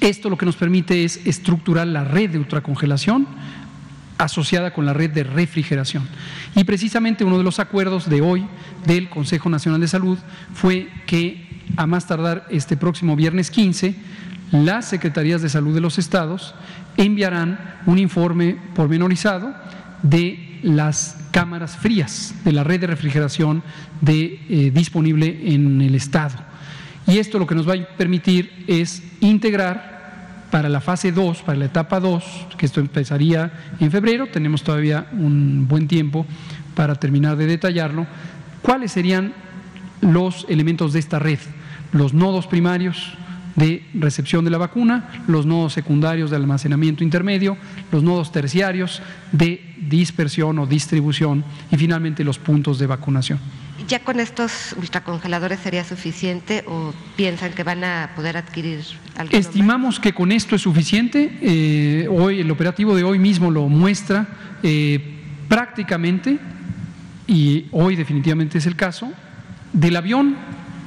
esto 0.00 0.30
lo 0.30 0.38
que 0.38 0.46
nos 0.46 0.56
permite 0.56 1.04
es 1.04 1.20
estructurar 1.26 1.86
la 1.86 2.04
red 2.04 2.30
de 2.30 2.38
ultracongelación 2.38 3.26
asociada 4.18 4.72
con 4.72 4.84
la 4.84 4.92
red 4.92 5.10
de 5.10 5.24
refrigeración. 5.24 6.06
Y 6.54 6.64
precisamente 6.64 7.24
uno 7.24 7.38
de 7.38 7.44
los 7.44 7.60
acuerdos 7.60 8.08
de 8.08 8.20
hoy 8.20 8.44
del 8.84 9.08
Consejo 9.08 9.48
Nacional 9.48 9.80
de 9.80 9.88
Salud 9.88 10.18
fue 10.54 10.88
que 11.06 11.46
a 11.76 11.86
más 11.86 12.06
tardar 12.06 12.46
este 12.50 12.76
próximo 12.76 13.14
viernes 13.16 13.50
15, 13.50 13.94
las 14.52 14.88
Secretarías 14.88 15.42
de 15.42 15.48
Salud 15.48 15.74
de 15.74 15.80
los 15.80 15.98
estados 15.98 16.54
enviarán 16.96 17.76
un 17.86 17.98
informe 17.98 18.56
pormenorizado 18.74 19.54
de 20.02 20.58
las 20.62 21.16
cámaras 21.30 21.76
frías 21.76 22.34
de 22.44 22.52
la 22.52 22.64
red 22.64 22.80
de 22.80 22.86
refrigeración 22.88 23.62
eh, 24.06 24.70
disponible 24.74 25.54
en 25.54 25.80
el 25.80 25.94
estado. 25.94 26.34
Y 27.08 27.18
esto 27.18 27.38
lo 27.38 27.46
que 27.46 27.54
nos 27.54 27.66
va 27.66 27.72
a 27.72 27.96
permitir 27.96 28.64
es 28.66 29.02
integrar 29.20 30.46
para 30.50 30.68
la 30.68 30.82
fase 30.82 31.10
2, 31.10 31.42
para 31.42 31.58
la 31.58 31.64
etapa 31.64 32.00
2, 32.00 32.24
que 32.58 32.66
esto 32.66 32.80
empezaría 32.80 33.50
en 33.80 33.90
febrero, 33.90 34.26
tenemos 34.26 34.62
todavía 34.62 35.06
un 35.12 35.66
buen 35.66 35.88
tiempo 35.88 36.26
para 36.74 36.94
terminar 36.96 37.36
de 37.36 37.46
detallarlo, 37.46 38.06
cuáles 38.60 38.92
serían 38.92 39.32
los 40.02 40.44
elementos 40.50 40.92
de 40.92 40.98
esta 40.98 41.18
red, 41.18 41.38
los 41.92 42.12
nodos 42.12 42.46
primarios 42.46 43.14
de 43.56 43.86
recepción 43.94 44.44
de 44.44 44.50
la 44.50 44.58
vacuna, 44.58 45.24
los 45.26 45.46
nodos 45.46 45.72
secundarios 45.72 46.30
de 46.30 46.36
almacenamiento 46.36 47.02
intermedio, 47.02 47.56
los 47.90 48.02
nodos 48.02 48.32
terciarios 48.32 49.02
de 49.32 49.74
dispersión 49.80 50.58
o 50.58 50.66
distribución 50.66 51.42
y 51.70 51.76
finalmente 51.76 52.22
los 52.22 52.38
puntos 52.38 52.78
de 52.78 52.86
vacunación. 52.86 53.38
¿Ya 53.86 54.00
con 54.00 54.18
estos 54.18 54.74
ultracongeladores 54.76 55.60
sería 55.60 55.84
suficiente 55.84 56.64
o 56.66 56.92
piensan 57.16 57.52
que 57.52 57.62
van 57.62 57.84
a 57.84 58.10
poder 58.16 58.36
adquirir 58.36 58.84
algo? 59.16 59.36
Estimamos 59.36 60.00
que 60.00 60.12
con 60.12 60.32
esto 60.32 60.56
es 60.56 60.62
suficiente. 60.62 61.38
Eh, 61.40 62.08
hoy 62.10 62.40
el 62.40 62.50
operativo 62.50 62.96
de 62.96 63.04
hoy 63.04 63.18
mismo 63.18 63.50
lo 63.50 63.68
muestra 63.68 64.26
eh, 64.62 65.00
prácticamente, 65.48 66.38
y 67.26 67.66
hoy 67.70 67.94
definitivamente 67.94 68.58
es 68.58 68.66
el 68.66 68.74
caso, 68.74 69.12
del 69.72 69.96
avión 69.96 70.36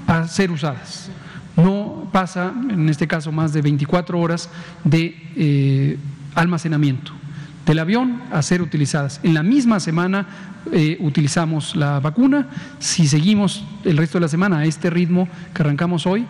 a 0.07 0.27
ser 0.27 0.51
usadas. 0.51 1.09
No 1.55 2.09
pasa, 2.11 2.53
en 2.69 2.89
este 2.89 3.07
caso, 3.07 3.31
más 3.31 3.53
de 3.53 3.61
24 3.61 4.19
horas 4.19 4.49
de 4.83 5.15
eh, 5.35 5.97
almacenamiento 6.35 7.20
del 7.65 7.79
avión 7.79 8.21
a 8.31 8.41
ser 8.41 8.61
utilizadas. 8.61 9.19
En 9.23 9.33
la 9.33 9.43
misma 9.43 9.79
semana 9.79 10.27
eh, 10.71 10.97
utilizamos 10.99 11.75
la 11.75 11.99
vacuna. 11.99 12.47
Si 12.79 13.07
seguimos 13.07 13.63
el 13.83 13.97
resto 13.97 14.17
de 14.17 14.21
la 14.21 14.27
semana 14.27 14.59
a 14.59 14.65
este 14.65 14.89
ritmo 14.89 15.27
que 15.53 15.61
arrancamos 15.61 16.05
hoy, 16.05 16.25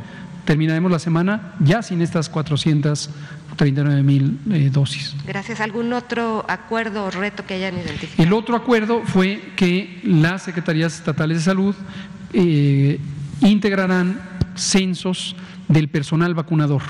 terminaremos 0.45 0.91
la 0.91 0.99
semana 0.99 1.53
ya 1.59 1.81
sin 1.81 2.01
estas 2.01 2.29
439 2.29 4.03
mil 4.03 4.39
eh, 4.51 4.69
dosis. 4.71 5.15
Gracias. 5.25 5.61
¿Algún 5.61 5.93
otro 5.93 6.45
acuerdo 6.47 7.05
o 7.05 7.11
reto 7.11 7.45
que 7.45 7.55
hayan 7.55 7.75
identificado? 7.75 8.23
El 8.23 8.33
otro 8.33 8.55
acuerdo 8.55 9.01
fue 9.05 9.53
que 9.55 10.01
las 10.03 10.43
Secretarías 10.43 10.95
Estatales 10.95 11.37
de 11.37 11.43
Salud 11.43 11.75
eh, 12.33 12.99
integrarán 13.41 14.19
censos 14.55 15.35
del 15.67 15.87
personal 15.87 16.33
vacunador 16.33 16.81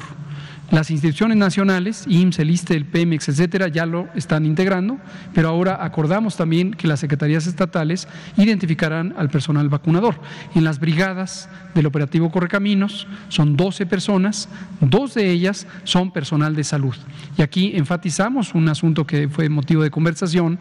Las 0.71 0.89
instituciones 0.89 1.35
nacionales, 1.35 2.05
IMSS, 2.07 2.39
el 2.39 2.49
ISTE, 2.49 2.75
el 2.75 2.85
PEMEX, 2.85 3.27
etcétera, 3.27 3.67
ya 3.67 3.85
lo 3.85 4.07
están 4.15 4.45
integrando, 4.45 4.99
pero 5.33 5.49
ahora 5.49 5.83
acordamos 5.83 6.37
también 6.37 6.71
que 6.71 6.87
las 6.87 7.01
secretarías 7.01 7.45
estatales 7.45 8.07
identificarán 8.37 9.13
al 9.17 9.29
personal 9.29 9.67
vacunador. 9.67 10.15
En 10.55 10.63
las 10.63 10.79
brigadas 10.79 11.49
del 11.75 11.87
operativo 11.87 12.31
Correcaminos 12.31 13.05
son 13.27 13.57
12 13.57 13.85
personas, 13.85 14.47
dos 14.79 15.13
de 15.13 15.29
ellas 15.29 15.67
son 15.83 16.11
personal 16.11 16.55
de 16.55 16.63
salud. 16.63 16.95
Y 17.37 17.41
aquí 17.41 17.73
enfatizamos 17.75 18.55
un 18.55 18.69
asunto 18.69 19.05
que 19.05 19.27
fue 19.27 19.49
motivo 19.49 19.83
de 19.83 19.91
conversación 19.91 20.57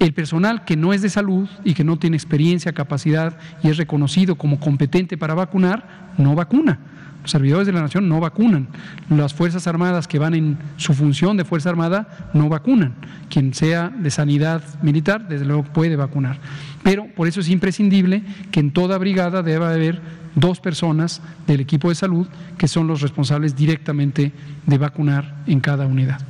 el 0.00 0.12
personal 0.12 0.64
que 0.64 0.76
no 0.76 0.92
es 0.92 1.02
de 1.02 1.10
salud 1.10 1.48
y 1.62 1.74
que 1.74 1.84
no 1.84 1.98
tiene 1.98 2.16
experiencia, 2.16 2.72
capacidad 2.72 3.38
y 3.62 3.68
es 3.68 3.76
reconocido 3.76 4.34
como 4.34 4.58
competente 4.58 5.16
para 5.16 5.34
vacunar, 5.34 6.14
no 6.18 6.34
vacuna. 6.34 6.80
Los 7.22 7.30
servidores 7.30 7.66
de 7.66 7.72
la 7.72 7.82
nación 7.82 8.08
no 8.08 8.20
vacunan. 8.20 8.68
Las 9.08 9.34
Fuerzas 9.34 9.66
Armadas 9.66 10.08
que 10.08 10.18
van 10.18 10.34
en 10.34 10.58
su 10.76 10.94
función 10.94 11.36
de 11.36 11.44
Fuerza 11.44 11.70
Armada 11.70 12.30
no 12.32 12.48
vacunan. 12.48 12.94
Quien 13.28 13.52
sea 13.54 13.90
de 13.90 14.10
sanidad 14.10 14.62
militar, 14.82 15.28
desde 15.28 15.44
luego 15.44 15.64
puede 15.64 15.96
vacunar. 15.96 16.38
Pero 16.82 17.06
por 17.14 17.28
eso 17.28 17.40
es 17.40 17.48
imprescindible 17.48 18.22
que 18.50 18.60
en 18.60 18.70
toda 18.70 18.98
brigada 18.98 19.42
deba 19.42 19.70
haber 19.70 20.00
dos 20.34 20.60
personas 20.60 21.20
del 21.46 21.60
equipo 21.60 21.88
de 21.88 21.94
salud 21.94 22.26
que 22.56 22.68
son 22.68 22.86
los 22.86 23.00
responsables 23.00 23.56
directamente 23.56 24.32
de 24.66 24.78
vacunar 24.78 25.42
en 25.46 25.60
cada 25.60 25.86
unidad. 25.86 26.20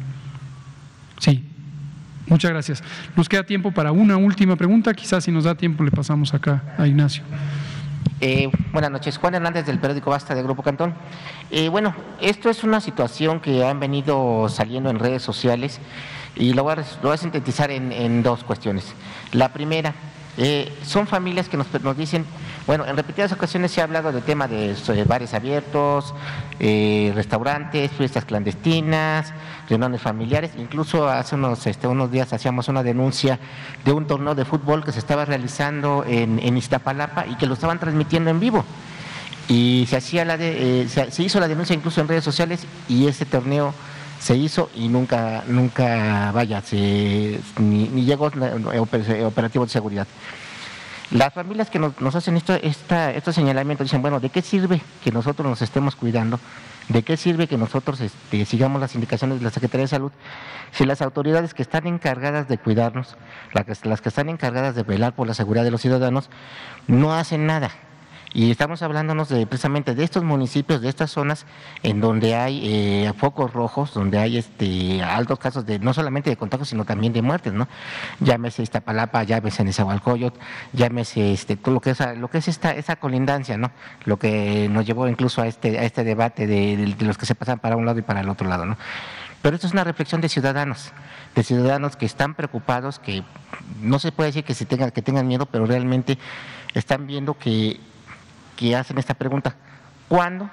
Sí. 1.18 1.44
Muchas 2.26 2.52
gracias. 2.52 2.82
Nos 3.16 3.28
queda 3.28 3.44
tiempo 3.44 3.72
para 3.72 3.90
una 3.90 4.16
última 4.16 4.54
pregunta. 4.54 4.94
Quizás 4.94 5.24
si 5.24 5.32
nos 5.32 5.44
da 5.44 5.56
tiempo 5.56 5.82
le 5.82 5.90
pasamos 5.90 6.32
acá 6.32 6.62
a 6.78 6.86
Ignacio. 6.86 7.24
Eh, 8.20 8.50
buenas 8.72 8.90
noches, 8.90 9.18
Juan 9.18 9.34
Hernández 9.34 9.66
del 9.66 9.78
periódico 9.78 10.10
Basta 10.10 10.34
de 10.34 10.42
Grupo 10.42 10.62
Cantón. 10.62 10.94
Eh, 11.50 11.68
bueno, 11.68 11.94
esto 12.20 12.50
es 12.50 12.64
una 12.64 12.80
situación 12.80 13.40
que 13.40 13.64
han 13.64 13.80
venido 13.80 14.48
saliendo 14.48 14.90
en 14.90 14.98
redes 14.98 15.22
sociales 15.22 15.80
y 16.36 16.52
lo 16.52 16.64
voy 16.64 16.74
a, 16.76 17.16
sintetizar 17.16 17.70
en 17.70 18.22
dos 18.22 18.44
cuestiones. 18.44 18.94
La 19.32 19.52
primera, 19.52 19.94
eh, 20.36 20.72
son 20.84 21.06
familias 21.06 21.48
que 21.48 21.56
nos, 21.56 21.66
dicen, 21.96 22.24
bueno, 22.66 22.86
en 22.86 22.96
repetidas 22.96 23.32
ocasiones 23.32 23.72
se 23.72 23.80
ha 23.80 23.84
hablado 23.84 24.12
del 24.12 24.22
tema 24.22 24.46
de 24.46 24.74
bares 25.06 25.34
abiertos, 25.34 26.14
eh, 26.58 27.10
restaurantes, 27.14 27.90
fiestas 27.90 28.24
clandestinas, 28.24 29.32
reuniones 29.68 30.00
familiares. 30.00 30.52
Incluso 30.58 31.08
hace 31.08 31.34
unos, 31.34 31.66
este, 31.66 31.86
unos 31.86 32.10
días 32.10 32.32
hacíamos 32.32 32.68
una 32.68 32.82
denuncia 32.82 33.38
de 33.84 33.92
un 33.92 34.06
torneo 34.06 34.34
de 34.34 34.44
fútbol 34.44 34.84
que 34.84 34.92
se 34.92 34.98
estaba 34.98 35.24
realizando 35.24 36.04
en, 36.06 36.56
Iztapalapa 36.56 37.26
y 37.26 37.36
que 37.36 37.46
lo 37.46 37.54
estaban 37.54 37.78
transmitiendo 37.78 38.30
en 38.30 38.40
vivo. 38.40 38.64
Y 39.48 39.86
se, 39.88 39.96
hacía 39.96 40.24
la 40.24 40.36
de, 40.36 40.82
eh, 40.82 40.88
se, 40.88 41.22
hizo 41.22 41.40
la 41.40 41.48
denuncia 41.48 41.74
incluso 41.74 42.00
en 42.00 42.08
redes 42.08 42.22
sociales 42.22 42.66
y 42.88 43.06
ese 43.08 43.24
torneo 43.24 43.74
se 44.20 44.36
hizo 44.36 44.70
y 44.76 44.88
nunca, 44.88 45.42
nunca, 45.48 46.30
vaya, 46.32 46.60
se, 46.60 47.40
ni, 47.58 47.86
llegó 48.04 48.30
operativo 49.26 49.64
de 49.64 49.70
seguridad. 49.70 50.06
Las 51.10 51.34
familias 51.34 51.70
que 51.70 51.80
nos, 51.80 52.14
hacen 52.14 52.36
esto, 52.36 52.54
esta, 52.54 53.12
estos 53.12 53.34
señalamientos 53.34 53.84
dicen, 53.84 54.00
bueno, 54.00 54.20
¿de 54.20 54.30
qué 54.30 54.42
sirve 54.42 54.80
que 55.02 55.10
nosotros 55.10 55.48
nos 55.48 55.60
estemos 55.60 55.96
cuidando? 55.96 56.38
¿De 56.88 57.02
qué 57.02 57.16
sirve 57.16 57.48
que 57.48 57.56
nosotros 57.56 58.00
este, 58.00 58.44
sigamos 58.44 58.80
las 58.80 58.94
indicaciones 58.94 59.38
de 59.38 59.44
la 59.44 59.50
Secretaría 59.50 59.84
de 59.84 59.88
Salud 59.88 60.12
si 60.70 60.86
las 60.86 61.02
autoridades 61.02 61.52
que 61.52 61.62
están 61.62 61.88
encargadas 61.88 62.46
de 62.46 62.58
cuidarnos, 62.58 63.16
las 63.52 64.00
que 64.00 64.08
están 64.08 64.28
encargadas 64.28 64.76
de 64.76 64.84
velar 64.84 65.12
por 65.12 65.26
la 65.26 65.34
seguridad 65.34 65.64
de 65.64 65.72
los 65.72 65.80
ciudadanos, 65.80 66.30
no 66.86 67.12
hacen 67.12 67.44
nada? 67.44 67.72
Y 68.32 68.52
estamos 68.52 68.80
hablándonos 68.82 69.28
de, 69.28 69.44
precisamente 69.46 69.94
de 69.96 70.04
estos 70.04 70.22
municipios, 70.22 70.80
de 70.80 70.88
estas 70.88 71.10
zonas 71.10 71.46
en 71.82 72.00
donde 72.00 72.36
hay 72.36 72.60
eh, 72.62 73.12
focos 73.16 73.52
rojos, 73.52 73.92
donde 73.92 74.18
hay 74.18 74.38
este, 74.38 75.02
altos 75.02 75.40
casos 75.40 75.66
de 75.66 75.80
no 75.80 75.92
solamente 75.92 76.30
de 76.30 76.36
contagios, 76.36 76.68
sino 76.68 76.84
también 76.84 77.12
de 77.12 77.22
muertes, 77.22 77.52
¿no? 77.52 77.66
Llámese 78.20 78.62
Iztapalapa, 78.62 79.24
llámese 79.24 79.64
Nezahualcóyotl, 79.64 80.38
llámese 80.72 81.32
este, 81.32 81.56
todo 81.56 81.74
lo 81.74 81.80
que 81.80 81.90
es, 81.90 81.98
lo 82.18 82.28
que 82.28 82.38
es 82.38 82.46
esta, 82.46 82.72
esa 82.72 82.96
colindancia, 82.96 83.58
¿no? 83.58 83.72
Lo 84.04 84.16
que 84.16 84.68
nos 84.70 84.86
llevó 84.86 85.08
incluso 85.08 85.42
a 85.42 85.48
este, 85.48 85.80
a 85.80 85.82
este 85.82 86.04
debate 86.04 86.46
de, 86.46 86.94
los 87.00 87.18
que 87.18 87.26
se 87.26 87.34
pasan 87.34 87.58
para 87.58 87.76
un 87.76 87.84
lado 87.84 87.98
y 87.98 88.02
para 88.02 88.20
el 88.20 88.28
otro 88.28 88.48
lado, 88.48 88.64
¿no? 88.64 88.76
Pero 89.42 89.56
esto 89.56 89.66
es 89.66 89.72
una 89.72 89.84
reflexión 89.84 90.20
de 90.20 90.28
ciudadanos, 90.28 90.92
de 91.34 91.42
ciudadanos 91.42 91.96
que 91.96 92.06
están 92.06 92.34
preocupados, 92.34 93.00
que 93.00 93.24
no 93.80 93.98
se 93.98 94.12
puede 94.12 94.28
decir 94.28 94.44
que, 94.44 94.54
se 94.54 94.66
tengan, 94.66 94.92
que 94.92 95.02
tengan 95.02 95.26
miedo, 95.26 95.46
pero 95.46 95.66
realmente 95.66 96.18
están 96.74 97.06
viendo 97.06 97.34
que 97.34 97.80
que 98.60 98.76
hacen 98.76 98.98
esta 98.98 99.14
pregunta. 99.14 99.54
¿Cuándo? 100.06 100.50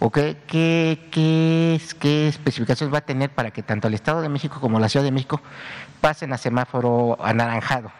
¿O 0.00 0.10
qué, 0.10 0.36
qué, 0.48 0.98
qué, 1.12 2.26
especificaciones 2.26 2.92
va 2.92 2.98
a 2.98 3.02
tener 3.02 3.30
para 3.30 3.52
que 3.52 3.62
tanto 3.62 3.86
el 3.86 3.94
Estado 3.94 4.20
de 4.20 4.28
México 4.28 4.58
como 4.60 4.80
la 4.80 4.88
Ciudad 4.88 5.04
de 5.04 5.12
México 5.12 5.40
pasen 6.00 6.32
a 6.32 6.38
semáforo 6.38 7.16
anaranjado? 7.24 7.92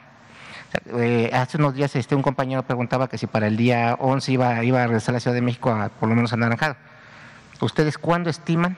Eh, 0.98 1.30
hace 1.32 1.58
unos 1.58 1.74
días 1.74 1.94
este, 1.94 2.16
un 2.16 2.22
compañero 2.22 2.64
preguntaba 2.64 3.08
que 3.08 3.16
si 3.16 3.28
para 3.28 3.46
el 3.46 3.56
día 3.56 3.96
11 4.00 4.32
iba, 4.32 4.64
iba 4.64 4.82
a 4.82 4.86
regresar 4.88 5.12
a 5.12 5.16
la 5.16 5.20
Ciudad 5.20 5.36
de 5.36 5.42
México 5.42 5.70
a, 5.70 5.90
por 5.90 6.08
lo 6.08 6.16
menos 6.16 6.32
anaranjado. 6.32 6.74
¿Ustedes 7.60 7.96
cuándo 7.96 8.30
estiman 8.30 8.76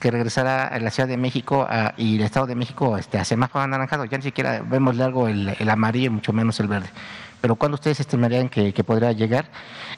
que 0.00 0.10
regresará 0.10 0.66
a 0.66 0.78
la 0.78 0.90
Ciudad 0.90 1.08
de 1.10 1.18
México 1.18 1.68
y 1.98 2.16
el 2.16 2.22
Estado 2.22 2.46
de 2.46 2.54
México 2.54 2.96
este, 2.96 3.18
a 3.18 3.26
semáforo 3.26 3.64
anaranjado? 3.64 4.06
Ya 4.06 4.16
ni 4.16 4.24
siquiera 4.24 4.62
vemos 4.64 4.96
largo 4.96 5.28
el, 5.28 5.54
el 5.58 5.68
amarillo, 5.68 6.10
mucho 6.10 6.32
menos 6.32 6.58
el 6.58 6.68
verde 6.68 6.88
pero 7.40 7.56
¿cuándo 7.56 7.76
ustedes 7.76 8.00
estimarían 8.00 8.48
que, 8.48 8.72
podrá 8.84 9.12
llegar? 9.12 9.46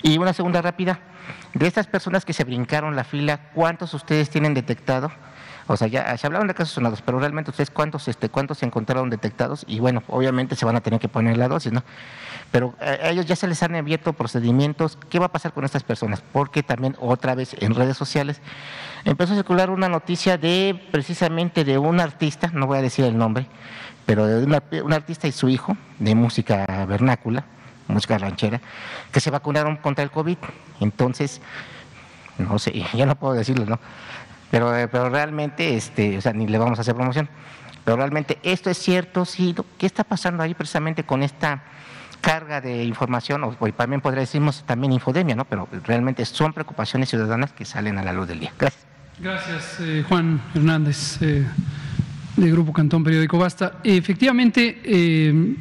Y 0.03 0.18
una 0.18 0.32
segunda 0.32 0.62
rápida, 0.62 1.01
de 1.55 1.66
estas 1.66 1.86
personas 1.86 2.24
que 2.24 2.32
se 2.32 2.45
brincaron 2.45 2.97
la 2.97 3.05
fila, 3.05 3.51
¿cuántos 3.55 3.95
ustedes 3.95 4.30
tienen 4.30 4.55
detectado? 4.55 5.11
O 5.66 5.76
sea, 5.76 5.86
ya 5.86 6.16
se 6.16 6.26
hablaron 6.26 6.49
de 6.49 6.55
casos 6.55 6.74
sonados, 6.74 7.01
pero 7.01 7.20
realmente 7.20 7.51
ustedes 7.51 7.70
cuántos, 7.70 8.09
este, 8.09 8.28
cuántos 8.28 8.59
se 8.59 8.66
encontraron 8.66 9.09
detectados 9.09 9.64
y 9.68 9.78
bueno, 9.78 10.03
obviamente 10.09 10.57
se 10.57 10.64
van 10.64 10.74
a 10.74 10.80
tener 10.80 10.99
que 10.99 11.09
poner 11.09 11.36
la 11.36 11.47
dosis, 11.47 11.72
¿no? 11.72 11.84
Pero 12.51 12.74
eh, 12.80 12.99
a 13.03 13.11
ellos 13.11 13.26
ya 13.26 13.36
se 13.36 13.47
les 13.47 13.62
han 13.62 13.76
abierto 13.76 14.12
procedimientos. 14.12 14.99
¿Qué 15.09 15.20
va 15.20 15.26
a 15.26 15.32
pasar 15.32 15.53
con 15.53 15.64
estas 15.64 15.84
personas? 15.84 16.22
Porque 16.32 16.64
también 16.64 16.97
otra 16.99 17.36
vez 17.36 17.55
en 17.61 17.74
redes 17.76 17.97
sociales 17.97 18.41
empezó 19.05 19.34
a 19.34 19.36
circular 19.36 19.70
una 19.70 19.88
noticia 19.88 20.36
de 20.36 20.88
precisamente 20.91 21.64
de 21.64 21.78
un 21.78 22.01
artista, 22.01 22.51
no 22.53 22.66
voy 22.66 22.78
a 22.78 22.82
decir 22.82 23.05
el 23.05 23.16
nombre, 23.16 23.47
pero 24.07 24.26
de 24.26 24.82
un 24.82 24.92
artista 24.92 25.28
y 25.28 25.32
su 25.32 25.48
hijo 25.48 25.76
de 25.98 26.14
música 26.14 26.66
vernácula, 26.86 27.44
música 27.88 28.18
ranchera, 28.18 28.61
que 29.12 29.20
se 29.20 29.30
vacunaron 29.30 29.76
contra 29.76 30.03
el 30.05 30.11
COVID. 30.11 30.36
Entonces, 30.80 31.40
no 32.38 32.59
sé, 32.59 32.72
ya 32.94 33.07
no 33.07 33.14
puedo 33.16 33.34
decirlo, 33.34 33.66
¿no? 33.66 33.78
Pero, 34.51 34.72
pero 34.90 35.09
realmente, 35.11 35.76
este, 35.76 36.18
o 36.18 36.20
sea, 36.20 36.32
ni 36.32 36.46
le 36.46 36.59
vamos 36.59 36.78
a 36.78 36.82
hacer 36.82 36.94
promoción. 36.94 37.28
Pero 37.84 37.96
realmente, 37.96 38.38
¿esto 38.42 38.68
es 38.70 38.78
cierto? 38.78 39.24
Sí, 39.24 39.55
¿qué 39.78 39.86
está 39.86 40.05
pasando 40.05 40.42
ahí 40.42 40.55
precisamente 40.55 41.05
con 41.05 41.22
esta 41.22 41.62
carga 42.20 42.61
de 42.61 42.84
información? 42.84 43.44
O, 43.44 43.55
también 43.72 44.01
podría 44.01 44.20
decirnos 44.20 44.64
también 44.66 44.92
infodemia, 44.92 45.36
¿no? 45.36 45.44
Pero 45.44 45.68
realmente 45.84 46.24
son 46.24 46.53
preocupaciones 46.53 47.09
ciudadanas 47.09 47.53
que 47.53 47.64
salen 47.64 47.98
a 47.98 48.03
la 48.03 48.12
luz 48.12 48.28
del 48.28 48.40
día. 48.40 48.53
Gracias. 48.59 48.84
Gracias, 49.18 49.76
eh, 49.80 50.05
Juan 50.09 50.40
Hernández. 50.55 51.18
Eh, 51.20 51.46
de 52.37 52.51
Grupo 52.51 52.72
Cantón 52.72 53.05
Periódico 53.05 53.39
Basta. 53.39 53.81
Efectivamente, 53.85 54.81
eh, 54.85 55.55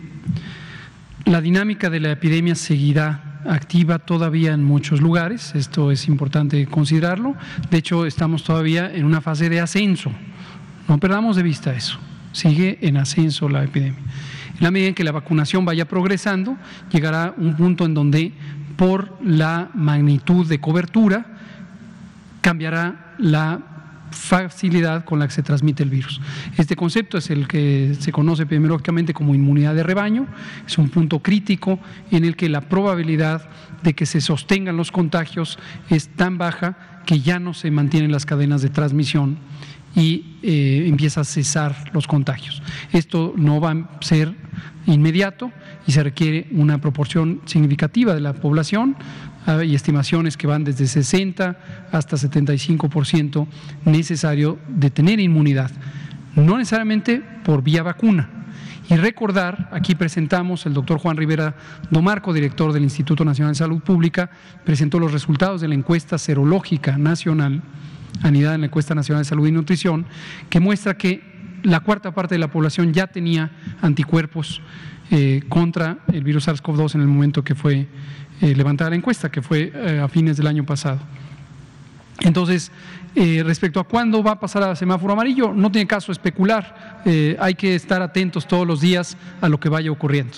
la 1.25 1.41
dinámica 1.41 1.89
de 1.89 1.99
la 1.99 2.11
epidemia 2.11 2.55
seguirá 2.55 3.41
activa 3.47 3.99
todavía 3.99 4.53
en 4.53 4.63
muchos 4.63 5.01
lugares, 5.01 5.53
esto 5.55 5.91
es 5.91 6.07
importante 6.07 6.65
considerarlo. 6.67 7.35
De 7.69 7.77
hecho, 7.77 8.05
estamos 8.05 8.43
todavía 8.43 8.91
en 8.93 9.05
una 9.05 9.21
fase 9.21 9.49
de 9.49 9.59
ascenso, 9.59 10.11
no 10.87 10.97
perdamos 10.99 11.35
de 11.35 11.43
vista 11.43 11.73
eso, 11.73 11.99
sigue 12.31 12.79
en 12.81 12.97
ascenso 12.97 13.47
la 13.47 13.63
epidemia. 13.63 13.99
En 14.57 14.63
la 14.63 14.71
medida 14.71 14.89
en 14.89 14.95
que 14.95 15.03
la 15.03 15.11
vacunación 15.11 15.63
vaya 15.63 15.85
progresando, 15.85 16.57
llegará 16.91 17.33
un 17.37 17.55
punto 17.55 17.85
en 17.85 17.93
donde, 17.93 18.33
por 18.75 19.17
la 19.23 19.69
magnitud 19.73 20.45
de 20.47 20.59
cobertura, 20.59 21.25
cambiará 22.41 23.15
la 23.19 23.78
facilidad 24.11 25.05
con 25.05 25.19
la 25.19 25.27
que 25.27 25.33
se 25.33 25.43
transmite 25.43 25.83
el 25.83 25.89
virus. 25.89 26.21
Este 26.57 26.75
concepto 26.75 27.17
es 27.17 27.29
el 27.29 27.47
que 27.47 27.95
se 27.99 28.11
conoce 28.11 28.43
epidemiológicamente 28.43 29.13
como 29.13 29.35
inmunidad 29.35 29.75
de 29.75 29.83
rebaño, 29.83 30.27
es 30.65 30.77
un 30.77 30.89
punto 30.89 31.19
crítico 31.19 31.79
en 32.11 32.25
el 32.25 32.35
que 32.35 32.49
la 32.49 32.61
probabilidad 32.61 33.49
de 33.83 33.93
que 33.93 34.05
se 34.05 34.21
sostengan 34.21 34.77
los 34.77 34.91
contagios 34.91 35.57
es 35.89 36.09
tan 36.09 36.37
baja 36.37 37.01
que 37.05 37.19
ya 37.19 37.39
no 37.39 37.53
se 37.53 37.71
mantienen 37.71 38.11
las 38.11 38.25
cadenas 38.25 38.61
de 38.61 38.69
transmisión 38.69 39.37
y 39.95 40.37
eh, 40.43 40.85
empieza 40.87 41.21
a 41.21 41.23
cesar 41.23 41.91
los 41.93 42.07
contagios. 42.07 42.61
Esto 42.91 43.33
no 43.35 43.59
va 43.59 43.71
a 43.71 43.87
ser 44.01 44.35
inmediato 44.85 45.51
y 45.87 45.91
se 45.91 46.03
requiere 46.03 46.47
una 46.51 46.79
proporción 46.79 47.41
significativa 47.45 48.13
de 48.13 48.21
la 48.21 48.33
población 48.33 48.95
hay 49.45 49.75
estimaciones 49.75 50.37
que 50.37 50.47
van 50.47 50.63
desde 50.63 50.87
60 50.87 51.57
hasta 51.91 52.17
75% 52.17 53.47
necesario 53.85 54.59
de 54.67 54.89
tener 54.89 55.19
inmunidad, 55.19 55.71
no 56.35 56.57
necesariamente 56.57 57.21
por 57.43 57.63
vía 57.63 57.83
vacuna. 57.83 58.29
Y 58.89 58.95
recordar, 58.95 59.69
aquí 59.71 59.93
presentamos, 59.93 60.65
el 60.65 60.73
doctor 60.73 60.97
Juan 60.97 61.15
Rivera 61.15 61.55
Domarco, 61.91 62.33
director 62.33 62.73
del 62.73 62.83
Instituto 62.83 63.23
Nacional 63.23 63.53
de 63.53 63.57
Salud 63.59 63.81
Pública, 63.81 64.31
presentó 64.65 64.99
los 64.99 65.11
resultados 65.11 65.61
de 65.61 65.67
la 65.67 65.75
encuesta 65.75 66.17
serológica 66.17 66.97
nacional, 66.97 67.61
anidad 68.23 68.55
en 68.55 68.61
la 68.61 68.67
encuesta 68.67 68.95
nacional 68.95 69.23
de 69.23 69.29
salud 69.29 69.47
y 69.47 69.51
nutrición, 69.51 70.07
que 70.49 70.59
muestra 70.59 70.97
que 70.97 71.21
la 71.61 71.81
cuarta 71.81 72.15
parte 72.15 72.33
de 72.33 72.39
la 72.39 72.49
población 72.49 72.91
ya 72.91 73.05
tenía 73.05 73.51
anticuerpos 73.81 74.61
eh, 75.11 75.41
contra 75.49 75.99
el 76.11 76.23
virus 76.23 76.47
SARS-CoV-2 76.47 76.95
en 76.95 77.01
el 77.01 77.07
momento 77.07 77.43
que 77.43 77.55
fue 77.55 77.87
eh, 78.41 78.55
levantada 78.55 78.89
la 78.89 78.95
encuesta, 78.95 79.29
que 79.29 79.41
fue 79.41 79.71
eh, 79.73 79.99
a 80.03 80.07
fines 80.07 80.37
del 80.37 80.47
año 80.47 80.65
pasado. 80.65 80.99
Entonces, 82.21 82.71
respecto 83.15 83.79
a 83.79 83.85
cuándo 83.85 84.21
va 84.21 84.33
a 84.33 84.39
pasar 84.39 84.63
a 84.63 84.75
semáforo 84.75 85.13
amarillo, 85.13 85.53
no 85.53 85.71
tiene 85.71 85.87
caso 85.87 86.11
especular, 86.11 87.01
hay 87.39 87.55
que 87.55 87.73
estar 87.73 88.01
atentos 88.01 88.45
todos 88.45 88.67
los 88.67 88.81
días 88.81 89.17
a 89.41 89.47
lo 89.49 89.57
que 89.57 89.69
vaya 89.69 89.89
ocurriendo. 89.89 90.37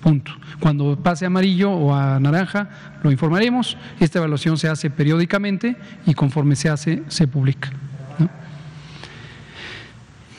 Punto. 0.00 0.32
Cuando 0.60 0.96
pase 0.96 1.26
amarillo 1.26 1.72
o 1.72 1.92
a 1.92 2.20
naranja, 2.20 2.68
lo 3.02 3.10
informaremos. 3.10 3.76
Esta 3.98 4.20
evaluación 4.20 4.56
se 4.56 4.68
hace 4.68 4.88
periódicamente 4.88 5.76
y 6.06 6.14
conforme 6.14 6.54
se 6.54 6.68
hace, 6.68 7.02
se 7.08 7.26
publica. 7.26 7.70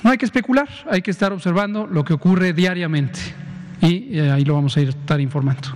No 0.04 0.12
hay 0.12 0.18
que 0.18 0.26
especular, 0.26 0.70
hay 0.90 1.02
que 1.02 1.12
estar 1.12 1.34
observando 1.34 1.86
lo 1.86 2.06
que 2.06 2.14
ocurre 2.14 2.54
diariamente 2.54 3.20
y 3.82 4.18
eh, 4.18 4.32
ahí 4.32 4.46
lo 4.46 4.54
vamos 4.54 4.78
a 4.78 4.80
estar 4.80 5.20
informando. 5.20 5.68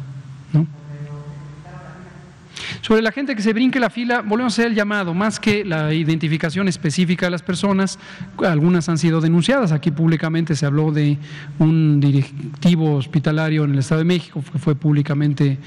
Sobre 2.82 3.01
la 3.01 3.11
gente 3.11 3.36
que 3.36 3.41
se 3.41 3.53
brinque 3.53 3.80
la 3.80 3.89
fila, 3.89 4.22
volvemos 4.22 4.53
a 4.53 4.55
hacer 4.55 4.67
el 4.67 4.76
llamado, 4.76 5.13
más 5.13 5.39
que 5.39 5.65
la 5.65 5.93
identificación 5.93 6.67
específica 6.67 7.26
de 7.26 7.32
las 7.32 7.43
personas, 7.43 7.99
algunas 8.45 8.88
han 8.89 8.97
sido 8.97 9.22
denunciadas. 9.22 9.72
Aquí 9.72 9.91
públicamente 9.91 10.55
se 10.55 10.65
habló 10.65 10.91
de 10.91 11.17
un 11.59 11.99
directivo 11.99 12.95
hospitalario 12.95 13.63
en 13.65 13.72
el 13.72 13.80
Estado 13.80 13.99
de 13.99 14.05
México 14.05 14.43
que 14.51 14.59
fue 14.59 14.76
públicamente 14.76 15.57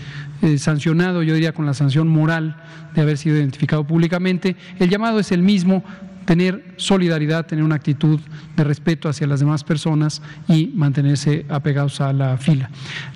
eh, 0.42 0.58
sancionado, 0.58 1.22
yo 1.22 1.34
diría 1.34 1.52
con 1.52 1.66
la 1.66 1.74
sanción 1.74 2.08
moral 2.08 2.56
de 2.94 3.02
haber 3.02 3.18
sido 3.18 3.36
identificado 3.36 3.84
públicamente. 3.84 4.56
El 4.78 4.90
llamado 4.90 5.18
es 5.18 5.32
el 5.32 5.42
mismo 5.42 5.84
tener 6.24 6.74
solidaridad, 6.76 7.46
tener 7.46 7.64
una 7.64 7.76
actitud 7.76 8.20
de 8.56 8.64
respeto 8.64 9.08
hacia 9.08 9.26
las 9.26 9.40
demás 9.40 9.64
personas 9.64 10.22
y 10.48 10.72
mantenerse 10.74 11.44
apegados 11.48 12.00
a 12.00 12.12
la 12.12 12.36
fila. 12.38 12.70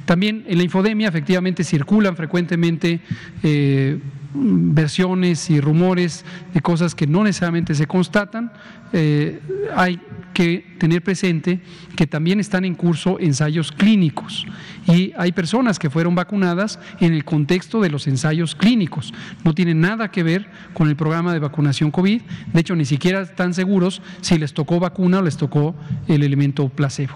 También 0.04 0.44
en 0.46 0.58
la 0.58 0.64
infodemia 0.64 1.08
efectivamente 1.08 1.64
circulan 1.64 2.16
frecuentemente 2.16 3.00
eh, 3.42 3.98
versiones 4.34 5.50
y 5.50 5.60
rumores 5.60 6.24
de 6.52 6.60
cosas 6.60 6.94
que 6.94 7.06
no 7.06 7.24
necesariamente 7.24 7.74
se 7.74 7.86
constatan. 7.86 8.52
Eh, 8.92 9.40
hay 9.74 10.00
que 10.32 10.76
tener 10.78 11.02
presente 11.02 11.60
que 11.96 12.06
también 12.06 12.40
están 12.40 12.64
en 12.64 12.74
curso 12.74 13.18
ensayos 13.20 13.72
clínicos 13.72 14.46
y 14.88 15.12
hay 15.18 15.32
personas 15.32 15.78
que 15.78 15.90
fueron 15.90 16.14
vacunadas 16.14 16.80
en 17.00 17.12
el 17.12 17.24
contexto 17.24 17.82
de 17.82 17.90
los 17.90 18.06
ensayos 18.06 18.54
clínicos. 18.54 19.12
No 19.44 19.54
tienen 19.54 19.80
nada 19.80 20.10
que 20.10 20.22
ver 20.22 20.50
con 20.72 20.88
el 20.88 20.96
programa 20.96 21.34
de 21.34 21.40
vacunación 21.40 21.90
COVID. 21.90 22.22
De 22.52 22.60
hecho, 22.60 22.74
ni 22.74 22.86
siquiera 22.86 23.20
están 23.20 23.52
seguros 23.52 24.00
si 24.22 24.38
les 24.38 24.54
tocó 24.54 24.80
vacuna 24.80 25.18
o 25.18 25.22
les 25.22 25.36
tocó 25.36 25.74
el 26.06 26.22
elemento 26.22 26.70
placebo. 26.70 27.14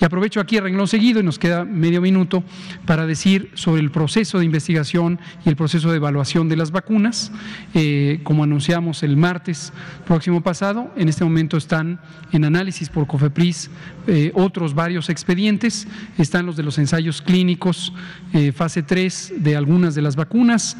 Y 0.00 0.04
aprovecho 0.04 0.38
aquí 0.38 0.58
el 0.58 0.64
renglón 0.64 0.86
seguido 0.86 1.18
y 1.18 1.24
nos 1.24 1.40
queda 1.40 1.64
medio 1.64 2.00
minuto 2.00 2.44
para 2.86 3.04
decir 3.04 3.50
sobre 3.54 3.82
el 3.82 3.90
proceso 3.90 4.38
de 4.38 4.44
investigación 4.44 5.18
y 5.44 5.48
el 5.48 5.56
proceso 5.56 5.90
de 5.90 5.96
evaluación 5.96 6.48
de 6.48 6.56
las 6.56 6.70
vacunas. 6.70 7.32
Eh, 7.74 8.20
como 8.22 8.44
anunciamos 8.44 9.02
el 9.02 9.16
martes 9.16 9.72
próximo 10.06 10.40
pasado, 10.42 10.92
en 10.96 11.08
este 11.08 11.24
momento 11.24 11.56
están 11.56 12.00
en 12.30 12.44
análisis 12.48 12.88
por 12.88 13.06
COFEPRIS 13.06 13.70
eh, 14.08 14.32
otros 14.34 14.74
varios 14.74 15.08
expedientes. 15.08 15.86
Están 16.18 16.46
los 16.46 16.56
de 16.56 16.64
los 16.64 16.78
ensayos 16.78 17.22
clínicos, 17.22 17.92
eh, 18.32 18.50
fase 18.50 18.82
3 18.82 19.34
de 19.38 19.56
algunas 19.56 19.94
de 19.94 20.02
las 20.02 20.16
vacunas, 20.16 20.76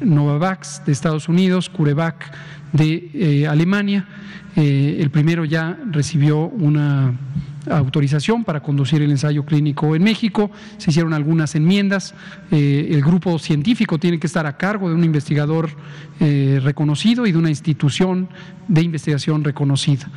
Novavax 0.00 0.84
de 0.86 0.92
Estados 0.92 1.28
Unidos, 1.28 1.68
CureVac 1.68 2.32
de 2.72 3.46
Alemania. 3.48 4.06
el 4.56 5.10
primero 5.10 5.44
ya 5.44 5.78
recibió 5.90 6.46
una 6.48 7.14
autorización 7.70 8.44
para 8.44 8.60
conducir 8.60 9.02
el 9.02 9.10
ensayo 9.10 9.44
clínico 9.44 9.94
en 9.94 10.02
México, 10.02 10.50
se 10.78 10.90
hicieron 10.90 11.12
algunas 11.12 11.54
enmiendas, 11.54 12.14
eh, 12.50 12.88
el 12.90 13.02
grupo 13.02 13.38
científico 13.38 13.98
tiene 13.98 14.18
que 14.18 14.26
estar 14.26 14.46
a 14.46 14.56
cargo 14.56 14.88
de 14.88 14.94
un 14.94 15.04
investigador 15.04 15.70
eh, 16.20 16.60
reconocido 16.62 17.26
y 17.26 17.32
de 17.32 17.38
una 17.38 17.50
institución 17.50 18.28
de 18.66 18.82
investigación 18.82 19.44
reconocida. 19.44 20.08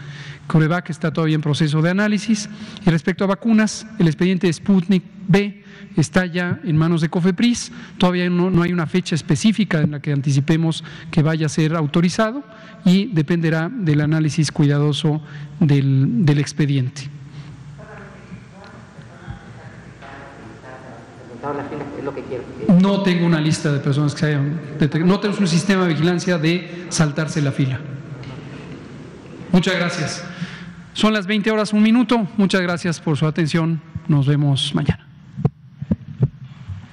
CureVac 0.47 0.89
está 0.89 1.11
todavía 1.11 1.35
en 1.35 1.41
proceso 1.41 1.81
de 1.81 1.89
análisis 1.89 2.49
y 2.85 2.89
respecto 2.89 3.23
a 3.23 3.27
vacunas, 3.27 3.85
el 3.99 4.07
expediente 4.07 4.51
Sputnik 4.51 5.03
B 5.27 5.63
está 5.97 6.25
ya 6.25 6.59
en 6.63 6.77
manos 6.77 7.01
de 7.01 7.09
COFEPRIS, 7.09 7.71
todavía 7.97 8.29
no, 8.29 8.61
hay 8.61 8.73
una 8.73 8.87
fecha 8.87 9.15
específica 9.15 9.81
en 9.81 9.91
la 9.91 10.01
que 10.01 10.11
anticipemos 10.11 10.83
que 11.09 11.21
vaya 11.21 11.45
a 11.45 11.49
ser 11.49 11.75
autorizado 11.75 12.43
y 12.85 13.07
dependerá 13.07 13.69
del 13.69 14.01
análisis 14.01 14.51
cuidadoso 14.51 15.21
del 15.59 16.37
expediente. 16.37 17.09
No 22.67 23.01
tengo 23.01 23.25
una 23.25 23.41
lista 23.41 23.71
de 23.71 23.79
personas 23.79 24.13
que 24.13 24.19
se 24.19 24.25
hayan 24.27 24.59
No 25.05 25.19
tenemos 25.19 25.39
un 25.39 25.47
sistema 25.47 25.83
de 25.83 25.93
vigilancia 25.93 26.37
de 26.37 26.85
saltarse 26.89 27.41
la 27.41 27.51
fila. 27.51 27.79
Muchas 29.51 29.75
gracias. 29.75 30.23
Son 30.93 31.13
las 31.13 31.27
20 31.27 31.51
horas, 31.51 31.73
un 31.73 31.83
minuto. 31.83 32.27
Muchas 32.37 32.61
gracias 32.61 32.99
por 32.99 33.17
su 33.17 33.25
atención. 33.25 33.81
Nos 34.07 34.27
vemos 34.27 34.73
mañana. 34.75 35.10